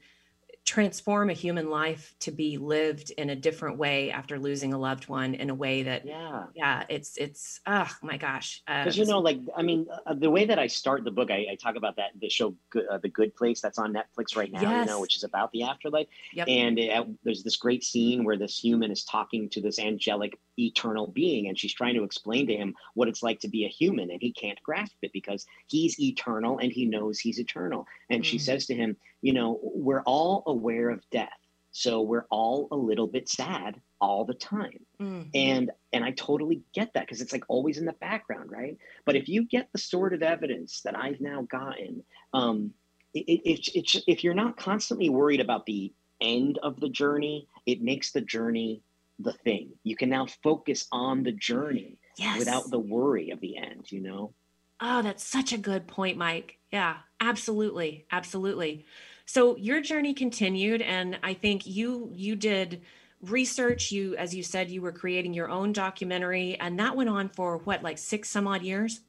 transform 0.68 1.30
a 1.30 1.34
human 1.34 1.70
life 1.70 2.14
to 2.20 2.30
be 2.30 2.58
lived 2.58 3.12
in 3.12 3.30
a 3.30 3.36
different 3.36 3.78
way 3.78 4.12
after 4.12 4.38
losing 4.38 4.74
a 4.74 4.78
loved 4.78 5.08
one 5.08 5.34
in 5.34 5.50
a 5.50 5.56
way 5.56 5.84
that 5.84 6.06
yeah 6.06 6.44
yeah 6.56 6.84
it's 6.90 7.16
it's 7.16 7.62
oh 7.66 7.90
my 8.04 8.18
gosh 8.18 8.62
because 8.68 9.00
uh, 9.00 9.02
you 9.02 9.08
know 9.08 9.20
like 9.20 9.40
i 9.56 9.62
mean 9.62 9.88
uh, 10.06 10.14
the 10.14 10.30
way 10.30 10.44
that 10.44 10.60
i 10.60 10.68
start 10.68 11.06
the 11.06 11.10
book 11.10 11.32
i, 11.32 11.48
I 11.50 11.56
talk 11.56 11.78
about 11.78 11.96
that 11.96 12.12
the 12.20 12.30
show 12.30 12.54
uh, 12.92 12.98
the 12.98 13.08
good 13.08 13.34
place 13.34 13.62
that's 13.62 13.80
on 13.80 13.94
netflix 13.94 14.36
right 14.36 14.52
now 14.52 14.60
yes. 14.60 14.86
you 14.86 14.92
know 14.92 15.00
which 15.00 15.16
is 15.16 15.24
about 15.24 15.54
the 15.54 15.64
afterlife 15.64 16.08
yep. 16.34 16.50
and 16.50 16.78
it, 16.78 17.08
there's 17.24 17.44
this 17.44 17.56
great 17.56 17.86
scene 17.86 18.26
where 18.26 18.38
this 18.38 18.60
human 18.60 18.92
is 18.92 19.06
talking 19.06 19.48
to 19.52 19.62
this 19.62 19.80
angelic 19.80 20.38
eternal 20.58 21.08
being 21.08 21.48
and 21.48 21.58
she's 21.58 21.74
trying 21.74 21.96
to 21.96 22.04
explain 22.04 22.48
to 22.48 22.56
him 22.56 22.76
what 22.94 23.08
it's 23.08 23.24
like 23.24 23.40
to 23.40 23.48
be 23.48 23.66
a 23.66 23.70
human 23.70 24.10
and 24.12 24.22
he 24.22 24.32
can't 24.32 24.62
grasp 24.64 24.96
it 25.02 25.12
because 25.14 25.46
he's 25.68 26.00
eternal 26.00 26.58
and 26.60 26.72
he 26.72 26.86
knows 26.86 27.20
he's 27.20 27.40
eternal 27.40 27.86
and 28.10 28.24
mm. 28.24 28.26
she 28.26 28.38
says 28.38 28.66
to 28.66 28.76
him 28.76 28.96
you 29.22 29.34
know, 29.34 29.60
we're 29.62 30.04
all 30.04 30.44
aware 30.48 30.90
of 30.90 31.08
death. 31.10 31.30
So 31.72 32.02
we're 32.02 32.26
all 32.32 32.68
a 32.72 32.76
little 32.76 33.08
bit 33.08 33.30
sad 33.30 33.80
all 34.02 34.26
the 34.26 34.34
time. 34.34 34.80
Mm-hmm. 35.00 35.30
And 35.36 35.72
and 35.94 36.04
I 36.04 36.12
totally 36.12 36.62
get 36.74 36.94
that 36.94 37.06
because 37.06 37.22
it's 37.22 37.34
like 37.34 37.44
always 37.50 37.78
in 37.78 37.86
the 37.86 37.94
background, 37.94 38.52
right? 38.52 38.78
But 39.06 39.16
if 39.16 39.28
you 39.28 39.46
get 39.46 39.70
the 39.72 39.80
sort 39.80 40.14
of 40.14 40.24
evidence 40.24 40.82
that 40.82 40.98
I've 40.98 41.22
now 41.22 41.44
gotten, 41.44 42.04
um, 42.34 42.74
it, 43.14 43.42
it, 43.46 43.68
it, 43.76 44.04
if 44.08 44.24
you're 44.24 44.34
not 44.34 44.58
constantly 44.58 45.10
worried 45.10 45.40
about 45.40 45.66
the 45.66 45.94
end 46.20 46.58
of 46.64 46.80
the 46.80 46.90
journey, 46.90 47.48
it 47.66 47.82
makes 47.82 48.12
the 48.12 48.22
journey 48.22 48.82
the 49.20 49.34
thing. 49.34 49.72
You 49.84 49.96
can 49.96 50.10
now 50.10 50.28
focus 50.44 50.88
on 50.92 51.24
the 51.24 51.32
journey 51.32 51.98
yes. 52.18 52.38
without 52.40 52.70
the 52.70 52.80
worry 52.80 53.32
of 53.32 53.40
the 53.42 53.58
end, 53.58 53.92
you 53.92 54.02
know? 54.02 54.34
Oh, 54.80 55.02
that's 55.02 55.24
such 55.24 55.54
a 55.54 55.58
good 55.58 55.88
point, 55.88 56.18
Mike. 56.18 56.60
Yeah, 56.72 56.98
absolutely. 57.20 58.06
Absolutely. 58.12 58.86
So 59.26 59.58
your 59.58 59.82
journey 59.82 60.14
continued 60.14 60.82
and 60.82 61.20
I 61.24 61.34
think 61.34 61.66
you 61.66 62.12
you 62.14 62.36
did 62.36 62.82
research 63.22 63.92
you 63.92 64.16
as 64.16 64.36
you 64.36 64.44
said 64.44 64.70
you 64.70 64.82
were 64.82 64.92
creating 64.92 65.34
your 65.34 65.50
own 65.50 65.74
documentary 65.74 66.56
and 66.60 66.80
that 66.80 66.96
went 66.96 67.10
on 67.10 67.30
for 67.30 67.58
what 67.60 67.82
like 67.82 67.98
6 67.98 68.30
some 68.30 68.48
odd 68.48 68.62
years? 68.62 69.02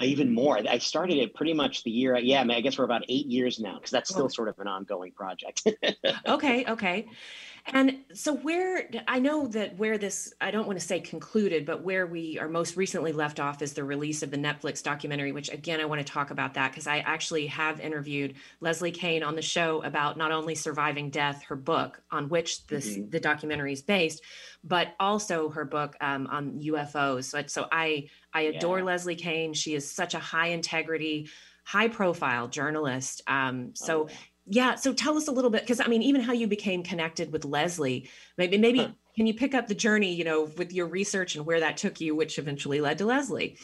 Even 0.00 0.32
more. 0.32 0.58
I 0.68 0.78
started 0.78 1.18
it 1.18 1.34
pretty 1.34 1.52
much 1.52 1.84
the 1.84 1.90
year. 1.90 2.16
Yeah, 2.16 2.40
I, 2.40 2.44
mean, 2.44 2.56
I 2.56 2.60
guess 2.60 2.78
we're 2.78 2.84
about 2.84 3.02
eight 3.08 3.26
years 3.26 3.60
now 3.60 3.74
because 3.74 3.90
that's 3.90 4.10
still 4.10 4.24
oh. 4.24 4.28
sort 4.28 4.48
of 4.48 4.58
an 4.58 4.66
ongoing 4.66 5.12
project. 5.12 5.66
okay, 6.26 6.64
okay. 6.66 7.06
And 7.66 7.98
so, 8.14 8.34
where 8.36 8.88
I 9.06 9.18
know 9.18 9.46
that 9.48 9.76
where 9.76 9.98
this, 9.98 10.32
I 10.40 10.50
don't 10.50 10.66
want 10.66 10.78
to 10.78 10.84
say 10.84 11.00
concluded, 11.00 11.66
but 11.66 11.82
where 11.82 12.06
we 12.06 12.38
are 12.38 12.48
most 12.48 12.76
recently 12.76 13.12
left 13.12 13.38
off 13.38 13.62
is 13.62 13.74
the 13.74 13.84
release 13.84 14.22
of 14.22 14.30
the 14.30 14.36
Netflix 14.36 14.82
documentary, 14.82 15.32
which 15.32 15.50
again, 15.50 15.80
I 15.80 15.84
want 15.84 16.04
to 16.04 16.12
talk 16.12 16.30
about 16.30 16.54
that 16.54 16.72
because 16.72 16.86
I 16.86 16.98
actually 17.00 17.46
have 17.48 17.78
interviewed 17.78 18.34
Leslie 18.60 18.90
Kean 18.90 19.22
on 19.22 19.36
the 19.36 19.42
show 19.42 19.82
about 19.82 20.16
not 20.16 20.32
only 20.32 20.54
Surviving 20.54 21.10
Death, 21.10 21.42
her 21.44 21.56
book 21.56 22.00
on 22.10 22.28
which 22.28 22.66
this 22.66 22.96
mm-hmm. 22.96 23.10
the 23.10 23.20
documentary 23.20 23.72
is 23.72 23.82
based, 23.82 24.22
but 24.64 24.94
also 24.98 25.50
her 25.50 25.64
book 25.64 25.96
um, 26.00 26.26
on 26.28 26.58
UFOs. 26.60 27.24
So, 27.24 27.42
so 27.46 27.68
I, 27.70 28.08
I 28.32 28.42
adore 28.42 28.78
yeah. 28.78 28.84
Leslie 28.84 29.16
Kean. 29.16 29.54
She 29.54 29.74
is 29.74 29.90
such 29.90 30.14
a 30.14 30.18
high 30.18 30.48
integrity, 30.48 31.28
high 31.64 31.88
profile 31.88 32.48
journalist. 32.48 33.22
Um, 33.26 33.74
so, 33.74 34.08
oh, 34.08 34.14
yeah 34.50 34.74
so 34.74 34.92
tell 34.92 35.16
us 35.16 35.28
a 35.28 35.32
little 35.32 35.50
bit 35.50 35.62
because 35.62 35.80
i 35.80 35.86
mean 35.86 36.02
even 36.02 36.20
how 36.20 36.32
you 36.32 36.46
became 36.46 36.82
connected 36.82 37.32
with 37.32 37.44
leslie 37.44 38.10
maybe 38.36 38.58
maybe 38.58 38.80
huh. 38.80 38.88
can 39.14 39.26
you 39.26 39.32
pick 39.32 39.54
up 39.54 39.68
the 39.68 39.74
journey 39.74 40.12
you 40.12 40.24
know 40.24 40.50
with 40.56 40.72
your 40.72 40.86
research 40.86 41.36
and 41.36 41.46
where 41.46 41.60
that 41.60 41.76
took 41.76 42.00
you 42.00 42.14
which 42.14 42.38
eventually 42.38 42.80
led 42.80 42.98
to 42.98 43.06
leslie 43.06 43.56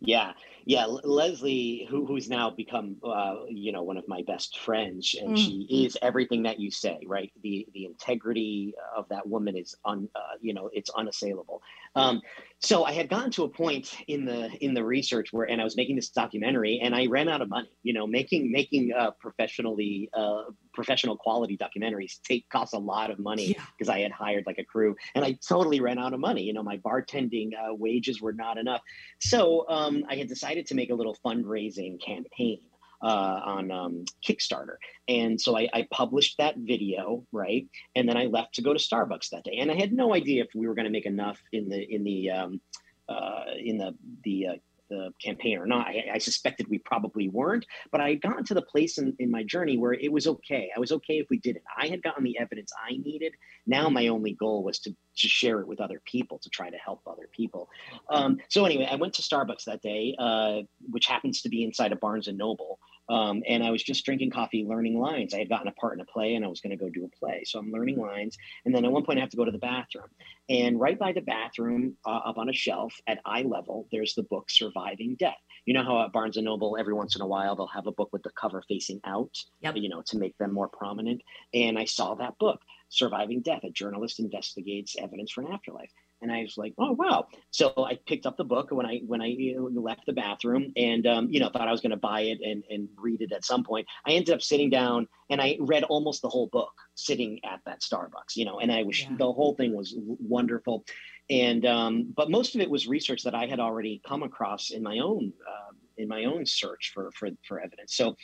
yeah 0.00 0.32
yeah 0.66 0.86
leslie 0.86 1.86
who, 1.90 2.06
who's 2.06 2.28
now 2.28 2.48
become 2.48 2.96
uh, 3.04 3.36
you 3.48 3.72
know 3.72 3.82
one 3.82 3.96
of 3.96 4.06
my 4.08 4.22
best 4.26 4.58
friends 4.60 5.14
and 5.20 5.36
mm. 5.36 5.38
she 5.38 5.84
is 5.84 5.96
everything 6.00 6.42
that 6.42 6.60
you 6.60 6.70
say 6.70 7.00
right 7.06 7.32
the 7.42 7.66
the 7.74 7.84
integrity 7.84 8.72
of 8.96 9.06
that 9.08 9.26
woman 9.26 9.56
is 9.56 9.74
un 9.84 10.08
uh, 10.14 10.36
you 10.40 10.54
know 10.54 10.70
it's 10.72 10.90
unassailable 10.90 11.60
um, 11.96 12.20
so 12.64 12.84
I 12.84 12.92
had 12.92 13.10
gotten 13.10 13.30
to 13.32 13.44
a 13.44 13.48
point 13.48 13.94
in 14.08 14.24
the 14.24 14.50
in 14.64 14.72
the 14.72 14.82
research 14.82 15.32
where, 15.32 15.48
and 15.48 15.60
I 15.60 15.64
was 15.64 15.76
making 15.76 15.96
this 15.96 16.08
documentary, 16.08 16.80
and 16.82 16.94
I 16.94 17.06
ran 17.06 17.28
out 17.28 17.42
of 17.42 17.50
money. 17.50 17.70
You 17.82 17.92
know, 17.92 18.06
making 18.06 18.50
making 18.50 18.92
uh, 18.92 19.10
professionally 19.20 20.08
uh, 20.14 20.44
professional 20.72 21.16
quality 21.16 21.58
documentaries 21.58 22.20
take 22.22 22.48
costs 22.48 22.72
a 22.72 22.78
lot 22.78 23.10
of 23.10 23.18
money 23.18 23.48
because 23.48 23.88
yeah. 23.88 23.94
I 23.94 24.00
had 24.00 24.12
hired 24.12 24.44
like 24.46 24.58
a 24.58 24.64
crew, 24.64 24.96
and 25.14 25.24
I 25.24 25.38
totally 25.46 25.80
ran 25.80 25.98
out 25.98 26.14
of 26.14 26.20
money. 26.20 26.42
You 26.42 26.54
know, 26.54 26.62
my 26.62 26.78
bartending 26.78 27.50
uh, 27.52 27.74
wages 27.74 28.22
were 28.22 28.32
not 28.32 28.56
enough, 28.56 28.80
so 29.20 29.68
um, 29.68 30.04
I 30.08 30.16
had 30.16 30.28
decided 30.28 30.66
to 30.68 30.74
make 30.74 30.90
a 30.90 30.94
little 30.94 31.16
fundraising 31.24 32.00
campaign 32.02 32.60
uh, 33.02 33.40
on 33.44 33.70
um, 33.70 34.04
Kickstarter. 34.26 34.76
And 35.08 35.40
so 35.40 35.56
I, 35.56 35.68
I, 35.72 35.86
published 35.90 36.38
that 36.38 36.56
video, 36.56 37.24
right? 37.32 37.66
And 37.96 38.08
then 38.08 38.16
I 38.16 38.26
left 38.26 38.54
to 38.54 38.62
go 38.62 38.72
to 38.72 38.78
Starbucks 38.78 39.30
that 39.30 39.44
day. 39.44 39.58
And 39.58 39.70
I 39.70 39.74
had 39.74 39.92
no 39.92 40.14
idea 40.14 40.42
if 40.42 40.50
we 40.54 40.66
were 40.66 40.74
going 40.74 40.86
to 40.86 40.90
make 40.90 41.06
enough 41.06 41.40
in 41.52 41.68
the 41.68 41.82
in 41.82 42.04
the 42.04 42.30
um, 42.30 42.60
uh, 43.08 43.44
in 43.62 43.78
the 43.78 43.94
the 44.24 44.46
uh, 44.46 44.54
the 44.94 45.12
campaign 45.22 45.58
or 45.58 45.66
not. 45.66 45.88
I, 45.88 46.04
I, 46.14 46.18
suspected 46.18 46.68
we 46.68 46.78
probably 46.78 47.28
weren't, 47.28 47.66
but 47.90 48.00
I 48.00 48.10
had 48.10 48.22
gotten 48.22 48.44
to 48.44 48.54
the 48.54 48.62
place 48.62 48.98
in, 48.98 49.14
in 49.18 49.30
my 49.30 49.42
journey 49.42 49.76
where 49.76 49.94
it 49.94 50.12
was 50.12 50.26
okay. 50.26 50.70
I 50.74 50.80
was 50.80 50.92
okay 50.92 51.18
if 51.18 51.26
we 51.30 51.38
did 51.38 51.56
it. 51.56 51.62
I 51.76 51.88
had 51.88 52.02
gotten 52.02 52.24
the 52.24 52.38
evidence 52.38 52.72
I 52.78 52.96
needed. 52.96 53.34
Now 53.66 53.88
my 53.88 54.08
only 54.08 54.32
goal 54.32 54.62
was 54.62 54.78
to, 54.80 54.90
to 54.90 55.28
share 55.28 55.60
it 55.60 55.66
with 55.66 55.80
other 55.80 56.00
people, 56.04 56.38
to 56.38 56.48
try 56.48 56.70
to 56.70 56.76
help 56.76 57.02
other 57.06 57.28
people. 57.32 57.68
Um, 58.08 58.38
so 58.48 58.64
anyway, 58.64 58.88
I 58.90 58.96
went 58.96 59.14
to 59.14 59.22
Starbucks 59.22 59.64
that 59.64 59.82
day, 59.82 60.14
uh, 60.18 60.62
which 60.90 61.06
happens 61.06 61.42
to 61.42 61.48
be 61.48 61.64
inside 61.64 61.92
of 61.92 62.00
Barnes 62.00 62.28
and 62.28 62.38
Noble. 62.38 62.78
Um, 63.08 63.42
and 63.46 63.62
I 63.62 63.70
was 63.70 63.82
just 63.82 64.04
drinking 64.04 64.30
coffee, 64.30 64.64
learning 64.64 64.98
lines. 64.98 65.34
I 65.34 65.38
had 65.38 65.48
gotten 65.48 65.68
a 65.68 65.72
part 65.72 65.94
in 65.94 66.00
a 66.00 66.04
play 66.06 66.34
and 66.34 66.44
I 66.44 66.48
was 66.48 66.60
going 66.60 66.76
to 66.76 66.82
go 66.82 66.88
do 66.88 67.04
a 67.04 67.18
play. 67.18 67.42
So 67.44 67.58
I'm 67.58 67.70
learning 67.70 67.98
lines. 67.98 68.36
And 68.64 68.74
then 68.74 68.84
at 68.84 68.92
one 68.92 69.04
point, 69.04 69.18
I 69.18 69.22
have 69.22 69.30
to 69.30 69.36
go 69.36 69.44
to 69.44 69.50
the 69.50 69.58
bathroom. 69.58 70.08
And 70.48 70.80
right 70.80 70.98
by 70.98 71.12
the 71.12 71.20
bathroom, 71.20 71.96
uh, 72.06 72.20
up 72.24 72.38
on 72.38 72.48
a 72.48 72.52
shelf 72.52 72.94
at 73.06 73.20
eye 73.24 73.42
level, 73.42 73.86
there's 73.92 74.14
the 74.14 74.22
book 74.22 74.50
Surviving 74.50 75.16
Death. 75.16 75.34
You 75.66 75.74
know 75.74 75.82
how 75.82 76.02
at 76.04 76.12
Barnes 76.12 76.36
and 76.36 76.44
Noble, 76.44 76.76
every 76.78 76.92
once 76.92 77.16
in 77.16 77.22
a 77.22 77.26
while, 77.26 77.56
they'll 77.56 77.66
have 77.68 77.86
a 77.86 77.92
book 77.92 78.10
with 78.12 78.22
the 78.22 78.30
cover 78.38 78.62
facing 78.68 79.00
out, 79.04 79.34
yep. 79.60 79.76
you 79.76 79.88
know, 79.88 80.02
to 80.06 80.18
make 80.18 80.36
them 80.38 80.52
more 80.52 80.68
prominent. 80.68 81.22
And 81.54 81.78
I 81.78 81.86
saw 81.86 82.14
that 82.16 82.38
book, 82.38 82.60
Surviving 82.90 83.40
Death, 83.40 83.64
a 83.64 83.70
journalist 83.70 84.20
investigates 84.20 84.96
evidence 84.98 85.32
for 85.32 85.40
an 85.40 85.52
afterlife 85.52 85.90
and 86.24 86.32
I 86.32 86.40
was 86.40 86.56
like, 86.56 86.72
oh 86.78 86.92
wow! 86.92 87.26
So 87.50 87.72
I 87.76 87.98
picked 88.06 88.24
up 88.24 88.38
the 88.38 88.44
book 88.44 88.70
when 88.70 88.86
I 88.86 89.02
when 89.06 89.20
I 89.20 89.36
left 89.58 90.06
the 90.06 90.12
bathroom, 90.14 90.72
and 90.74 91.06
um, 91.06 91.28
you 91.30 91.38
know 91.38 91.50
thought 91.50 91.68
I 91.68 91.72
was 91.72 91.82
going 91.82 91.90
to 91.90 91.98
buy 91.98 92.22
it 92.22 92.38
and 92.42 92.64
and 92.70 92.88
read 92.96 93.20
it 93.20 93.30
at 93.30 93.44
some 93.44 93.62
point. 93.62 93.86
I 94.06 94.12
ended 94.12 94.34
up 94.34 94.40
sitting 94.40 94.70
down 94.70 95.06
and 95.30 95.40
I 95.40 95.58
read 95.60 95.84
almost 95.84 96.22
the 96.22 96.30
whole 96.30 96.48
book 96.48 96.72
sitting 96.94 97.40
at 97.44 97.60
that 97.66 97.82
Starbucks, 97.82 98.36
you 98.36 98.46
know, 98.46 98.58
and 98.60 98.72
I 98.72 98.82
was 98.82 99.02
yeah. 99.02 99.10
the 99.18 99.30
whole 99.30 99.54
thing 99.54 99.76
was 99.76 99.94
wonderful, 99.98 100.84
and 101.28 101.66
um, 101.66 102.12
but 102.16 102.30
most 102.30 102.54
of 102.54 102.62
it 102.62 102.70
was 102.70 102.88
research 102.88 103.22
that 103.24 103.34
I 103.34 103.46
had 103.46 103.60
already 103.60 104.00
come 104.08 104.22
across 104.22 104.70
in 104.70 104.82
my 104.82 104.98
own 105.00 105.30
uh, 105.46 105.72
in 105.98 106.08
my 106.08 106.24
own 106.24 106.46
search 106.46 106.92
for 106.94 107.10
for 107.12 107.28
for 107.46 107.60
evidence. 107.60 107.94
So 107.94 108.16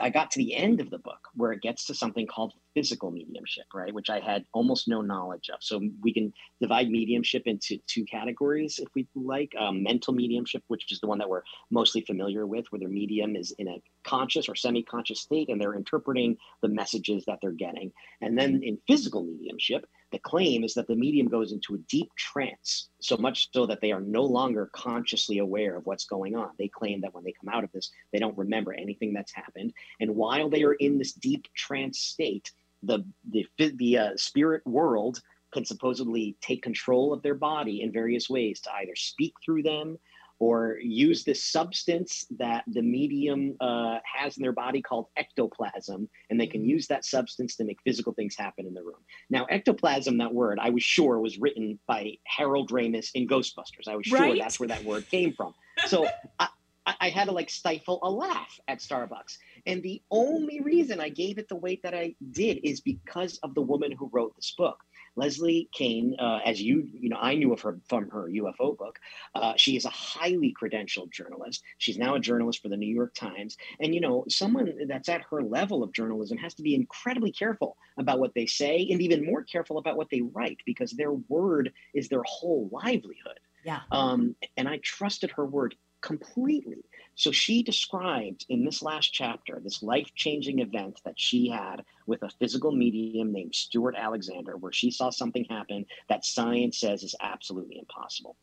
I 0.00 0.10
got 0.10 0.32
to 0.32 0.38
the 0.38 0.56
end 0.56 0.80
of 0.80 0.90
the 0.90 0.98
book 0.98 1.20
where 1.34 1.52
it 1.52 1.62
gets 1.62 1.86
to 1.86 1.94
something 1.94 2.26
called 2.26 2.54
physical 2.74 3.10
mediumship, 3.10 3.64
right? 3.74 3.92
Which 3.92 4.10
I 4.10 4.20
had 4.20 4.44
almost 4.52 4.88
no 4.88 5.00
knowledge 5.00 5.50
of. 5.52 5.58
So 5.60 5.80
we 6.02 6.12
can 6.12 6.32
divide 6.60 6.90
mediumship 6.90 7.42
into 7.46 7.78
two 7.86 8.04
categories 8.04 8.78
if 8.78 8.88
we 8.94 9.06
like. 9.14 9.52
Um, 9.58 9.82
mental 9.82 10.14
mediumship, 10.14 10.62
which 10.68 10.90
is 10.92 11.00
the 11.00 11.06
one 11.06 11.18
that 11.18 11.28
we're 11.28 11.42
mostly 11.70 12.02
familiar 12.02 12.46
with, 12.46 12.66
where 12.70 12.80
their 12.80 12.88
medium 12.88 13.36
is 13.36 13.54
in 13.58 13.68
a 13.68 13.82
conscious 14.04 14.48
or 14.48 14.54
semi 14.54 14.82
conscious 14.82 15.20
state 15.20 15.48
and 15.48 15.60
they're 15.60 15.74
interpreting 15.74 16.36
the 16.62 16.68
messages 16.68 17.24
that 17.26 17.38
they're 17.40 17.52
getting. 17.52 17.92
And 18.20 18.38
then 18.38 18.60
in 18.62 18.78
physical 18.86 19.22
mediumship, 19.22 19.86
the 20.12 20.18
claim 20.18 20.62
is 20.62 20.74
that 20.74 20.86
the 20.86 20.94
medium 20.94 21.26
goes 21.26 21.52
into 21.52 21.74
a 21.74 21.78
deep 21.88 22.10
trance, 22.16 22.90
so 23.00 23.16
much 23.16 23.48
so 23.52 23.64
that 23.66 23.80
they 23.80 23.92
are 23.92 24.00
no 24.00 24.22
longer 24.22 24.70
consciously 24.74 25.38
aware 25.38 25.76
of 25.76 25.86
what's 25.86 26.04
going 26.04 26.36
on. 26.36 26.50
They 26.58 26.68
claim 26.68 27.00
that 27.00 27.14
when 27.14 27.24
they 27.24 27.32
come 27.32 27.52
out 27.52 27.64
of 27.64 27.72
this, 27.72 27.90
they 28.12 28.18
don't 28.18 28.36
remember 28.36 28.74
anything 28.74 29.14
that's 29.14 29.34
happened. 29.34 29.72
And 30.00 30.14
while 30.14 30.50
they 30.50 30.64
are 30.64 30.74
in 30.74 30.98
this 30.98 31.14
deep 31.14 31.48
trance 31.56 31.98
state, 31.98 32.52
the 32.82 33.04
the, 33.30 33.46
the 33.58 33.98
uh, 33.98 34.10
spirit 34.16 34.62
world 34.66 35.20
can 35.52 35.64
supposedly 35.64 36.36
take 36.40 36.62
control 36.62 37.12
of 37.12 37.22
their 37.22 37.34
body 37.34 37.82
in 37.82 37.92
various 37.92 38.28
ways 38.28 38.60
to 38.60 38.72
either 38.74 38.96
speak 38.96 39.34
through 39.44 39.62
them 39.62 39.98
or 40.42 40.76
use 40.82 41.22
this 41.22 41.44
substance 41.44 42.26
that 42.36 42.64
the 42.66 42.82
medium 42.82 43.54
uh, 43.60 43.98
has 44.12 44.36
in 44.36 44.42
their 44.42 44.52
body 44.52 44.82
called 44.82 45.06
ectoplasm, 45.16 46.08
and 46.30 46.40
they 46.40 46.48
can 46.48 46.62
mm-hmm. 46.62 46.70
use 46.70 46.88
that 46.88 47.04
substance 47.04 47.54
to 47.54 47.62
make 47.62 47.78
physical 47.84 48.12
things 48.12 48.34
happen 48.36 48.66
in 48.66 48.74
the 48.74 48.82
room. 48.82 48.98
Now, 49.30 49.44
ectoplasm, 49.44 50.18
that 50.18 50.34
word, 50.34 50.58
I 50.60 50.70
was 50.70 50.82
sure 50.82 51.20
was 51.20 51.38
written 51.38 51.78
by 51.86 52.14
Harold 52.24 52.70
Ramis 52.70 53.10
in 53.14 53.28
Ghostbusters. 53.28 53.86
I 53.86 53.94
was 53.94 54.04
sure 54.06 54.18
right? 54.18 54.40
that's 54.40 54.58
where 54.58 54.68
that 54.68 54.82
word 54.82 55.08
came 55.08 55.32
from. 55.32 55.54
So 55.86 56.08
I, 56.40 56.48
I 56.86 57.10
had 57.10 57.26
to 57.26 57.32
like 57.32 57.48
stifle 57.48 58.00
a 58.02 58.10
laugh 58.10 58.58
at 58.66 58.80
Starbucks. 58.80 59.36
And 59.66 59.82
the 59.82 60.02
only 60.10 60.60
reason 60.60 61.00
I 61.00 61.08
gave 61.08 61.38
it 61.38 61.48
the 61.48 61.56
weight 61.56 61.82
that 61.82 61.94
I 61.94 62.14
did 62.32 62.60
is 62.64 62.80
because 62.80 63.38
of 63.42 63.54
the 63.54 63.62
woman 63.62 63.92
who 63.92 64.10
wrote 64.12 64.34
this 64.36 64.54
book. 64.56 64.78
Leslie 65.14 65.68
Kean, 65.72 66.16
uh, 66.18 66.40
as 66.44 66.60
you 66.60 66.88
you 66.92 67.10
know, 67.10 67.18
I 67.20 67.34
knew 67.34 67.52
of 67.52 67.60
her 67.60 67.78
from 67.86 68.08
her 68.10 68.28
UFO 68.28 68.76
book. 68.76 68.98
Uh, 69.34 69.52
she 69.56 69.76
is 69.76 69.84
a 69.84 69.90
highly 69.90 70.54
credentialed 70.60 71.10
journalist. 71.10 71.62
She's 71.78 71.98
now 71.98 72.14
a 72.14 72.20
journalist 72.20 72.62
for 72.62 72.68
the 72.68 72.76
New 72.76 72.92
York 72.92 73.14
Times, 73.14 73.56
and 73.80 73.94
you 73.94 74.00
know, 74.00 74.24
someone 74.28 74.72
that's 74.88 75.10
at 75.10 75.22
her 75.30 75.42
level 75.42 75.82
of 75.82 75.92
journalism 75.92 76.38
has 76.38 76.54
to 76.54 76.62
be 76.62 76.74
incredibly 76.74 77.30
careful 77.30 77.76
about 77.98 78.20
what 78.20 78.32
they 78.34 78.46
say, 78.46 78.88
and 78.90 79.02
even 79.02 79.24
more 79.24 79.42
careful 79.42 79.78
about 79.78 79.96
what 79.96 80.08
they 80.10 80.22
write 80.22 80.58
because 80.64 80.92
their 80.92 81.12
word 81.12 81.72
is 81.94 82.08
their 82.08 82.22
whole 82.24 82.70
livelihood. 82.72 83.38
Yeah. 83.64 83.80
Um, 83.90 84.34
and 84.56 84.68
I 84.68 84.78
trusted 84.78 85.30
her 85.32 85.44
word 85.44 85.74
completely. 86.00 86.84
So 87.14 87.30
she 87.30 87.62
described 87.62 88.46
in 88.48 88.64
this 88.64 88.82
last 88.82 89.12
chapter 89.12 89.60
this 89.60 89.82
life 89.82 90.10
changing 90.14 90.60
event 90.60 91.00
that 91.04 91.18
she 91.18 91.48
had 91.48 91.84
with 92.06 92.22
a 92.22 92.30
physical 92.30 92.72
medium 92.72 93.32
named 93.32 93.54
Stewart 93.54 93.94
Alexander, 93.96 94.56
where 94.56 94.72
she 94.72 94.90
saw 94.90 95.10
something 95.10 95.44
happen 95.44 95.86
that 96.08 96.24
science 96.24 96.78
says 96.78 97.02
is 97.02 97.14
absolutely 97.20 97.78
impossible. 97.78 98.36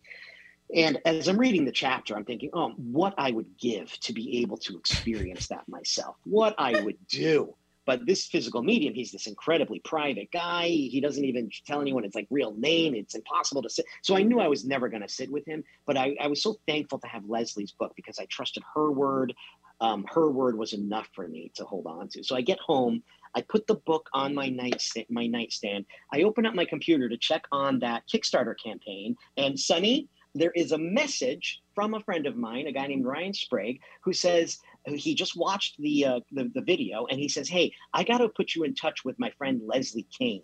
And 0.73 0.99
as 1.03 1.27
I'm 1.27 1.39
reading 1.39 1.65
the 1.65 1.71
chapter, 1.71 2.15
I'm 2.15 2.25
thinking, 2.25 2.51
oh, 2.53 2.69
what 2.77 3.15
I 3.17 3.31
would 3.31 3.57
give 3.57 3.91
to 4.01 4.13
be 4.13 4.41
able 4.41 4.57
to 4.57 4.77
experience 4.77 5.47
that 5.47 5.67
myself, 5.67 6.15
what 6.25 6.53
I 6.59 6.79
would 6.81 7.07
do. 7.07 7.55
But 7.89 8.05
this 8.05 8.27
physical 8.27 8.61
medium, 8.61 8.93
he's 8.93 9.11
this 9.11 9.25
incredibly 9.25 9.79
private 9.79 10.31
guy. 10.31 10.67
He 10.67 11.01
doesn't 11.01 11.25
even 11.25 11.49
tell 11.65 11.81
anyone 11.81 12.03
his 12.03 12.13
like 12.13 12.27
real 12.29 12.53
name. 12.53 12.93
It's 12.93 13.15
impossible 13.15 13.63
to 13.63 13.69
sit. 13.71 13.83
So 14.03 14.15
I 14.15 14.21
knew 14.21 14.39
I 14.39 14.47
was 14.47 14.63
never 14.63 14.89
going 14.89 15.01
to 15.01 15.09
sit 15.09 15.31
with 15.31 15.43
him. 15.47 15.63
But 15.87 15.97
I, 15.97 16.15
I, 16.21 16.27
was 16.27 16.43
so 16.43 16.59
thankful 16.67 16.99
to 16.99 17.07
have 17.07 17.25
Leslie's 17.27 17.71
book 17.71 17.93
because 17.95 18.19
I 18.19 18.25
trusted 18.25 18.61
her 18.75 18.91
word. 18.91 19.33
Um, 19.81 20.05
her 20.07 20.29
word 20.29 20.55
was 20.55 20.73
enough 20.73 21.07
for 21.15 21.27
me 21.27 21.51
to 21.55 21.65
hold 21.65 21.87
on 21.87 22.09
to. 22.09 22.23
So 22.23 22.35
I 22.35 22.41
get 22.41 22.59
home. 22.59 23.01
I 23.33 23.41
put 23.41 23.65
the 23.65 23.81
book 23.87 24.07
on 24.13 24.35
my 24.35 24.49
nightstand. 24.49 25.07
My 25.09 25.25
nightstand. 25.25 25.87
I 26.13 26.21
open 26.21 26.45
up 26.45 26.53
my 26.53 26.65
computer 26.65 27.09
to 27.09 27.17
check 27.17 27.45
on 27.51 27.79
that 27.79 28.03
Kickstarter 28.07 28.53
campaign, 28.63 29.15
and 29.35 29.59
Sunny, 29.59 30.09
there 30.35 30.51
is 30.51 30.71
a 30.71 30.77
message 30.77 31.61
from 31.73 31.95
a 31.95 31.99
friend 32.01 32.27
of 32.27 32.35
mine, 32.35 32.67
a 32.67 32.71
guy 32.71 32.87
named 32.87 33.05
Ryan 33.05 33.33
Sprague, 33.33 33.81
who 34.03 34.13
says, 34.13 34.59
he 34.97 35.15
just 35.15 35.37
watched 35.37 35.75
the, 35.79 36.05
uh, 36.05 36.19
the, 36.31 36.51
the 36.53 36.61
video 36.61 37.05
and 37.07 37.19
he 37.19 37.27
says, 37.27 37.49
"Hey, 37.49 37.73
I 37.93 38.03
got 38.03 38.19
to 38.19 38.29
put 38.29 38.55
you 38.55 38.63
in 38.63 38.75
touch 38.75 39.05
with 39.05 39.19
my 39.19 39.31
friend 39.31 39.61
Leslie 39.65 40.07
Kean, 40.17 40.43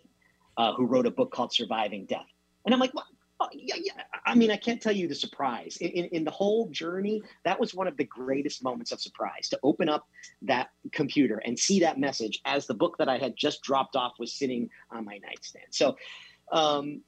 uh, 0.57 0.73
who 0.73 0.85
wrote 0.85 1.05
a 1.05 1.11
book 1.11 1.31
called 1.31 1.53
Surviving 1.53 2.05
Death." 2.05 2.27
And 2.65 2.73
I'm 2.73 2.79
like, 2.79 2.93
"What?" 2.93 3.05
Oh, 3.41 3.49
yeah, 3.51 3.75
yeah. 3.77 4.01
I 4.25 4.33
mean, 4.33 4.49
I 4.49 4.55
can't 4.55 4.81
tell 4.81 4.93
you 4.93 5.09
the 5.09 5.15
surprise 5.15 5.75
in, 5.81 5.89
in, 5.89 6.05
in, 6.05 6.23
the 6.23 6.31
whole 6.31 6.69
journey. 6.69 7.21
That 7.43 7.59
was 7.59 7.73
one 7.73 7.85
of 7.85 7.97
the 7.97 8.05
greatest 8.05 8.63
moments 8.63 8.93
of 8.93 9.01
surprise 9.01 9.49
to 9.49 9.59
open 9.61 9.89
up 9.89 10.07
that 10.43 10.69
computer 10.93 11.41
and 11.45 11.59
see 11.59 11.81
that 11.81 11.99
message 11.99 12.39
as 12.45 12.65
the 12.65 12.73
book 12.73 12.97
that 12.97 13.09
I 13.09 13.17
had 13.17 13.35
just 13.35 13.61
dropped 13.61 13.97
off 13.97 14.13
was 14.19 14.31
sitting 14.33 14.69
on 14.89 15.03
my 15.03 15.17
nightstand. 15.17 15.65
So, 15.71 15.97
um, 16.53 17.01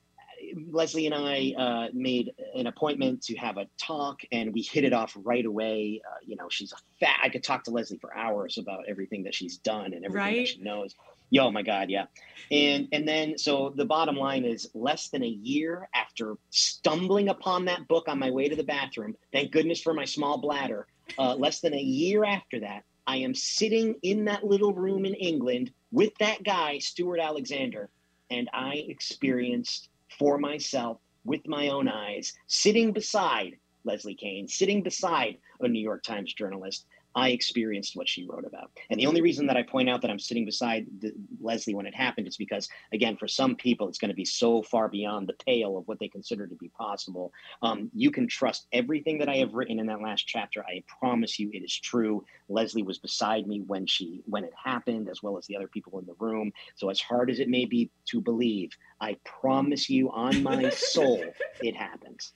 Leslie 0.72 1.06
and 1.06 1.16
I 1.16 1.54
uh, 1.58 1.88
made 1.94 2.34
an 2.56 2.68
appointment 2.68 3.24
to 3.24 3.36
have 3.38 3.58
a 3.58 3.68
talk, 3.78 4.22
and 4.32 4.54
we 4.54 4.62
hit 4.62 4.84
it 4.84 4.94
off 4.94 5.18
right 5.24 5.46
away. 5.46 6.02
Uh, 6.06 6.18
you 6.26 6.36
know, 6.36 6.48
she's 6.50 6.72
a 6.72 6.78
fat. 7.00 7.20
I 7.24 7.30
could 7.30 7.44
talk 7.44 7.64
to 7.66 7.72
Leslie 7.72 7.98
for 8.00 8.16
hours 8.16 8.58
about 8.58 8.86
everything 8.88 9.24
that 9.24 9.36
she's 9.36 9.58
done 9.58 9.94
and 9.94 10.06
everything 10.06 10.16
right? 10.16 10.38
that 10.38 10.48
she 10.48 10.62
knows. 10.62 10.96
Yo, 11.30 11.48
oh 11.48 11.52
my 11.52 11.62
God, 11.62 11.90
yeah. 11.90 12.06
And 12.52 12.88
and 12.94 13.08
then 13.08 13.38
so 13.38 13.74
the 13.76 13.86
bottom 13.86 14.16
line 14.16 14.46
is 14.46 14.70
less 14.74 15.10
than 15.10 15.24
a 15.24 15.28
year 15.28 15.90
after 15.94 16.36
stumbling 16.52 17.28
upon 17.30 17.66
that 17.66 17.88
book 17.88 18.08
on 18.08 18.18
my 18.18 18.32
way 18.32 18.48
to 18.48 18.56
the 18.56 18.64
bathroom. 18.64 19.16
Thank 19.34 19.52
goodness 19.52 19.82
for 19.82 19.94
my 19.94 20.06
small 20.06 20.38
bladder. 20.38 20.88
Uh, 21.18 21.36
less 21.36 21.60
than 21.60 21.74
a 21.74 21.82
year 21.82 22.24
after 22.24 22.60
that, 22.62 22.84
I 23.06 23.18
am 23.18 23.34
sitting 23.34 23.96
in 24.04 24.26
that 24.26 24.46
little 24.46 24.74
room 24.74 25.06
in 25.06 25.14
England 25.16 25.72
with 25.92 26.14
that 26.20 26.44
guy, 26.44 26.80
Stewart 26.80 27.20
Alexander, 27.20 27.90
and 28.30 28.50
I 28.54 28.86
experienced 28.88 29.90
for 30.18 30.38
myself 30.38 31.00
with 31.26 31.48
my 31.48 31.70
own 31.70 31.88
eyes, 31.88 32.34
sitting 32.48 32.92
beside 32.92 33.58
Leslie 33.84 34.16
Kean, 34.16 34.48
sitting 34.48 34.84
beside 34.84 35.38
a 35.62 35.68
New 35.68 35.82
York 35.82 36.04
Times 36.04 36.34
journalist, 36.34 36.86
I 37.18 37.30
experienced 37.30 37.96
what 37.96 38.08
she 38.08 38.28
wrote 38.30 38.46
about. 38.46 38.70
And 38.92 39.00
the 39.00 39.08
only 39.08 39.22
reason 39.22 39.48
that 39.48 39.58
I 39.58 39.64
point 39.64 39.90
out 39.90 40.04
that 40.04 40.12
I'm 40.12 40.20
sitting 40.20 40.46
beside 40.46 40.86
the, 41.00 41.12
Leslie 41.42 41.74
when 41.74 41.88
it 41.88 41.96
happened 41.96 42.28
is 42.28 42.38
because, 42.38 42.70
again, 42.94 43.18
for 43.18 43.28
some 43.28 43.56
people, 43.56 43.90
it's 43.90 43.98
going 43.98 44.10
to 44.10 44.16
be 44.16 44.24
so 44.24 44.62
far 44.62 44.88
beyond 44.88 45.28
the 45.28 45.34
pale 45.44 45.80
of 45.80 45.88
what 45.88 45.98
they 45.98 46.10
consider 46.10 46.46
to 46.46 46.54
be 46.54 46.70
possible. 46.70 47.34
Um, 47.64 47.90
you 47.96 48.12
can 48.12 48.28
trust 48.28 48.68
everything 48.72 49.18
that 49.18 49.30
I 49.30 49.38
have 49.38 49.56
written 49.56 49.80
in 49.80 49.88
that 49.88 50.00
last 50.00 50.28
chapter. 50.28 50.64
I 50.64 50.84
promise 51.00 51.40
you, 51.40 51.50
it 51.54 51.64
is 51.64 51.76
true. 51.76 52.24
Leslie 52.50 52.84
was 52.84 53.00
beside 53.00 53.48
me 53.48 53.62
when 53.66 53.88
she 53.88 54.22
when 54.28 54.44
it 54.44 54.54
happened, 54.64 55.10
as 55.10 55.24
well 55.24 55.40
as 55.40 55.48
the 55.48 55.56
other 55.56 55.68
people 55.68 55.98
in 55.98 56.06
the 56.06 56.16
room. 56.20 56.52
So, 56.76 56.90
as 56.92 57.02
hard 57.02 57.32
as 57.32 57.40
it 57.40 57.50
may 57.50 57.66
be 57.66 57.90
to 58.10 58.22
believe, 58.22 58.70
I 59.02 59.18
promise 59.26 59.90
you, 59.90 60.12
on 60.12 60.44
my 60.44 60.70
soul, 60.94 61.24
it 61.62 61.76
happens. 61.76 62.34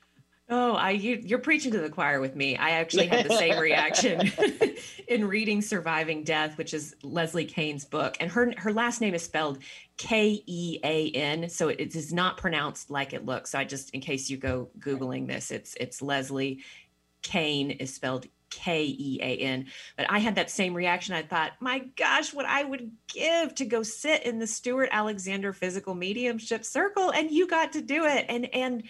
Oh, 0.54 0.74
I 0.74 0.91
you, 0.91 1.34
are 1.34 1.39
preaching 1.39 1.72
to 1.72 1.80
the 1.80 1.89
choir 1.89 2.20
with 2.20 2.36
me. 2.36 2.58
I 2.58 2.72
actually 2.72 3.08
had 3.08 3.26
the 3.26 3.38
same 3.38 3.58
reaction 3.58 4.30
in 5.08 5.26
reading 5.26 5.62
"Surviving 5.62 6.26
Death," 6.26 6.58
which 6.58 6.74
is 6.74 6.93
Leslie 7.04 7.45
Kean's 7.45 7.86
book, 7.86 8.18
and 8.20 8.30
her 8.30 8.54
her 8.58 8.74
last 8.74 8.99
name 8.99 9.14
is 9.14 9.24
spelled 9.24 9.60
K 9.95 10.43
E 10.45 10.80
A 10.84 11.10
N, 11.12 11.47
so 11.47 11.70
it, 11.70 11.80
it 11.80 11.95
is 11.95 12.12
not 12.12 12.36
pronounced 12.36 12.91
like 12.91 13.14
it 13.14 13.26
looks. 13.26 13.52
So 13.52 13.60
I 13.60 13.64
just, 13.64 13.91
in 13.91 14.02
case 14.02 14.30
you 14.30 14.36
go 14.36 14.68
googling 14.78 15.26
this, 15.26 15.52
it's 15.52 15.74
it's 15.80 16.02
Leslie 16.02 16.60
Kean 17.22 17.72
is 17.72 17.93
spelled 17.93 18.28
K 18.49 18.84
E 18.84 19.20
A 19.22 19.38
N. 19.38 19.68
But 19.95 20.08
I 20.10 20.20
had 20.20 20.36
that 20.36 20.52
same 20.52 20.74
reaction. 20.74 21.16
I 21.16 21.22
thought, 21.22 21.54
my 21.62 21.80
gosh, 21.95 22.34
what 22.34 22.45
I 22.45 22.66
would 22.66 22.91
give 23.08 23.56
to 23.56 23.66
go 23.66 23.84
sit 23.84 24.24
in 24.24 24.38
the 24.38 24.47
Stewart 24.47 24.89
Alexander 24.91 25.54
Physical 25.54 25.95
Mediumship 25.95 26.66
Circle, 26.66 27.12
and 27.12 27.32
you 27.32 27.47
got 27.47 27.72
to 27.72 27.82
do 27.82 28.04
it. 28.06 28.26
And 28.28 28.54
and 28.54 28.84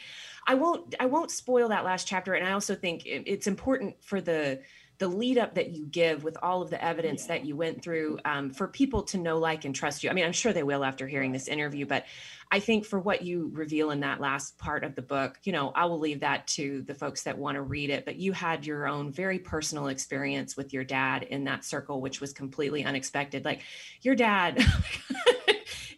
I 0.48 0.56
won't 0.56 0.96
I 1.00 1.06
won't 1.06 1.32
spoil 1.32 1.70
that 1.70 1.86
last 1.86 2.08
chapter. 2.08 2.34
And 2.34 2.48
I 2.48 2.52
also 2.52 2.76
think 2.76 3.04
it's 3.06 3.48
important 3.48 4.04
for 4.04 4.22
the 4.22 4.62
the 5.02 5.08
lead 5.08 5.40
up 5.40 5.56
that 5.56 5.72
you 5.72 5.84
give 5.88 6.24
with 6.24 6.38
all 6.44 6.62
of 6.62 6.70
the 6.70 6.82
evidence 6.82 7.24
yeah. 7.24 7.30
that 7.30 7.46
you 7.46 7.56
went 7.56 7.82
through 7.82 8.20
um, 8.24 8.52
for 8.52 8.68
people 8.68 9.02
to 9.02 9.18
know, 9.18 9.40
like, 9.40 9.66
and 9.66 9.74
trust 9.74 10.04
you. 10.04 10.12
I 10.12 10.14
mean, 10.14 10.24
I'm 10.24 10.32
sure 10.32 10.54
they 10.54 10.62
will 10.62 10.84
after 10.84 11.08
hearing 11.08 11.32
this 11.32 11.48
interview, 11.48 11.88
but 11.88 12.06
I 12.52 12.60
think 12.60 12.86
for 12.86 13.00
what 13.00 13.24
you 13.24 13.50
reveal 13.52 13.90
in 13.90 14.02
that 14.02 14.22
last 14.22 14.60
part 14.60 14.84
of 14.84 14.94
the 14.94 15.02
book, 15.02 15.40
you 15.44 15.54
know, 15.54 15.72
I 15.74 15.86
will 15.86 15.98
leave 15.98 16.20
that 16.20 16.46
to 16.50 16.84
the 16.84 16.94
folks 16.94 17.24
that 17.24 17.36
want 17.36 17.56
to 17.56 17.64
read 17.64 17.90
it. 17.90 18.06
But 18.06 18.18
you 18.18 18.32
had 18.32 18.64
your 18.64 18.88
own 18.88 19.12
very 19.12 19.40
personal 19.40 19.88
experience 19.88 20.56
with 20.56 20.72
your 20.72 20.84
dad 20.84 21.24
in 21.24 21.46
that 21.46 21.66
circle, 21.66 22.00
which 22.00 22.22
was 22.22 22.32
completely 22.32 22.86
unexpected. 22.86 23.44
Like, 23.44 23.62
your 24.04 24.14
dad. 24.14 24.64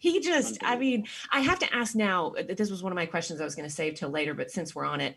he 0.03 0.19
just, 0.19 0.57
I 0.61 0.75
mean, 0.75 1.07
I 1.31 1.39
have 1.39 1.59
to 1.59 1.73
ask 1.73 1.95
now. 1.95 2.33
This 2.57 2.69
was 2.69 2.83
one 2.83 2.91
of 2.91 2.97
my 2.97 3.05
questions 3.05 3.39
I 3.39 3.45
was 3.45 3.55
going 3.55 3.69
to 3.69 3.73
save 3.73 3.95
till 3.95 4.09
later, 4.09 4.33
but 4.33 4.51
since 4.51 4.75
we're 4.75 4.83
on 4.83 4.99
it, 4.99 5.15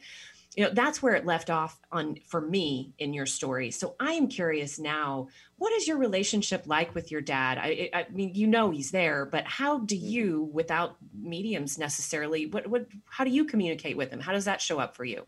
you 0.54 0.62
know 0.62 0.70
that's 0.72 1.02
where 1.02 1.16
it 1.16 1.26
left 1.26 1.50
off 1.50 1.76
on 1.90 2.16
for 2.24 2.40
me 2.40 2.94
in 2.98 3.12
your 3.12 3.26
story. 3.26 3.72
So 3.72 3.96
i 4.00 4.12
am 4.12 4.28
curious 4.28 4.78
now 4.78 5.26
what 5.58 5.72
is 5.72 5.88
your 5.88 5.98
relationship 5.98 6.62
like 6.66 6.94
with 6.94 7.10
your 7.10 7.20
dad? 7.20 7.58
I, 7.58 7.90
I 7.92 8.06
mean 8.10 8.34
you 8.34 8.46
know 8.46 8.70
he's 8.70 8.92
there 8.92 9.26
but 9.26 9.44
how 9.44 9.80
do 9.80 9.96
mm-hmm. 9.96 10.06
you 10.06 10.50
without 10.52 10.96
mediums 11.12 11.78
necessarily 11.78 12.46
what 12.46 12.66
what 12.68 12.86
how 13.06 13.24
do 13.24 13.30
you 13.30 13.44
communicate 13.44 13.96
with 13.96 14.10
him? 14.10 14.20
How 14.20 14.32
does 14.32 14.46
that 14.46 14.62
show 14.62 14.78
up 14.78 14.96
for 14.96 15.04
you? 15.04 15.26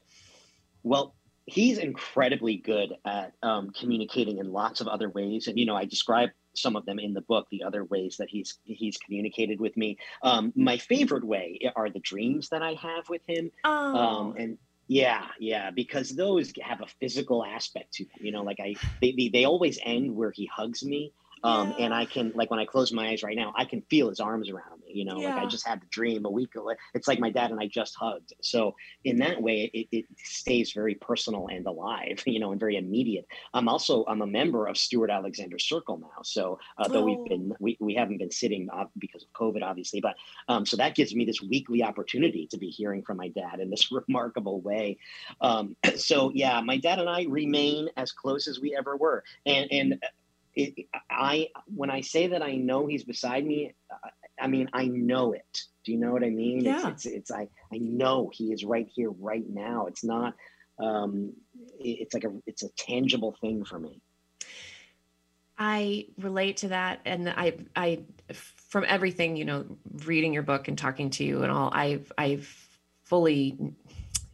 Well 0.85 1.15
he's 1.45 1.79
incredibly 1.79 2.57
good 2.57 2.95
at 3.05 3.33
um, 3.43 3.71
communicating 3.71 4.39
in 4.39 4.53
lots 4.53 4.81
of 4.81 4.87
other 4.87 5.11
ways. 5.11 5.49
And 5.49 5.59
you 5.59 5.67
know 5.67 5.77
i 5.77 5.85
describe 5.85 6.31
some 6.61 6.77
of 6.77 6.85
them 6.87 6.99
in 6.99 7.15
the 7.15 7.21
book 7.23 7.47
the 7.51 7.63
other 7.63 7.85
ways 7.85 8.17
that 8.19 8.29
he's 8.29 8.59
he's 8.65 8.97
communicated 8.99 9.61
with 9.61 9.77
me 9.77 9.97
um, 10.23 10.53
my 10.57 10.77
favorite 10.77 11.25
way 11.25 11.59
are 11.77 11.91
the 11.91 12.01
dreams 12.01 12.49
that 12.49 12.63
i 12.63 12.75
have 12.75 13.09
with 13.09 13.23
him 13.27 13.51
oh. 13.65 13.97
um, 13.97 14.35
and 14.37 14.59
yeah, 14.91 15.27
yeah, 15.39 15.71
because 15.71 16.17
those 16.17 16.51
have 16.63 16.81
a 16.81 16.87
physical 16.99 17.45
aspect 17.45 17.93
to 17.93 18.05
them. 18.05 18.25
You 18.25 18.33
know, 18.33 18.43
like 18.43 18.59
I, 18.59 18.75
they, 19.03 19.13
they, 19.13 19.29
they 19.29 19.45
always 19.45 19.79
end 19.83 20.17
where 20.17 20.31
he 20.31 20.47
hugs 20.47 20.83
me, 20.83 21.13
um, 21.45 21.71
yeah. 21.71 21.87
And 21.87 21.95
I 21.95 22.05
can, 22.05 22.33
like, 22.35 22.51
when 22.51 22.61
I 22.61 22.65
close 22.65 22.93
my 22.93 23.09
eyes 23.09 23.23
right 23.23 23.37
now, 23.37 23.53
I 23.57 23.65
can 23.65 23.83
feel 23.83 24.09
his 24.09 24.21
arms 24.21 24.51
around. 24.51 24.78
You 24.93 25.05
know, 25.05 25.21
yeah. 25.21 25.35
like 25.35 25.45
I 25.45 25.47
just 25.47 25.67
had 25.67 25.81
the 25.81 25.87
dream 25.87 26.25
a 26.25 26.31
week 26.31 26.55
ago. 26.55 26.73
It's 26.95 27.09
like 27.09 27.21
my 27.21 27.31
dad 27.31 27.51
and 27.51 27.61
I 27.61 27.67
just 27.67 27.95
hugged. 27.95 28.33
So 28.43 28.75
in 29.05 29.19
that 29.19 29.41
way, 29.41 29.71
it, 29.75 29.89
it 29.93 30.05
stays 30.23 30.73
very 30.73 30.95
personal 30.95 31.49
and 31.49 31.67
alive. 31.67 32.23
You 32.29 32.41
know, 32.41 32.53
and 32.53 32.61
very 32.61 32.77
immediate. 32.77 33.27
I'm 33.55 33.69
also 33.69 34.05
I'm 34.07 34.23
a 34.23 34.27
member 34.27 34.67
of 34.67 34.77
Stewart 34.77 35.11
Alexander 35.11 35.59
Circle 35.59 35.99
now. 35.99 36.23
So 36.23 36.59
uh, 36.77 36.87
though 36.87 37.01
oh. 37.01 37.05
we've 37.05 37.25
been 37.25 37.55
we, 37.59 37.77
we 37.81 37.95
haven't 37.95 38.19
been 38.19 38.31
sitting 38.31 38.69
uh, 38.73 38.85
because 38.99 39.23
of 39.25 39.33
COVID, 39.33 39.63
obviously, 39.63 40.01
but 40.01 40.15
um, 40.49 40.67
so 40.67 40.77
that 40.77 40.95
gives 40.95 41.15
me 41.15 41.25
this 41.25 41.43
weekly 41.43 41.83
opportunity 41.83 42.47
to 42.49 42.59
be 42.59 42.69
hearing 42.69 43.03
from 43.03 43.17
my 43.17 43.29
dad 43.29 43.61
in 43.61 43.71
this 43.71 43.91
remarkable 44.09 44.61
way. 44.61 44.99
Um, 45.41 45.75
so 45.97 46.31
yeah, 46.35 46.61
my 46.61 46.77
dad 46.77 46.99
and 46.99 47.09
I 47.09 47.25
remain 47.25 47.89
as 47.97 48.13
close 48.13 48.47
as 48.47 48.61
we 48.61 48.77
ever 48.77 48.97
were, 48.97 49.25
and 49.47 49.73
and 49.73 50.05
it, 50.55 50.87
I 51.11 51.49
when 51.75 51.91
I 51.91 52.01
say 52.01 52.27
that 52.29 52.43
I 52.43 52.57
know 52.57 52.87
he's 52.87 53.05
beside 53.05 53.47
me, 53.47 53.75
I 54.41 54.47
mean 54.47 54.69
I 54.73 54.87
know 54.87 55.33
it. 55.33 55.63
Do 55.85 55.93
you 55.93 55.99
know 55.99 56.13
what 56.13 56.23
I 56.23 56.31
mean? 56.31 56.61
Yeah. 56.61 56.89
It's, 56.89 57.07
it's, 57.07 57.17
it's 57.17 57.31
I 57.31 57.49
I 57.73 57.79
know 57.79 58.31
he 58.33 58.53
is 58.53 58.65
right 58.65 58.89
here, 58.95 59.11
right 59.11 59.49
now. 59.49 59.87
It's 59.87 60.05
not. 60.05 60.35
Um, 60.81 61.33
it's 61.81 62.15
like 62.15 62.25
a 62.25 62.33
it's 62.47 62.63
a 62.63 62.69
tangible 62.71 63.37
thing 63.41 63.65
for 63.65 63.79
me. 63.79 64.01
I 65.59 66.07
relate 66.19 66.59
to 66.59 66.69
that, 66.69 67.01
and 67.05 67.29
I 67.29 67.55
I 67.75 68.05
from 68.33 68.85
everything 68.87 69.37
you 69.37 69.45
know, 69.45 69.65
reading 70.05 70.33
your 70.33 70.43
book 70.43 70.69
and 70.69 70.79
talking 70.79 71.11
to 71.11 71.25
you 71.25 71.43
and 71.43 71.51
all, 71.51 71.71
I've 71.73 72.13
I've 72.17 72.69
fully 73.05 73.59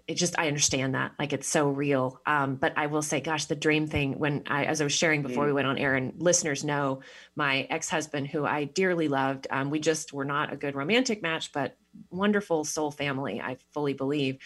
it 0.07 0.17
just 0.17 0.39
I 0.39 0.49
understand 0.49 0.95
that 0.95 1.13
like 1.19 1.33
it's 1.33 1.49
so 1.49 1.69
real. 1.69 2.21
Um, 2.27 2.57
but 2.57 2.75
I 2.77 2.87
will 2.87 3.01
say, 3.01 3.21
gosh, 3.21 3.47
the 3.47 3.55
dream 3.55 3.87
thing 3.87 4.19
when 4.19 4.43
I 4.47 4.67
as 4.67 4.81
I 4.81 4.85
was 4.85 4.93
sharing 4.93 5.23
before 5.23 5.45
mm. 5.45 5.49
we 5.49 5.53
went 5.55 5.67
on 5.67 5.79
air, 5.79 5.95
and 5.95 6.13
listeners 6.21 6.63
know 6.63 7.01
my 7.37 7.67
ex 7.71 7.89
husband 7.89 8.29
who 8.29 8.45
I 8.45 8.65
dearly 8.65 9.09
loved. 9.09 9.47
Um, 9.51 9.71
we 9.71 9.81
just 9.81 10.13
were 10.13 10.27
not 10.27 10.53
a 10.53 10.57
good 10.57 10.75
romantic 10.75 11.23
match, 11.23 11.53
but 11.53 11.77
wonderful 12.11 12.65
soul 12.65 12.91
family. 12.91 13.41
I 13.41 13.57
fully 13.73 13.95
believe. 13.95 14.39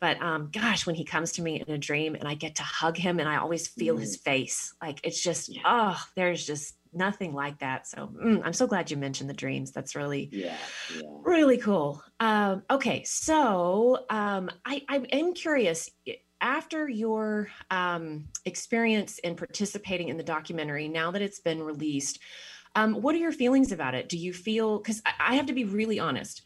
But 0.00 0.22
um, 0.22 0.48
gosh, 0.52 0.86
when 0.86 0.94
he 0.94 1.04
comes 1.04 1.32
to 1.32 1.42
me 1.42 1.62
in 1.66 1.74
a 1.74 1.78
dream 1.78 2.14
and 2.14 2.28
I 2.28 2.34
get 2.34 2.56
to 2.56 2.62
hug 2.62 2.96
him 2.96 3.18
and 3.18 3.28
I 3.28 3.36
always 3.36 3.66
feel 3.66 3.96
mm. 3.96 4.00
his 4.00 4.16
face, 4.16 4.74
like 4.80 5.00
it's 5.02 5.20
just 5.20 5.48
yeah. 5.48 5.62
oh, 5.64 6.04
there's 6.14 6.46
just 6.46 6.76
nothing 6.92 7.34
like 7.34 7.58
that. 7.60 7.86
So 7.86 8.08
mm, 8.08 8.42
I'm 8.44 8.52
so 8.52 8.66
glad 8.66 8.90
you 8.90 8.96
mentioned 8.96 9.30
the 9.30 9.34
dreams. 9.34 9.72
That's 9.72 9.94
really, 9.94 10.28
yeah, 10.32 10.56
yeah. 10.94 11.02
really 11.22 11.58
cool. 11.58 12.02
Um, 12.18 12.62
okay, 12.70 13.04
so 13.04 14.04
um, 14.10 14.50
I, 14.64 14.82
I 14.88 14.96
am 15.12 15.34
curious. 15.34 15.90
After 16.42 16.88
your 16.88 17.48
um, 17.70 18.24
experience 18.46 19.18
in 19.18 19.36
participating 19.36 20.08
in 20.08 20.16
the 20.16 20.22
documentary, 20.22 20.88
now 20.88 21.10
that 21.10 21.20
it's 21.20 21.40
been 21.40 21.62
released, 21.62 22.18
um, 22.74 22.94
what 23.02 23.14
are 23.14 23.18
your 23.18 23.32
feelings 23.32 23.72
about 23.72 23.94
it? 23.94 24.08
Do 24.08 24.16
you 24.16 24.32
feel? 24.32 24.78
Because 24.78 25.02
I, 25.04 25.32
I 25.32 25.34
have 25.34 25.46
to 25.46 25.52
be 25.52 25.64
really 25.64 25.98
honest. 25.98 26.42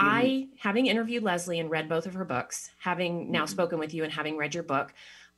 Mm-hmm. 0.00 0.06
I, 0.06 0.48
having 0.58 0.86
interviewed 0.86 1.22
Leslie 1.22 1.60
and 1.60 1.70
read 1.70 1.88
both 1.88 2.06
of 2.06 2.14
her 2.14 2.26
books, 2.26 2.70
having 2.78 3.30
now 3.30 3.44
mm-hmm. 3.44 3.52
spoken 3.52 3.78
with 3.78 3.94
you 3.94 4.04
and 4.04 4.12
having 4.12 4.36
read 4.36 4.54
your 4.54 4.64
book, 4.64 4.92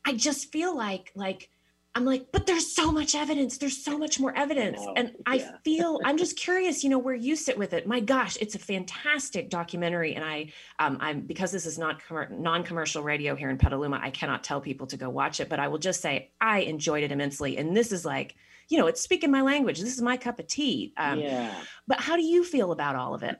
I 0.04 0.14
just 0.14 0.50
feel 0.50 0.76
like 0.76 1.12
like 1.14 1.50
I'm 1.96 2.04
like, 2.04 2.26
but 2.32 2.46
there's 2.46 2.74
so 2.74 2.90
much 2.90 3.14
evidence. 3.14 3.58
There's 3.58 3.82
so 3.82 3.96
much 3.96 4.18
more 4.18 4.36
evidence. 4.36 4.80
And 4.96 5.08
yeah. 5.08 5.22
I 5.26 5.38
feel, 5.64 6.00
I'm 6.04 6.16
just 6.16 6.36
curious, 6.36 6.82
you 6.82 6.90
know, 6.90 6.98
where 6.98 7.14
you 7.14 7.36
sit 7.36 7.56
with 7.56 7.72
it. 7.72 7.86
My 7.86 8.00
gosh, 8.00 8.36
it's 8.40 8.56
a 8.56 8.58
fantastic 8.58 9.48
documentary. 9.48 10.14
And 10.14 10.24
I, 10.24 10.52
um, 10.80 10.98
I'm, 11.00 11.20
because 11.20 11.52
this 11.52 11.66
is 11.66 11.78
not 11.78 12.02
com- 12.04 12.42
non-commercial 12.42 13.02
radio 13.02 13.36
here 13.36 13.48
in 13.48 13.58
Petaluma, 13.58 14.00
I 14.02 14.10
cannot 14.10 14.42
tell 14.42 14.60
people 14.60 14.88
to 14.88 14.96
go 14.96 15.08
watch 15.08 15.38
it, 15.38 15.48
but 15.48 15.60
I 15.60 15.68
will 15.68 15.78
just 15.78 16.00
say 16.00 16.32
I 16.40 16.60
enjoyed 16.60 17.04
it 17.04 17.12
immensely. 17.12 17.58
And 17.58 17.76
this 17.76 17.92
is 17.92 18.04
like, 18.04 18.34
you 18.68 18.78
know, 18.78 18.86
it's 18.86 19.00
speaking 19.00 19.30
my 19.30 19.42
language. 19.42 19.78
This 19.78 19.94
is 19.94 20.02
my 20.02 20.16
cup 20.16 20.40
of 20.40 20.46
tea. 20.48 20.92
Um, 20.96 21.20
yeah. 21.20 21.54
But 21.86 22.00
how 22.00 22.16
do 22.16 22.22
you 22.22 22.42
feel 22.42 22.72
about 22.72 22.96
all 22.96 23.14
of 23.14 23.22
it? 23.22 23.38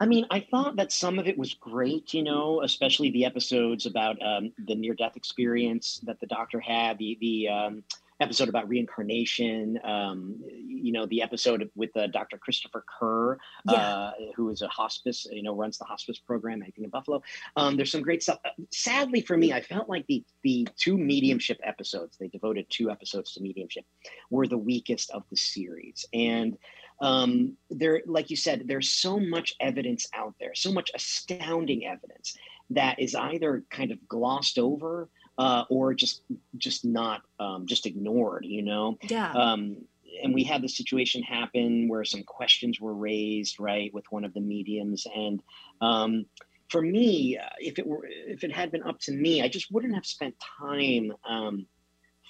I 0.00 0.06
mean, 0.06 0.26
I 0.30 0.40
thought 0.40 0.76
that 0.76 0.92
some 0.92 1.18
of 1.18 1.26
it 1.26 1.36
was 1.36 1.54
great, 1.54 2.14
you 2.14 2.22
know, 2.22 2.62
especially 2.62 3.10
the 3.10 3.24
episodes 3.24 3.84
about 3.86 4.16
um, 4.22 4.52
the 4.66 4.74
near 4.74 4.94
death 4.94 5.16
experience 5.16 6.00
that 6.04 6.20
the 6.20 6.26
doctor 6.26 6.60
had, 6.60 6.98
the, 6.98 7.18
the 7.20 7.48
um, 7.48 7.82
episode 8.20 8.48
about 8.48 8.68
reincarnation, 8.68 9.78
um, 9.84 10.36
you 10.40 10.92
know, 10.92 11.06
the 11.06 11.22
episode 11.22 11.68
with 11.74 11.96
uh, 11.96 12.06
Dr. 12.08 12.36
Christopher 12.38 12.84
Kerr, 12.98 13.38
yeah. 13.68 13.74
uh, 13.74 14.12
who 14.34 14.50
is 14.50 14.62
a 14.62 14.68
hospice, 14.68 15.26
you 15.30 15.42
know, 15.42 15.54
runs 15.54 15.78
the 15.78 15.84
hospice 15.84 16.18
program, 16.18 16.62
I 16.62 16.66
think, 16.66 16.84
in 16.84 16.90
Buffalo. 16.90 17.22
Um, 17.56 17.76
there's 17.76 17.92
some 17.92 18.02
great 18.02 18.22
stuff. 18.22 18.38
Sadly 18.70 19.20
for 19.20 19.36
me, 19.36 19.52
I 19.52 19.62
felt 19.62 19.88
like 19.88 20.06
the, 20.08 20.24
the 20.42 20.66
two 20.76 20.98
mediumship 20.98 21.60
episodes, 21.62 22.16
they 22.18 22.28
devoted 22.28 22.66
two 22.70 22.90
episodes 22.90 23.32
to 23.34 23.42
mediumship, 23.42 23.84
were 24.30 24.48
the 24.48 24.58
weakest 24.58 25.10
of 25.10 25.22
the 25.30 25.36
series. 25.36 26.04
And 26.12 26.56
um, 27.00 27.56
there, 27.70 28.02
like 28.06 28.30
you 28.30 28.36
said, 28.36 28.64
there's 28.66 28.90
so 28.90 29.18
much 29.18 29.54
evidence 29.60 30.08
out 30.14 30.34
there, 30.40 30.54
so 30.54 30.72
much 30.72 30.90
astounding 30.94 31.86
evidence 31.86 32.36
that 32.70 32.98
is 32.98 33.14
either 33.14 33.64
kind 33.70 33.92
of 33.92 34.08
glossed 34.08 34.58
over 34.58 35.08
uh, 35.38 35.64
or 35.70 35.94
just 35.94 36.22
just 36.56 36.84
not 36.84 37.22
um, 37.38 37.66
just 37.66 37.86
ignored. 37.86 38.44
You 38.44 38.62
know. 38.62 38.98
Yeah. 39.02 39.32
Um, 39.32 39.76
and 40.22 40.34
we 40.34 40.42
had 40.42 40.62
the 40.62 40.68
situation 40.68 41.22
happen 41.22 41.86
where 41.86 42.02
some 42.02 42.24
questions 42.24 42.80
were 42.80 42.94
raised, 42.94 43.60
right, 43.60 43.92
with 43.94 44.04
one 44.10 44.24
of 44.24 44.34
the 44.34 44.40
mediums, 44.40 45.06
and 45.14 45.40
um, 45.80 46.26
for 46.68 46.82
me, 46.82 47.38
uh, 47.38 47.48
if 47.58 47.78
it 47.78 47.86
were 47.86 48.06
if 48.06 48.44
it 48.44 48.52
had 48.52 48.70
been 48.70 48.82
up 48.82 48.98
to 49.00 49.12
me, 49.12 49.42
I 49.42 49.48
just 49.48 49.70
wouldn't 49.70 49.94
have 49.94 50.06
spent 50.06 50.34
time 50.58 51.12
um, 51.28 51.66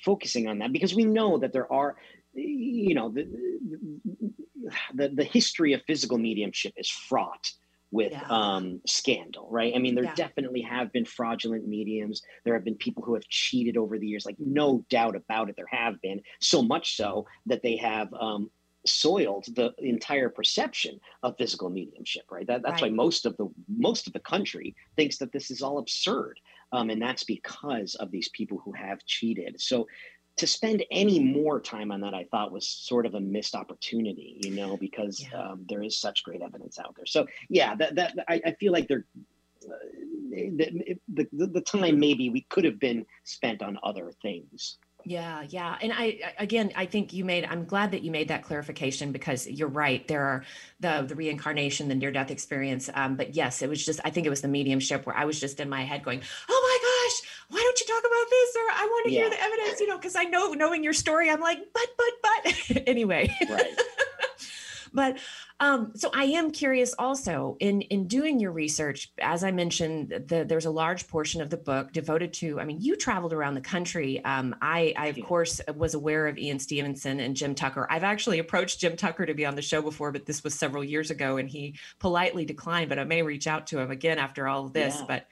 focusing 0.04 0.48
on 0.48 0.58
that 0.58 0.72
because 0.72 0.94
we 0.94 1.04
know 1.04 1.38
that 1.38 1.52
there 1.52 1.70
are 1.72 1.96
you 2.34 2.94
know 2.94 3.10
the, 3.10 3.26
the, 4.94 5.08
the 5.08 5.24
history 5.24 5.72
of 5.72 5.82
physical 5.86 6.18
mediumship 6.18 6.72
is 6.76 6.88
fraught 6.88 7.50
with 7.90 8.12
yeah. 8.12 8.24
um, 8.28 8.80
scandal, 8.86 9.48
right? 9.50 9.72
I 9.74 9.78
mean, 9.78 9.94
there 9.94 10.04
yeah. 10.04 10.14
definitely 10.14 10.60
have 10.62 10.92
been 10.92 11.06
fraudulent 11.06 11.66
mediums. 11.66 12.22
There 12.44 12.54
have 12.54 12.64
been 12.64 12.74
people 12.74 13.02
who 13.02 13.14
have 13.14 13.24
cheated 13.28 13.76
over 13.76 13.98
the 13.98 14.06
years, 14.06 14.26
like 14.26 14.36
no 14.38 14.84
doubt 14.90 15.16
about 15.16 15.48
it. 15.48 15.56
There 15.56 15.66
have 15.70 16.00
been 16.02 16.20
so 16.40 16.62
much 16.62 16.96
so 16.96 17.26
that 17.46 17.62
they 17.62 17.76
have 17.76 18.12
um, 18.12 18.50
soiled 18.86 19.46
the 19.54 19.72
entire 19.78 20.28
perception 20.28 20.98
of 21.22 21.36
physical 21.38 21.70
mediumship, 21.70 22.24
right? 22.30 22.46
That, 22.46 22.62
that's 22.62 22.82
right. 22.82 22.90
why 22.90 22.96
most 22.96 23.26
of 23.26 23.36
the 23.36 23.48
most 23.68 24.06
of 24.06 24.12
the 24.12 24.20
country 24.20 24.74
thinks 24.96 25.18
that 25.18 25.32
this 25.32 25.50
is 25.50 25.62
all 25.62 25.78
absurd. 25.78 26.38
Um, 26.72 26.90
and 26.90 27.00
that's 27.00 27.24
because 27.24 27.94
of 27.94 28.10
these 28.10 28.28
people 28.30 28.60
who 28.62 28.72
have 28.72 28.98
cheated. 29.06 29.58
So 29.58 29.86
to 30.38 30.46
spend 30.46 30.84
any 30.90 31.18
more 31.18 31.60
time 31.60 31.90
on 31.90 32.00
that, 32.00 32.14
I 32.14 32.24
thought 32.30 32.52
was 32.52 32.68
sort 32.68 33.06
of 33.06 33.14
a 33.14 33.20
missed 33.20 33.54
opportunity, 33.54 34.38
you 34.42 34.50
know, 34.50 34.76
because 34.76 35.20
yeah. 35.20 35.50
um, 35.50 35.66
there 35.68 35.82
is 35.82 35.98
such 35.98 36.22
great 36.22 36.42
evidence 36.42 36.78
out 36.78 36.94
there. 36.96 37.06
So 37.06 37.26
yeah, 37.48 37.74
that, 37.76 37.94
that 37.96 38.14
I, 38.28 38.40
I 38.46 38.52
feel 38.52 38.72
like 38.72 38.88
they're, 38.88 39.06
uh, 39.64 39.74
the, 40.30 41.26
the, 41.32 41.46
the 41.46 41.60
time 41.60 41.98
maybe 41.98 42.30
we 42.30 42.42
could 42.42 42.64
have 42.64 42.78
been 42.78 43.04
spent 43.24 43.62
on 43.62 43.78
other 43.82 44.12
things. 44.22 44.78
Yeah, 45.04 45.44
yeah. 45.48 45.78
And 45.80 45.92
I 45.94 46.18
again 46.38 46.72
I 46.74 46.84
think 46.84 47.12
you 47.12 47.24
made 47.24 47.44
I'm 47.44 47.64
glad 47.64 47.92
that 47.92 48.02
you 48.02 48.10
made 48.10 48.28
that 48.28 48.42
clarification 48.42 49.12
because 49.12 49.46
you're 49.46 49.68
right. 49.68 50.06
There 50.08 50.22
are 50.22 50.44
the 50.80 51.04
the 51.06 51.14
reincarnation, 51.14 51.88
the 51.88 51.94
near 51.94 52.10
death 52.10 52.30
experience. 52.30 52.90
Um, 52.92 53.16
but 53.16 53.34
yes, 53.34 53.62
it 53.62 53.68
was 53.68 53.84
just 53.84 54.00
I 54.04 54.10
think 54.10 54.26
it 54.26 54.30
was 54.30 54.40
the 54.40 54.48
mediumship 54.48 55.06
where 55.06 55.16
I 55.16 55.24
was 55.24 55.38
just 55.38 55.60
in 55.60 55.68
my 55.68 55.84
head 55.84 56.02
going, 56.04 56.20
Oh 56.48 56.78
my 56.82 56.87
gosh, 56.87 56.87
why 56.87 56.87
don't 56.87 56.87
you 56.87 56.87
talk 57.88 58.00
about 58.00 58.30
this? 58.30 58.56
Or 58.56 58.66
I 58.70 58.86
want 58.90 59.06
to 59.06 59.12
yeah. 59.12 59.20
hear 59.20 59.30
the 59.30 59.42
evidence, 59.42 59.80
you 59.80 59.86
know, 59.86 59.96
because 59.96 60.16
I 60.16 60.24
know 60.24 60.52
knowing 60.52 60.84
your 60.84 60.92
story, 60.92 61.30
I'm 61.30 61.40
like, 61.40 61.58
but 61.72 61.86
but 61.96 62.12
but 62.22 62.82
anyway. 62.86 63.34
Right. 63.48 63.80
but 64.92 65.18
um, 65.60 65.92
so 65.96 66.10
I 66.14 66.24
am 66.24 66.52
curious 66.52 66.94
also 66.98 67.56
in 67.58 67.80
in 67.82 68.06
doing 68.06 68.38
your 68.38 68.52
research, 68.52 69.10
as 69.20 69.42
I 69.42 69.50
mentioned, 69.50 70.10
the, 70.28 70.44
there's 70.44 70.66
a 70.66 70.70
large 70.70 71.08
portion 71.08 71.40
of 71.40 71.50
the 71.50 71.56
book 71.56 71.92
devoted 71.92 72.32
to. 72.34 72.60
I 72.60 72.64
mean, 72.64 72.80
you 72.80 72.94
traveled 72.94 73.32
around 73.32 73.54
the 73.54 73.60
country. 73.60 74.24
Um, 74.24 74.54
I, 74.62 74.94
I 74.96 75.06
of 75.08 75.20
course 75.24 75.60
was 75.74 75.94
aware 75.94 76.28
of 76.28 76.38
Ian 76.38 76.60
Stevenson 76.60 77.18
and 77.18 77.34
Jim 77.34 77.56
Tucker. 77.56 77.88
I've 77.90 78.04
actually 78.04 78.38
approached 78.38 78.78
Jim 78.78 78.96
Tucker 78.96 79.26
to 79.26 79.34
be 79.34 79.44
on 79.44 79.56
the 79.56 79.62
show 79.62 79.82
before, 79.82 80.12
but 80.12 80.26
this 80.26 80.44
was 80.44 80.54
several 80.54 80.84
years 80.84 81.10
ago, 81.10 81.38
and 81.38 81.48
he 81.48 81.74
politely 81.98 82.44
declined. 82.44 82.88
But 82.88 83.00
I 83.00 83.04
may 83.04 83.22
reach 83.22 83.48
out 83.48 83.66
to 83.68 83.80
him 83.80 83.90
again 83.90 84.18
after 84.18 84.46
all 84.46 84.66
of 84.66 84.72
this. 84.72 84.96
Yeah. 84.98 85.06
But 85.08 85.26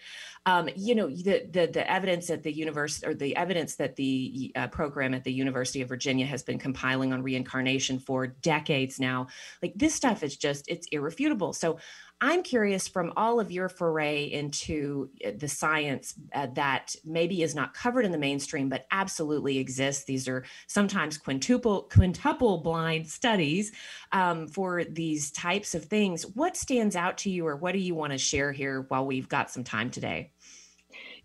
um, 0.47 0.69
you 0.77 0.95
know 0.95 1.09
the, 1.09 1.47
the, 1.51 1.67
the 1.67 1.91
evidence 1.91 2.31
at 2.31 2.43
the 2.43 2.53
university 2.53 3.07
or 3.07 3.15
the 3.15 3.37
evidence 3.37 3.77
that 3.77 3.97
the 3.97 4.53
uh, 4.55 4.69
program 4.69 5.13
at 5.13 5.25
the 5.25 5.33
University 5.33 5.83
of 5.83 5.89
Virginia 5.89 6.25
has 6.25 6.43
been 6.43 6.59
compiling 6.59 7.13
on 7.13 7.23
reincarnation 7.23 7.99
for 7.99 8.29
decades 8.29 8.99
now. 8.99 9.27
Like 9.61 9.73
this 9.75 9.95
stuff 9.95 10.23
is 10.23 10.37
just 10.37 10.65
it's 10.69 10.87
irrefutable. 10.93 11.53
So 11.53 11.79
I'm 12.21 12.43
curious 12.43 12.89
from 12.89 13.13
all 13.15 13.41
of 13.41 13.51
your 13.51 13.69
foray 13.69 14.25
into 14.25 15.11
uh, 15.25 15.33
the 15.37 15.49
science 15.49 16.15
uh, 16.35 16.47
that 16.55 16.95
maybe 17.05 17.43
is 17.43 17.55
not 17.55 17.75
covered 17.75 18.07
in 18.07 18.13
the 18.13 18.17
mainstream, 18.17 18.71
but 18.71 18.87
absolutely 18.91 19.59
exists. 19.59 20.05
These 20.05 20.27
are 20.27 20.45
sometimes 20.67 21.19
quintuple, 21.19 21.83
quintuple 21.93 22.59
blind 22.59 23.07
studies 23.07 23.73
um, 24.13 24.49
for 24.49 24.85
these 24.85 25.31
types 25.31 25.75
of 25.75 25.85
things. 25.85 26.23
What 26.23 26.57
stands 26.57 26.97
out 26.97 27.19
to 27.19 27.31
you, 27.31 27.47
or 27.47 27.57
what 27.57 27.73
do 27.73 27.81
you 27.81 27.95
want 27.95 28.13
to 28.13 28.19
share 28.19 28.51
here 28.51 28.87
while 28.89 29.05
we've 29.05 29.29
got 29.29 29.51
some 29.51 29.65
time 29.65 29.91
today? 29.91 30.33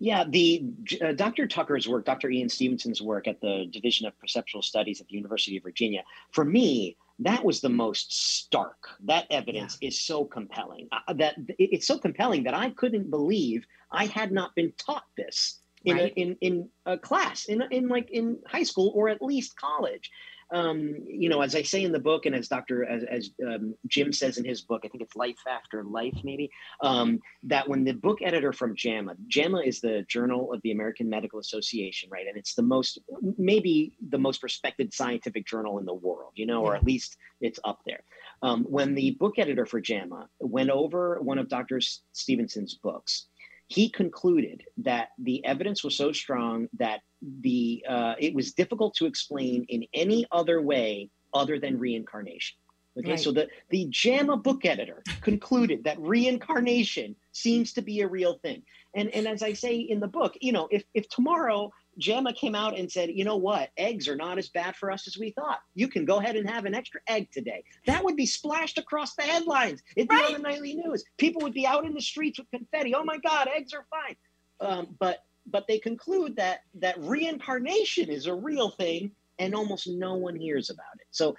Yeah, 0.01 0.23
the 0.27 0.65
uh, 0.99 1.11
Dr. 1.11 1.45
Tucker's 1.45 1.87
work, 1.87 2.05
Dr. 2.05 2.31
Ian 2.31 2.49
Stevenson's 2.49 3.03
work 3.03 3.27
at 3.27 3.39
the 3.39 3.67
Division 3.71 4.07
of 4.07 4.19
Perceptual 4.19 4.63
Studies 4.63 4.99
at 4.99 5.07
the 5.07 5.13
University 5.13 5.57
of 5.57 5.63
Virginia, 5.63 6.01
for 6.31 6.43
me, 6.43 6.97
that 7.19 7.45
was 7.45 7.61
the 7.61 7.69
most 7.69 8.11
stark. 8.11 8.89
That 9.05 9.27
evidence 9.29 9.77
yeah. 9.79 9.89
is 9.89 10.01
so 10.01 10.25
compelling. 10.25 10.89
Uh, 10.91 11.13
that 11.13 11.35
it's 11.59 11.85
so 11.85 11.99
compelling 11.99 12.43
that 12.45 12.55
I 12.55 12.71
couldn't 12.71 13.11
believe 13.11 13.63
I 13.91 14.07
had 14.07 14.31
not 14.31 14.55
been 14.55 14.73
taught 14.75 15.05
this 15.17 15.59
in 15.85 15.97
right. 15.97 16.11
a, 16.17 16.19
in 16.19 16.35
in 16.41 16.69
a 16.87 16.97
class 16.97 17.45
in 17.45 17.61
in 17.69 17.87
like 17.87 18.09
in 18.09 18.39
high 18.47 18.63
school 18.63 18.91
or 18.95 19.07
at 19.07 19.21
least 19.21 19.55
college 19.55 20.09
um, 20.51 20.95
you 21.07 21.29
know, 21.29 21.41
as 21.41 21.55
I 21.55 21.61
say 21.61 21.83
in 21.83 21.91
the 21.91 21.99
book, 21.99 22.25
and 22.25 22.35
as 22.35 22.47
Dr. 22.47 22.85
as, 22.85 23.03
as 23.03 23.29
um, 23.45 23.73
Jim 23.87 24.11
says 24.11 24.37
in 24.37 24.43
his 24.43 24.61
book, 24.61 24.81
I 24.83 24.89
think 24.89 25.01
it's 25.01 25.15
Life 25.15 25.39
After 25.47 25.83
Life, 25.83 26.17
maybe, 26.23 26.51
um, 26.81 27.19
that 27.43 27.67
when 27.67 27.83
the 27.83 27.93
book 27.93 28.19
editor 28.21 28.51
from 28.51 28.75
JAMA, 28.75 29.15
JAMA 29.27 29.61
is 29.61 29.79
the 29.79 30.05
Journal 30.09 30.53
of 30.53 30.61
the 30.63 30.71
American 30.71 31.09
Medical 31.09 31.39
Association, 31.39 32.09
right? 32.11 32.27
And 32.27 32.37
it's 32.37 32.53
the 32.53 32.63
most, 32.63 32.99
maybe 33.37 33.93
the 34.09 34.17
most 34.17 34.43
respected 34.43 34.93
scientific 34.93 35.47
journal 35.47 35.79
in 35.79 35.85
the 35.85 35.93
world, 35.93 36.33
you 36.35 36.45
know, 36.45 36.63
or 36.63 36.75
at 36.75 36.83
least 36.83 37.17
it's 37.39 37.59
up 37.63 37.79
there. 37.85 38.03
Um, 38.41 38.63
when 38.65 38.93
the 38.93 39.11
book 39.11 39.35
editor 39.37 39.65
for 39.65 39.79
JAMA 39.79 40.27
went 40.39 40.69
over 40.69 41.19
one 41.21 41.37
of 41.37 41.47
Dr. 41.47 41.79
Stevenson's 42.11 42.75
books, 42.75 43.27
he 43.71 43.87
concluded 43.89 44.65
that 44.77 45.09
the 45.17 45.43
evidence 45.45 45.81
was 45.81 45.95
so 45.95 46.11
strong 46.11 46.67
that 46.77 46.99
the 47.39 47.85
uh, 47.87 48.15
it 48.19 48.33
was 48.33 48.51
difficult 48.51 48.93
to 48.95 49.05
explain 49.05 49.65
in 49.69 49.85
any 49.93 50.25
other 50.29 50.61
way 50.61 51.09
other 51.33 51.57
than 51.57 51.79
reincarnation. 51.79 52.57
Okay, 52.99 53.11
right. 53.11 53.19
so 53.19 53.31
the 53.31 53.47
the 53.69 53.87
JAMA 53.89 54.35
book 54.35 54.65
editor 54.65 55.01
concluded 55.21 55.85
that 55.85 55.97
reincarnation 56.01 57.15
seems 57.31 57.71
to 57.73 57.81
be 57.81 58.01
a 58.01 58.07
real 58.07 58.39
thing. 58.43 58.61
And 58.93 59.09
and 59.15 59.25
as 59.25 59.41
I 59.41 59.53
say 59.53 59.77
in 59.77 60.01
the 60.01 60.07
book, 60.07 60.33
you 60.41 60.51
know, 60.51 60.67
if 60.69 60.83
if 60.93 61.07
tomorrow 61.07 61.71
JAMA 61.97 62.33
came 62.33 62.55
out 62.55 62.77
and 62.77 62.91
said, 62.91 63.11
you 63.11 63.23
know 63.25 63.37
what, 63.37 63.69
eggs 63.77 64.07
are 64.07 64.15
not 64.15 64.37
as 64.37 64.49
bad 64.49 64.75
for 64.75 64.91
us 64.91 65.07
as 65.07 65.17
we 65.17 65.31
thought. 65.31 65.59
You 65.75 65.87
can 65.87 66.05
go 66.05 66.19
ahead 66.19 66.35
and 66.35 66.49
have 66.49 66.65
an 66.65 66.73
extra 66.73 67.01
egg 67.07 67.29
today. 67.31 67.63
That 67.85 68.03
would 68.03 68.15
be 68.15 68.25
splashed 68.25 68.77
across 68.77 69.15
the 69.15 69.23
headlines. 69.23 69.81
It'd 69.95 70.09
be 70.09 70.15
right. 70.15 70.27
on 70.27 70.33
the 70.33 70.39
nightly 70.39 70.75
news. 70.75 71.03
People 71.17 71.41
would 71.41 71.53
be 71.53 71.67
out 71.67 71.85
in 71.85 71.93
the 71.93 72.01
streets 72.01 72.39
with 72.39 72.49
confetti. 72.51 72.95
Oh 72.95 73.03
my 73.03 73.17
God, 73.17 73.49
eggs 73.53 73.73
are 73.73 73.85
fine. 73.89 74.15
Um, 74.59 74.95
but 74.99 75.23
but 75.47 75.67
they 75.67 75.79
conclude 75.79 76.35
that 76.35 76.61
that 76.75 76.95
reincarnation 76.99 78.09
is 78.09 78.27
a 78.27 78.33
real 78.33 78.69
thing, 78.69 79.11
and 79.39 79.55
almost 79.55 79.87
no 79.87 80.13
one 80.13 80.35
hears 80.35 80.69
about 80.69 80.95
it. 80.99 81.07
So 81.09 81.35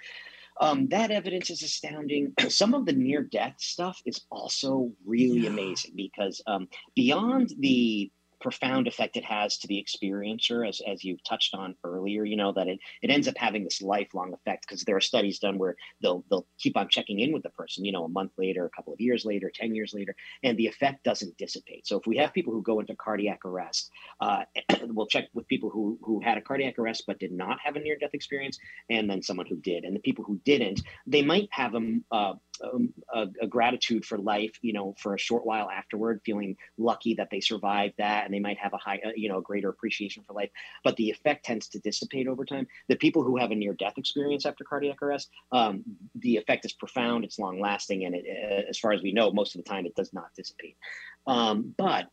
um, 0.59 0.87
that 0.89 1.09
evidence 1.09 1.49
is 1.49 1.63
astounding. 1.63 2.33
Some 2.49 2.73
of 2.73 2.85
the 2.85 2.93
near 2.93 3.23
death 3.23 3.55
stuff 3.57 4.01
is 4.05 4.21
also 4.29 4.91
really 5.05 5.41
yeah. 5.41 5.49
amazing 5.49 5.93
because 5.95 6.41
um, 6.47 6.67
beyond 6.95 7.53
the 7.59 8.11
profound 8.43 8.87
effect 8.87 9.15
it 9.17 9.23
has 9.23 9.57
to 9.57 9.67
the 9.67 9.83
experiencer, 9.83 10.67
as, 10.67 10.81
as 10.85 11.03
you've 11.03 11.23
touched 11.23 11.55
on 11.55 11.75
earlier, 11.83 12.25
you 12.25 12.35
know, 12.35 12.51
that 12.51 12.67
it, 12.67 12.79
it 13.01 13.09
ends 13.09 13.27
up 13.27 13.37
having 13.37 13.63
this 13.63 13.81
lifelong 13.81 14.33
effect 14.33 14.65
because 14.67 14.83
there 14.83 14.97
are 14.97 15.01
studies 15.01 15.39
done 15.39 15.57
where 15.57 15.75
they'll, 16.01 16.23
they'll 16.29 16.45
keep 16.59 16.77
on 16.77 16.89
checking 16.89 17.21
in 17.21 17.31
with 17.31 17.41
the 17.41 17.49
person, 17.51 17.85
you 17.85 17.91
know, 17.93 18.03
a 18.03 18.09
month 18.09 18.33
later, 18.37 18.65
a 18.65 18.69
couple 18.69 18.93
of 18.93 18.99
years 18.99 19.23
later, 19.23 19.49
10 19.53 19.73
years 19.73 19.93
later, 19.93 20.13
and 20.43 20.57
the 20.57 20.67
effect 20.67 21.03
doesn't 21.03 21.37
dissipate. 21.37 21.87
So 21.87 21.97
if 21.97 22.05
we 22.05 22.17
have 22.17 22.33
people 22.33 22.53
who 22.53 22.61
go 22.61 22.81
into 22.81 22.95
cardiac 22.95 23.45
arrest, 23.45 23.89
uh, 24.19 24.43
we'll 24.83 25.07
check 25.07 25.29
with 25.33 25.47
people 25.47 25.69
who, 25.69 25.97
who 26.03 26.19
had 26.19 26.37
a 26.37 26.41
cardiac 26.41 26.77
arrest 26.77 27.05
but 27.07 27.19
did 27.19 27.31
not 27.31 27.57
have 27.63 27.77
a 27.77 27.79
near 27.79 27.97
death 27.97 28.13
experience, 28.13 28.59
and 28.89 29.09
then 29.09 29.23
someone 29.23 29.47
who 29.47 29.55
did. 29.57 29.85
And 29.85 29.95
the 29.95 30.01
people 30.01 30.25
who 30.25 30.39
didn't, 30.43 30.81
they 31.07 31.21
might 31.21 31.47
have 31.51 31.75
a, 31.75 31.99
uh, 32.11 32.33
um, 32.61 32.93
a, 33.13 33.27
a, 33.41 33.47
gratitude 33.47 34.05
for 34.05 34.17
life, 34.17 34.51
you 34.61 34.73
know, 34.73 34.93
for 34.99 35.15
a 35.15 35.19
short 35.19 35.45
while 35.45 35.69
afterward, 35.69 36.21
feeling 36.25 36.55
lucky 36.77 37.15
that 37.15 37.29
they 37.31 37.39
survived 37.39 37.95
that, 37.97 38.25
and 38.25 38.33
they 38.33 38.39
might 38.39 38.57
have 38.57 38.73
a 38.73 38.77
high, 38.77 38.99
uh, 39.05 39.11
you 39.15 39.29
know, 39.29 39.39
a 39.39 39.41
greater 39.41 39.69
appreciation 39.69 40.23
for 40.23 40.33
life. 40.33 40.49
But 40.83 40.95
the 40.97 41.09
effect 41.09 41.45
tends 41.45 41.67
to 41.69 41.79
dissipate 41.79 42.27
over 42.27 42.45
time. 42.45 42.67
The 42.89 42.95
people 42.95 43.23
who 43.23 43.37
have 43.37 43.51
a 43.51 43.55
near-death 43.55 43.97
experience 43.97 44.45
after 44.45 44.63
cardiac 44.63 45.01
arrest, 45.01 45.29
um, 45.51 45.83
the 46.15 46.37
effect 46.37 46.65
is 46.65 46.73
profound, 46.73 47.23
it's 47.23 47.39
long-lasting, 47.39 48.05
and 48.05 48.15
it, 48.15 48.25
uh, 48.27 48.69
as 48.69 48.77
far 48.77 48.91
as 48.91 49.01
we 49.01 49.11
know, 49.11 49.31
most 49.31 49.55
of 49.55 49.63
the 49.63 49.69
time 49.69 49.85
it 49.85 49.95
does 49.95 50.13
not 50.13 50.27
dissipate. 50.35 50.77
Um, 51.25 51.73
but 51.77 52.07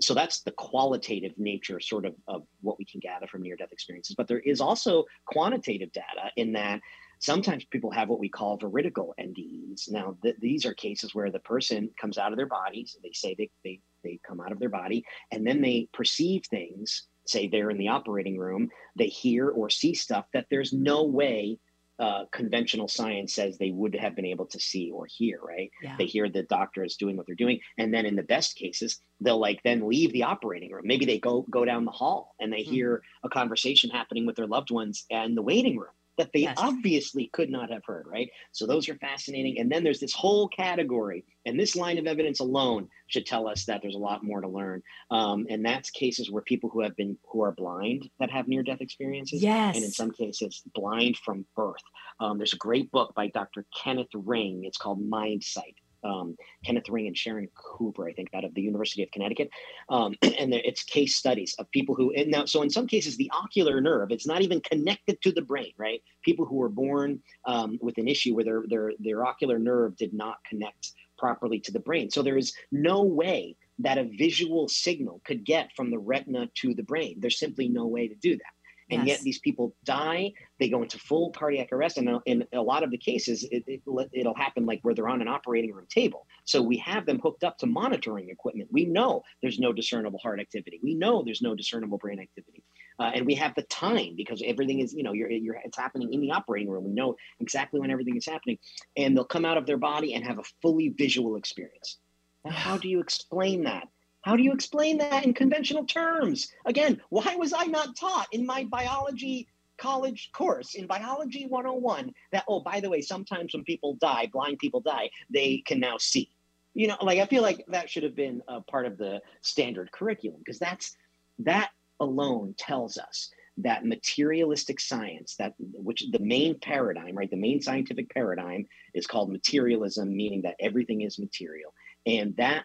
so 0.00 0.14
that's 0.14 0.40
the 0.40 0.52
qualitative 0.52 1.32
nature 1.36 1.80
sort 1.80 2.06
of 2.06 2.14
of 2.26 2.44
what 2.60 2.78
we 2.78 2.84
can 2.84 3.00
gather 3.00 3.26
from 3.26 3.42
near 3.42 3.56
death 3.56 3.72
experiences 3.72 4.14
but 4.16 4.26
there 4.26 4.38
is 4.38 4.60
also 4.60 5.04
quantitative 5.26 5.92
data 5.92 6.30
in 6.36 6.52
that 6.52 6.80
Sometimes 7.22 7.64
people 7.66 7.92
have 7.92 8.08
what 8.08 8.18
we 8.18 8.28
call 8.28 8.56
veridical 8.56 9.14
NDEs. 9.18 9.90
Now, 9.90 10.16
th- 10.22 10.36
these 10.40 10.66
are 10.66 10.74
cases 10.74 11.14
where 11.14 11.30
the 11.30 11.38
person 11.38 11.88
comes 12.00 12.18
out 12.18 12.32
of 12.32 12.36
their 12.36 12.46
bodies, 12.46 12.96
they 13.02 13.12
say 13.12 13.36
they, 13.38 13.48
they, 13.62 13.80
they 14.02 14.18
come 14.26 14.40
out 14.40 14.50
of 14.50 14.58
their 14.58 14.68
body, 14.68 15.04
and 15.30 15.46
then 15.46 15.60
they 15.60 15.88
perceive 15.92 16.42
things, 16.46 17.04
say 17.26 17.46
they're 17.46 17.70
in 17.70 17.78
the 17.78 17.88
operating 17.88 18.38
room, 18.38 18.68
they 18.96 19.06
hear 19.06 19.48
or 19.50 19.70
see 19.70 19.94
stuff 19.94 20.26
that 20.32 20.46
there's 20.50 20.72
no 20.72 21.04
way 21.04 21.58
uh, 21.98 22.24
conventional 22.32 22.88
science 22.88 23.34
says 23.34 23.56
they 23.56 23.70
would 23.70 23.94
have 23.94 24.16
been 24.16 24.26
able 24.26 24.46
to 24.46 24.58
see 24.58 24.90
or 24.90 25.06
hear, 25.06 25.38
right? 25.40 25.70
Yeah. 25.80 25.94
They 25.96 26.06
hear 26.06 26.28
the 26.28 26.42
doctor 26.42 26.82
is 26.82 26.96
doing 26.96 27.16
what 27.16 27.26
they're 27.26 27.36
doing, 27.36 27.60
and 27.78 27.94
then 27.94 28.06
in 28.06 28.16
the 28.16 28.24
best 28.24 28.56
cases, 28.56 28.98
they'll 29.20 29.38
like 29.38 29.62
then 29.62 29.88
leave 29.88 30.12
the 30.12 30.24
operating 30.24 30.72
room. 30.72 30.82
Maybe 30.84 31.04
they 31.04 31.20
go 31.20 31.46
go 31.50 31.64
down 31.64 31.84
the 31.84 31.92
hall 31.92 32.34
and 32.40 32.52
they 32.52 32.62
mm-hmm. 32.62 32.72
hear 32.72 33.02
a 33.22 33.28
conversation 33.28 33.90
happening 33.90 34.26
with 34.26 34.34
their 34.34 34.48
loved 34.48 34.72
ones 34.72 35.04
in 35.10 35.36
the 35.36 35.42
waiting 35.42 35.76
room, 35.76 35.94
that 36.18 36.30
they 36.32 36.40
yes. 36.40 36.56
obviously 36.58 37.28
could 37.32 37.50
not 37.50 37.70
have 37.70 37.84
heard, 37.84 38.06
right? 38.06 38.28
So 38.52 38.66
those 38.66 38.88
are 38.88 38.96
fascinating. 38.96 39.58
And 39.58 39.70
then 39.70 39.82
there's 39.82 40.00
this 40.00 40.12
whole 40.12 40.48
category, 40.48 41.24
and 41.46 41.58
this 41.58 41.74
line 41.74 41.98
of 41.98 42.06
evidence 42.06 42.40
alone 42.40 42.88
should 43.06 43.26
tell 43.26 43.48
us 43.48 43.64
that 43.64 43.80
there's 43.82 43.94
a 43.94 43.98
lot 43.98 44.22
more 44.22 44.40
to 44.40 44.48
learn. 44.48 44.82
Um, 45.10 45.46
and 45.48 45.64
that's 45.64 45.90
cases 45.90 46.30
where 46.30 46.42
people 46.42 46.70
who 46.70 46.82
have 46.82 46.96
been 46.96 47.16
who 47.30 47.42
are 47.42 47.52
blind 47.52 48.08
that 48.20 48.30
have 48.30 48.48
near-death 48.48 48.80
experiences, 48.80 49.42
yes, 49.42 49.74
and 49.74 49.84
in 49.84 49.90
some 49.90 50.10
cases 50.10 50.62
blind 50.74 51.16
from 51.16 51.46
birth. 51.56 51.82
Um, 52.20 52.38
there's 52.38 52.52
a 52.52 52.58
great 52.58 52.90
book 52.90 53.14
by 53.14 53.28
Dr. 53.28 53.64
Kenneth 53.82 54.08
Ring. 54.14 54.64
It's 54.64 54.78
called 54.78 55.00
Mind 55.00 55.42
Sight 55.42 55.76
um, 56.04 56.36
Kenneth 56.64 56.88
Ring 56.88 57.06
and 57.06 57.16
Sharon 57.16 57.48
Cooper, 57.54 58.08
I 58.08 58.12
think, 58.12 58.28
out 58.34 58.44
of 58.44 58.54
the 58.54 58.62
University 58.62 59.02
of 59.02 59.10
Connecticut. 59.10 59.50
Um, 59.88 60.14
and 60.22 60.54
it's 60.54 60.82
case 60.82 61.16
studies 61.16 61.54
of 61.58 61.70
people 61.70 61.94
who, 61.94 62.12
and 62.12 62.30
now, 62.30 62.44
so 62.44 62.62
in 62.62 62.70
some 62.70 62.86
cases, 62.86 63.16
the 63.16 63.30
ocular 63.32 63.80
nerve, 63.80 64.10
it's 64.10 64.26
not 64.26 64.42
even 64.42 64.60
connected 64.60 65.20
to 65.22 65.32
the 65.32 65.42
brain, 65.42 65.72
right? 65.78 66.02
People 66.24 66.44
who 66.44 66.56
were 66.56 66.68
born 66.68 67.20
um, 67.46 67.78
with 67.80 67.98
an 67.98 68.08
issue 68.08 68.34
where 68.34 68.44
their, 68.44 68.62
their, 68.68 68.92
their 68.98 69.24
ocular 69.24 69.58
nerve 69.58 69.96
did 69.96 70.12
not 70.12 70.36
connect 70.48 70.92
properly 71.18 71.60
to 71.60 71.72
the 71.72 71.80
brain. 71.80 72.10
So 72.10 72.22
there 72.22 72.38
is 72.38 72.52
no 72.72 73.02
way 73.02 73.56
that 73.78 73.98
a 73.98 74.10
visual 74.18 74.68
signal 74.68 75.20
could 75.24 75.44
get 75.44 75.70
from 75.76 75.90
the 75.90 75.98
retina 75.98 76.48
to 76.56 76.74
the 76.74 76.82
brain. 76.82 77.16
There's 77.18 77.38
simply 77.38 77.68
no 77.68 77.86
way 77.86 78.08
to 78.08 78.14
do 78.14 78.36
that. 78.36 78.52
And 78.92 79.06
yes. 79.06 79.18
yet 79.18 79.24
these 79.24 79.38
people 79.38 79.74
die, 79.84 80.32
they 80.60 80.68
go 80.68 80.82
into 80.82 80.98
full 80.98 81.30
cardiac 81.30 81.72
arrest. 81.72 81.96
And 81.96 82.20
in 82.26 82.44
a 82.52 82.60
lot 82.60 82.82
of 82.82 82.90
the 82.90 82.98
cases, 82.98 83.42
it, 83.50 83.64
it, 83.66 83.80
it'll 84.12 84.34
happen 84.34 84.66
like 84.66 84.80
where 84.82 84.94
they're 84.94 85.08
on 85.08 85.22
an 85.22 85.28
operating 85.28 85.72
room 85.72 85.86
table. 85.88 86.26
So 86.44 86.60
we 86.60 86.76
have 86.78 87.06
them 87.06 87.18
hooked 87.18 87.42
up 87.42 87.56
to 87.58 87.66
monitoring 87.66 88.28
equipment. 88.28 88.68
We 88.70 88.84
know 88.84 89.22
there's 89.40 89.58
no 89.58 89.72
discernible 89.72 90.18
heart 90.18 90.40
activity. 90.40 90.78
We 90.82 90.94
know 90.94 91.22
there's 91.24 91.40
no 91.40 91.54
discernible 91.54 91.96
brain 91.96 92.20
activity. 92.20 92.62
Uh, 92.98 93.10
and 93.14 93.24
we 93.24 93.34
have 93.34 93.54
the 93.54 93.62
time 93.62 94.14
because 94.14 94.42
everything 94.44 94.80
is, 94.80 94.92
you 94.92 95.02
know, 95.02 95.14
you're, 95.14 95.30
you're, 95.30 95.56
it's 95.64 95.78
happening 95.78 96.12
in 96.12 96.20
the 96.20 96.30
operating 96.30 96.68
room. 96.68 96.84
We 96.84 96.92
know 96.92 97.16
exactly 97.40 97.80
when 97.80 97.90
everything 97.90 98.16
is 98.16 98.26
happening. 98.26 98.58
And 98.96 99.16
they'll 99.16 99.24
come 99.24 99.46
out 99.46 99.56
of 99.56 99.64
their 99.64 99.78
body 99.78 100.12
and 100.12 100.24
have 100.24 100.38
a 100.38 100.44
fully 100.60 100.90
visual 100.90 101.36
experience. 101.36 101.98
Now, 102.44 102.50
how 102.50 102.76
do 102.76 102.88
you 102.88 103.00
explain 103.00 103.64
that? 103.64 103.88
How 104.22 104.36
do 104.36 104.42
you 104.42 104.52
explain 104.52 104.98
that 104.98 105.24
in 105.24 105.34
conventional 105.34 105.84
terms? 105.84 106.52
Again, 106.64 107.00
why 107.10 107.34
was 107.36 107.52
I 107.52 107.64
not 107.64 107.96
taught 107.96 108.28
in 108.32 108.46
my 108.46 108.64
biology 108.64 109.48
college 109.78 110.30
course 110.32 110.74
in 110.74 110.86
biology 110.86 111.46
101 111.46 112.14
that, 112.30 112.44
oh, 112.46 112.60
by 112.60 112.78
the 112.78 112.88
way, 112.88 113.00
sometimes 113.00 113.52
when 113.52 113.64
people 113.64 113.94
die, 113.94 114.28
blind 114.32 114.60
people 114.60 114.80
die, 114.80 115.10
they 115.28 115.62
can 115.66 115.80
now 115.80 115.98
see? 115.98 116.30
You 116.74 116.86
know, 116.86 116.96
like 117.02 117.18
I 117.18 117.26
feel 117.26 117.42
like 117.42 117.64
that 117.68 117.90
should 117.90 118.04
have 118.04 118.14
been 118.14 118.42
a 118.48 118.60
part 118.60 118.86
of 118.86 118.96
the 118.96 119.20
standard 119.42 119.90
curriculum 119.92 120.38
because 120.38 120.58
that's 120.58 120.96
that 121.40 121.70
alone 122.00 122.54
tells 122.56 122.98
us 122.98 123.30
that 123.58 123.84
materialistic 123.84 124.80
science 124.80 125.36
that 125.36 125.54
which 125.58 126.04
the 126.10 126.18
main 126.18 126.58
paradigm 126.58 127.14
right 127.14 127.30
the 127.30 127.36
main 127.36 127.60
scientific 127.60 128.08
paradigm 128.08 128.66
is 128.94 129.06
called 129.06 129.30
materialism 129.30 130.16
meaning 130.16 130.40
that 130.40 130.56
everything 130.58 131.02
is 131.02 131.18
material 131.18 131.74
and 132.06 132.34
that 132.36 132.64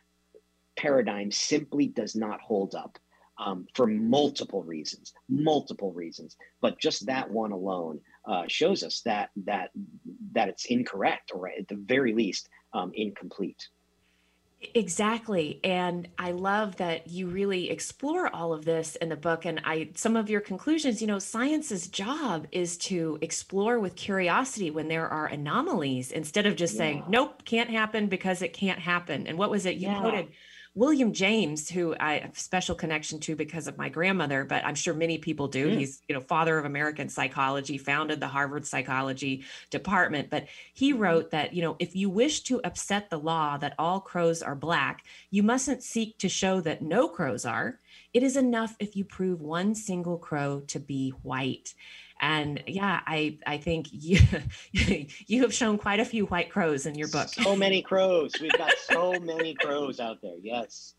paradigm 0.78 1.32
simply 1.32 1.88
does 1.88 2.16
not 2.16 2.40
hold 2.42 2.76
up 2.76 2.98
um, 3.40 3.68
for 3.74 3.88
multiple 3.88 4.64
reasons, 4.64 5.14
multiple 5.30 5.92
reasons. 5.92 6.36
But 6.62 6.80
just 6.80 7.06
that 7.06 7.30
one 7.30 7.52
alone 7.52 8.00
uh, 8.28 8.44
shows 8.48 8.84
us 8.84 9.02
that 9.02 9.30
that 9.46 9.72
that 10.34 10.50
it's 10.50 10.66
incorrect, 10.66 11.32
or 11.34 11.50
at 11.50 11.68
the 11.68 11.76
very 11.76 12.14
least, 12.14 12.50
um, 12.74 12.92
incomplete. 12.94 13.68
Exactly. 14.74 15.60
And 15.64 16.08
I 16.18 16.32
love 16.32 16.78
that 16.78 17.08
you 17.08 17.28
really 17.28 17.70
explore 17.70 18.34
all 18.36 18.54
of 18.54 18.66
this 18.66 18.96
in 18.96 19.10
the 19.10 19.16
book. 19.16 19.46
And 19.46 19.62
I, 19.64 19.92
some 19.94 20.16
of 20.16 20.32
your 20.32 20.42
conclusions, 20.42 21.00
you 21.00 21.06
know, 21.06 21.20
science's 21.20 21.88
job 21.88 22.48
is 22.52 22.76
to 22.78 23.20
explore 23.22 23.80
with 23.80 23.96
curiosity 23.96 24.72
when 24.72 24.88
there 24.88 25.08
are 25.08 25.28
anomalies 25.28 26.12
instead 26.12 26.48
of 26.48 26.56
just 26.56 26.74
yeah. 26.74 26.80
saying, 26.80 27.04
nope, 27.08 27.46
can't 27.46 27.70
happen 27.70 28.08
because 28.08 28.42
it 28.42 28.54
can't 28.54 28.80
happen. 28.80 29.28
And 29.28 29.38
what 29.38 29.52
was 29.52 29.68
it 29.68 29.76
you 29.76 29.90
yeah. 29.90 30.00
quoted? 30.00 30.30
William 30.78 31.12
James, 31.12 31.68
who 31.68 31.96
I 32.00 32.20
have 32.20 32.34
a 32.34 32.40
special 32.40 32.76
connection 32.76 33.20
to 33.22 33.36
because 33.36 33.68
of 33.68 33.80
my 33.80 33.90
grandmother, 33.90 34.44
but 34.46 34.64
I'm 34.64 34.76
sure 34.76 34.94
many 34.94 35.18
people 35.18 35.48
do. 35.48 35.72
Mm. 35.72 35.78
He's, 35.80 36.04
you 36.08 36.14
know, 36.14 36.22
father 36.22 36.56
of 36.60 36.66
American 36.66 37.10
psychology, 37.10 37.80
founded 37.80 38.20
the 38.20 38.28
Harvard 38.28 38.64
Psychology 38.64 39.44
Department. 39.72 40.30
But 40.30 40.46
he 40.76 40.92
mm-hmm. 40.92 41.02
wrote 41.02 41.32
that, 41.32 41.54
you 41.54 41.64
know, 41.64 41.78
if 41.80 41.96
you 41.96 42.12
wish 42.12 42.42
to 42.42 42.62
upset 42.64 43.10
the 43.10 43.18
law 43.18 43.58
that 43.58 43.74
all 43.80 44.00
crows 44.00 44.44
are 44.44 44.54
black, 44.54 45.04
you 45.32 45.42
mustn't 45.42 45.82
seek 45.82 46.20
to 46.20 46.30
show 46.30 46.62
that 46.62 46.84
no 46.84 47.08
crows 47.08 47.44
are. 47.44 47.80
It 48.14 48.22
is 48.22 48.38
enough 48.38 48.76
if 48.78 48.96
you 48.96 49.04
prove 49.04 49.42
one 49.42 49.74
single 49.74 50.20
crow 50.20 50.60
to 50.68 50.80
be 50.80 51.10
white. 51.24 51.74
And 52.20 52.64
yeah, 52.68 53.02
I 53.06 53.38
I 53.46 53.58
think 53.58 53.88
you 53.92 54.20
you 55.28 55.42
have 55.42 55.54
shown 55.54 55.78
quite 55.78 56.00
a 56.00 56.06
few 56.06 56.26
white 56.26 56.50
crows 56.50 56.86
in 56.86 56.96
your 56.96 57.08
book. 57.10 57.30
So 57.30 57.56
many 57.56 57.82
crows. 57.84 58.34
We've 58.42 58.52
got 58.58 58.74
so 58.78 59.20
many 59.20 59.56
crows 59.56 60.00
out 60.00 60.22
there. 60.22 60.38
Yes. 60.42 60.96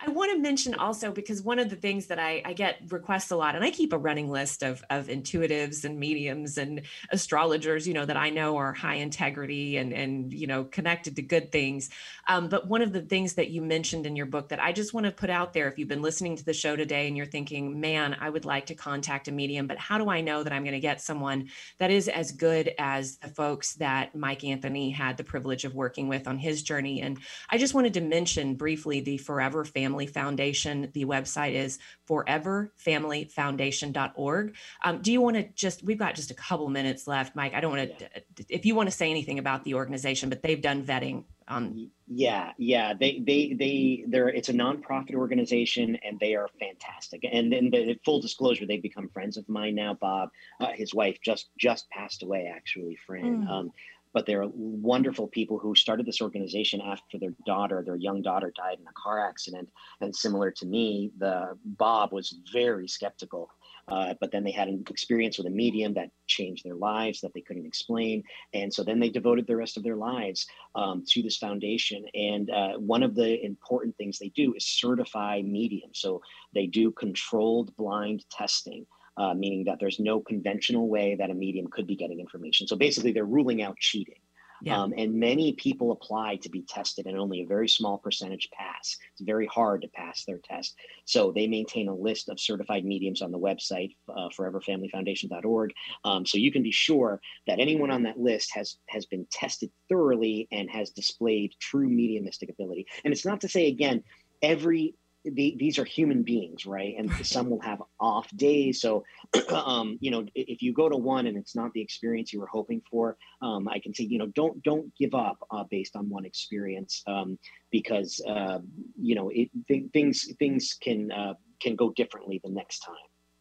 I 0.00 0.10
want 0.10 0.32
to 0.32 0.38
mention 0.38 0.74
also 0.74 1.12
because 1.12 1.42
one 1.42 1.58
of 1.58 1.70
the 1.70 1.76
things 1.76 2.06
that 2.06 2.18
I, 2.18 2.42
I, 2.44 2.52
get 2.52 2.80
requests 2.90 3.30
a 3.30 3.36
lot, 3.36 3.54
and 3.54 3.64
I 3.64 3.70
keep 3.70 3.92
a 3.92 3.98
running 3.98 4.30
list 4.30 4.62
of, 4.62 4.82
of 4.90 5.06
intuitives 5.06 5.84
and 5.84 5.98
mediums 5.98 6.58
and 6.58 6.82
astrologers, 7.10 7.86
you 7.86 7.94
know, 7.94 8.04
that 8.04 8.16
I 8.16 8.30
know 8.30 8.56
are 8.56 8.72
high 8.72 8.96
integrity 8.96 9.76
and 9.76 9.92
and 9.92 10.32
you 10.32 10.46
know 10.46 10.64
connected 10.64 11.16
to 11.16 11.22
good 11.22 11.52
things. 11.52 11.90
Um, 12.28 12.48
but 12.48 12.66
one 12.66 12.82
of 12.82 12.92
the 12.92 13.02
things 13.02 13.34
that 13.34 13.50
you 13.50 13.62
mentioned 13.62 14.06
in 14.06 14.16
your 14.16 14.26
book 14.26 14.48
that 14.48 14.62
I 14.62 14.72
just 14.72 14.92
want 14.92 15.06
to 15.06 15.12
put 15.12 15.30
out 15.30 15.52
there, 15.52 15.68
if 15.68 15.78
you've 15.78 15.88
been 15.88 16.02
listening 16.02 16.36
to 16.36 16.44
the 16.44 16.52
show 16.52 16.76
today 16.76 17.06
and 17.06 17.16
you're 17.16 17.26
thinking, 17.26 17.80
man, 17.80 18.16
I 18.20 18.30
would 18.30 18.44
like 18.44 18.66
to 18.66 18.74
contact 18.74 19.28
a 19.28 19.32
medium, 19.32 19.66
but 19.66 19.78
how 19.78 19.98
do 19.98 20.10
I 20.10 20.20
know 20.20 20.42
that 20.42 20.52
I'm 20.52 20.62
going 20.62 20.74
to 20.74 20.80
get 20.80 21.00
someone 21.00 21.48
that 21.78 21.90
is 21.90 22.08
as 22.08 22.32
good 22.32 22.72
as 22.78 23.16
the 23.18 23.28
folks 23.28 23.74
that 23.74 24.14
Mike 24.14 24.44
Anthony 24.44 24.90
had 24.90 25.16
the 25.16 25.24
privilege 25.24 25.64
of 25.64 25.74
working 25.74 26.08
with 26.08 26.26
on 26.26 26.38
his 26.38 26.62
journey? 26.62 27.00
And 27.00 27.18
I 27.48 27.58
just 27.58 27.74
wanted 27.74 27.94
to 27.94 28.00
mention 28.00 28.54
briefly 28.54 29.00
the 29.00 29.18
Forever 29.18 29.64
Family 29.64 29.85
Family 29.86 30.06
Foundation. 30.08 30.90
The 30.94 31.04
website 31.04 31.52
is 31.52 31.78
foreverfamilyfoundation.org. 32.08 34.56
Um, 34.84 35.00
do 35.00 35.12
you 35.12 35.20
want 35.20 35.36
to 35.36 35.44
just, 35.54 35.84
we've 35.84 35.98
got 35.98 36.16
just 36.16 36.32
a 36.32 36.34
couple 36.34 36.68
minutes 36.68 37.06
left, 37.06 37.36
Mike. 37.36 37.54
I 37.54 37.60
don't 37.60 37.70
want 37.70 37.96
to, 38.00 38.08
if 38.48 38.66
you 38.66 38.74
want 38.74 38.88
to 38.88 38.96
say 38.96 39.08
anything 39.08 39.38
about 39.38 39.62
the 39.62 39.74
organization, 39.74 40.28
but 40.28 40.42
they've 40.42 40.60
done 40.60 40.84
vetting 40.84 41.22
on. 41.46 41.92
Yeah, 42.08 42.50
yeah. 42.58 42.94
They, 42.98 43.22
they, 43.24 43.54
they, 43.56 44.04
they're, 44.08 44.28
it's 44.28 44.48
a 44.48 44.52
nonprofit 44.52 45.14
organization 45.14 45.96
and 46.02 46.18
they 46.18 46.34
are 46.34 46.48
fantastic. 46.58 47.24
And 47.30 47.54
in 47.54 47.70
the 47.70 47.96
full 48.04 48.20
disclosure, 48.20 48.66
they've 48.66 48.82
become 48.82 49.08
friends 49.10 49.36
of 49.36 49.48
mine 49.48 49.76
now. 49.76 49.94
Bob, 49.94 50.30
uh, 50.60 50.72
his 50.72 50.94
wife 50.94 51.18
just, 51.24 51.50
just 51.56 51.88
passed 51.90 52.24
away 52.24 52.52
actually, 52.52 52.98
Fran. 53.06 53.46
Mm. 53.46 53.48
Um, 53.48 53.70
but 54.12 54.26
they're 54.26 54.46
wonderful 54.54 55.28
people 55.28 55.58
who 55.58 55.74
started 55.74 56.06
this 56.06 56.22
organization 56.22 56.80
after 56.80 57.18
their 57.18 57.34
daughter, 57.44 57.82
their 57.84 57.96
young 57.96 58.22
daughter, 58.22 58.52
died 58.56 58.78
in 58.80 58.86
a 58.86 58.92
car 58.94 59.26
accident. 59.26 59.68
And 60.00 60.14
similar 60.14 60.50
to 60.52 60.66
me, 60.66 61.10
the 61.18 61.56
Bob 61.64 62.12
was 62.12 62.38
very 62.52 62.88
skeptical. 62.88 63.50
Uh, 63.88 64.14
but 64.20 64.32
then 64.32 64.42
they 64.42 64.50
had 64.50 64.66
an 64.66 64.82
experience 64.90 65.38
with 65.38 65.46
a 65.46 65.50
medium 65.50 65.94
that 65.94 66.10
changed 66.26 66.64
their 66.64 66.74
lives 66.74 67.20
that 67.20 67.32
they 67.34 67.40
couldn't 67.40 67.66
explain. 67.66 68.22
And 68.52 68.72
so 68.72 68.82
then 68.82 68.98
they 68.98 69.10
devoted 69.10 69.46
the 69.46 69.56
rest 69.56 69.76
of 69.76 69.84
their 69.84 69.96
lives 69.96 70.46
um, 70.74 71.04
to 71.10 71.22
this 71.22 71.36
foundation. 71.36 72.04
And 72.14 72.50
uh, 72.50 72.72
one 72.78 73.04
of 73.04 73.14
the 73.14 73.44
important 73.44 73.96
things 73.96 74.18
they 74.18 74.30
do 74.30 74.54
is 74.54 74.66
certify 74.66 75.40
mediums. 75.42 76.00
So 76.00 76.20
they 76.52 76.66
do 76.66 76.90
controlled 76.90 77.76
blind 77.76 78.24
testing 78.30 78.86
uh, 79.16 79.34
meaning 79.34 79.64
that 79.64 79.78
there's 79.80 79.98
no 80.00 80.20
conventional 80.20 80.88
way 80.88 81.14
that 81.16 81.30
a 81.30 81.34
medium 81.34 81.66
could 81.68 81.86
be 81.86 81.96
getting 81.96 82.20
information. 82.20 82.66
So 82.66 82.76
basically, 82.76 83.12
they're 83.12 83.24
ruling 83.24 83.62
out 83.62 83.76
cheating. 83.78 84.16
Yeah. 84.62 84.80
Um, 84.80 84.94
and 84.96 85.14
many 85.14 85.52
people 85.52 85.92
apply 85.92 86.36
to 86.36 86.48
be 86.48 86.62
tested, 86.62 87.06
and 87.06 87.18
only 87.18 87.42
a 87.42 87.46
very 87.46 87.68
small 87.68 87.98
percentage 87.98 88.48
pass. 88.50 88.96
It's 89.12 89.20
very 89.20 89.46
hard 89.46 89.82
to 89.82 89.88
pass 89.88 90.24
their 90.24 90.38
test. 90.38 90.76
So 91.04 91.32
they 91.32 91.46
maintain 91.46 91.88
a 91.88 91.94
list 91.94 92.28
of 92.28 92.40
certified 92.40 92.84
mediums 92.84 93.22
on 93.22 93.32
the 93.32 93.38
website, 93.38 93.94
uh, 94.08 94.28
foreverfamilyfoundation.org. 94.36 95.72
Um, 96.04 96.24
so 96.24 96.38
you 96.38 96.50
can 96.50 96.62
be 96.62 96.70
sure 96.70 97.20
that 97.46 97.58
anyone 97.58 97.90
on 97.90 98.02
that 98.04 98.18
list 98.18 98.50
has 98.54 98.78
has 98.86 99.06
been 99.06 99.26
tested 99.30 99.70
thoroughly 99.88 100.48
and 100.50 100.70
has 100.70 100.90
displayed 100.90 101.52
true 101.60 101.88
mediumistic 101.88 102.48
ability. 102.48 102.86
And 103.04 103.12
it's 103.12 103.26
not 103.26 103.40
to 103.42 103.48
say 103.48 103.68
again 103.68 104.02
every 104.42 104.94
the, 105.34 105.56
these 105.58 105.78
are 105.78 105.84
human 105.84 106.22
beings, 106.22 106.66
right? 106.66 106.94
And 106.98 107.10
some 107.26 107.50
will 107.50 107.60
have 107.60 107.82
off 108.00 108.28
days. 108.36 108.80
So, 108.80 109.04
um, 109.48 109.98
you 110.00 110.10
know, 110.10 110.26
if 110.34 110.62
you 110.62 110.72
go 110.72 110.88
to 110.88 110.96
one 110.96 111.26
and 111.26 111.36
it's 111.36 111.54
not 111.54 111.72
the 111.72 111.80
experience 111.80 112.32
you 112.32 112.40
were 112.40 112.46
hoping 112.46 112.82
for, 112.90 113.16
um, 113.42 113.68
I 113.68 113.78
can 113.78 113.94
say, 113.94 114.04
you 114.04 114.18
know, 114.18 114.26
don't 114.28 114.62
don't 114.62 114.92
give 114.96 115.14
up 115.14 115.38
uh, 115.50 115.64
based 115.70 115.96
on 115.96 116.08
one 116.08 116.24
experience 116.24 117.02
um, 117.06 117.38
because 117.70 118.20
uh, 118.28 118.58
you 119.00 119.14
know 119.14 119.30
it, 119.30 119.50
th- 119.68 119.90
things 119.92 120.32
things 120.38 120.76
can 120.80 121.10
uh, 121.12 121.34
can 121.60 121.76
go 121.76 121.92
differently 121.96 122.40
the 122.42 122.50
next 122.50 122.80
time. 122.80 122.94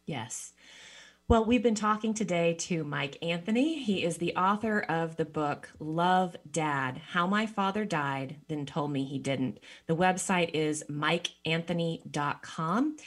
Yes. 0.06 0.54
Well, 1.28 1.44
we've 1.44 1.64
been 1.64 1.74
talking 1.74 2.14
today 2.14 2.54
to 2.54 2.84
Mike 2.84 3.18
Anthony. 3.24 3.82
He 3.82 4.04
is 4.04 4.18
the 4.18 4.36
author 4.36 4.82
of 4.82 5.16
the 5.16 5.26
book 5.26 5.72
Love 5.80 6.36
Dad 6.52 7.00
How 7.00 7.26
My 7.26 7.48
Father 7.48 7.84
Died, 7.84 8.36
Then 8.48 8.68
Told 8.68 8.92
Me 8.92 9.06
He 9.06 9.18
Didn't. 9.18 9.60
The 9.88 9.96
website 9.96 10.52
is 10.54 10.84
mikeanthony.com. 10.88 12.98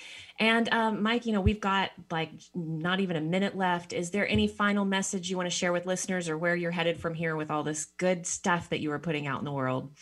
And 0.40 0.68
um, 0.72 1.00
Mike, 1.00 1.26
you 1.26 1.32
know, 1.32 1.40
we've 1.40 1.60
got 1.60 1.92
like 2.10 2.30
not 2.56 2.98
even 2.98 3.14
a 3.14 3.20
minute 3.20 3.56
left. 3.56 3.92
Is 3.92 4.10
there 4.10 4.28
any 4.28 4.48
final 4.48 4.84
message 4.84 5.30
you 5.30 5.36
want 5.36 5.46
to 5.46 5.56
share 5.56 5.72
with 5.72 5.86
listeners 5.86 6.28
or 6.28 6.36
where 6.36 6.56
you're 6.56 6.72
headed 6.72 6.98
from 6.98 7.14
here 7.14 7.36
with 7.36 7.52
all 7.52 7.62
this 7.62 7.84
good 7.84 8.26
stuff 8.26 8.70
that 8.70 8.80
you 8.80 8.90
are 8.90 8.98
putting 8.98 9.28
out 9.28 9.38
in 9.38 9.44
the 9.44 9.52
world? 9.52 9.92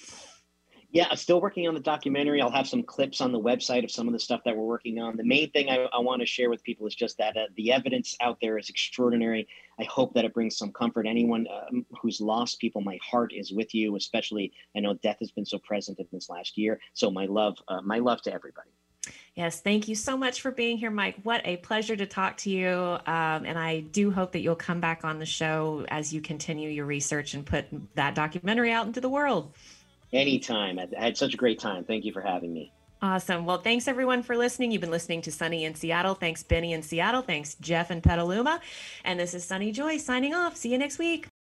Yeah, 0.97 1.09
I'm 1.11 1.17
still 1.19 1.43
working 1.43 1.69
on 1.69 1.75
the 1.75 1.81
documentary. 1.81 2.41
I'll 2.41 2.51
have 2.51 2.67
some 2.67 2.83
clips 2.83 3.21
on 3.21 3.31
the 3.31 3.39
website 3.39 3.85
of 3.85 3.91
some 3.91 4.07
of 4.07 4.15
the 4.15 4.19
stuff 4.19 4.41
that 4.47 4.57
we're 4.57 4.65
working 4.65 4.99
on. 4.99 5.19
The 5.19 5.25
main 5.25 5.51
thing 5.51 5.69
I, 5.69 5.87
I 5.93 5.99
want 5.99 6.21
to 6.21 6.27
share 6.27 6.49
with 6.49 6.65
people 6.65 6.87
is 6.87 6.95
just 6.95 7.19
that 7.19 7.37
uh, 7.37 7.49
the 7.55 7.71
evidence 7.71 8.17
out 8.23 8.39
there 8.41 8.57
is 8.57 8.71
extraordinary. 8.71 9.47
I 9.79 9.85
hope 9.85 10.15
that 10.15 10.25
it 10.25 10.33
brings 10.33 10.57
some 10.57 10.73
comfort. 10.73 11.07
Anyone 11.07 11.49
um, 11.71 11.85
who's 12.01 12.19
lost 12.19 12.61
people, 12.61 12.81
my 12.81 12.99
heart 13.03 13.35
is 13.35 13.53
with 13.53 13.75
you. 13.75 13.95
Especially, 13.97 14.55
I 14.75 14.81
know 14.81 14.95
death 14.95 15.19
has 15.21 15.31
been 15.31 15.45
so 15.45 15.59
present 15.59 15.99
in 15.99 16.07
this 16.13 16.31
last 16.31 16.57
year. 16.57 16.81
So 16.95 17.11
my 17.11 17.27
love, 17.27 17.59
uh, 17.69 17.83
my 17.83 17.99
love 17.99 18.23
to 18.23 18.33
everybody. 18.33 18.71
Yes, 19.35 19.61
thank 19.61 19.89
you 19.89 19.95
so 19.95 20.17
much 20.17 20.41
for 20.41 20.51
being 20.51 20.79
here, 20.79 20.91
Mike. 20.91 21.17
What 21.25 21.43
a 21.45 21.59
pleasure 21.59 21.95
to 21.95 22.07
talk 22.07 22.39
to 22.39 22.51
you. 22.51 22.71
Um, 22.71 23.45
and 23.45 23.59
I 23.59 23.81
do 23.81 24.11
hope 24.11 24.33
that 24.33 24.41
you'll 24.41 24.57
come 24.57 24.81
back 24.81 25.05
on 25.05 25.19
the 25.19 25.27
show 25.27 25.85
as 25.89 26.15
you 26.15 26.23
continue 26.23 26.71
your 26.71 26.87
research 26.87 27.35
and 27.35 27.45
put 27.45 27.67
that 27.97 28.15
documentary 28.15 28.73
out 28.73 28.87
into 28.87 29.03
the 29.03 29.11
world. 29.11 29.53
Anytime. 30.13 30.79
I 30.79 30.89
had 30.97 31.17
such 31.17 31.35
a 31.35 31.37
great 31.37 31.59
time. 31.59 31.85
Thank 31.85 32.05
you 32.05 32.13
for 32.13 32.21
having 32.21 32.53
me. 32.53 32.73
Awesome. 33.03 33.45
Well, 33.45 33.59
thanks 33.59 33.89
everyone 33.89 34.23
for 34.23 34.37
listening. 34.37 34.71
You've 34.71 34.81
been 34.81 34.91
listening 34.91 35.21
to 35.23 35.33
Sunny 35.33 35.65
in 35.65 35.75
Seattle. 35.75 36.15
Thanks, 36.15 36.43
Benny 36.43 36.73
in 36.73 36.83
Seattle. 36.83 37.23
Thanks, 37.23 37.55
Jeff 37.57 37.91
in 37.91 38.01
Petaluma. 38.01 38.61
And 39.05 39.21
this 39.21 39.35
is 39.35 39.45
Sunny 39.45 39.71
Joy 39.71 39.99
signing 39.99 40.35
off. 40.35 40.57
See 40.57 40.73
you 40.73 40.79
next 40.79 40.99
week. 40.99 41.29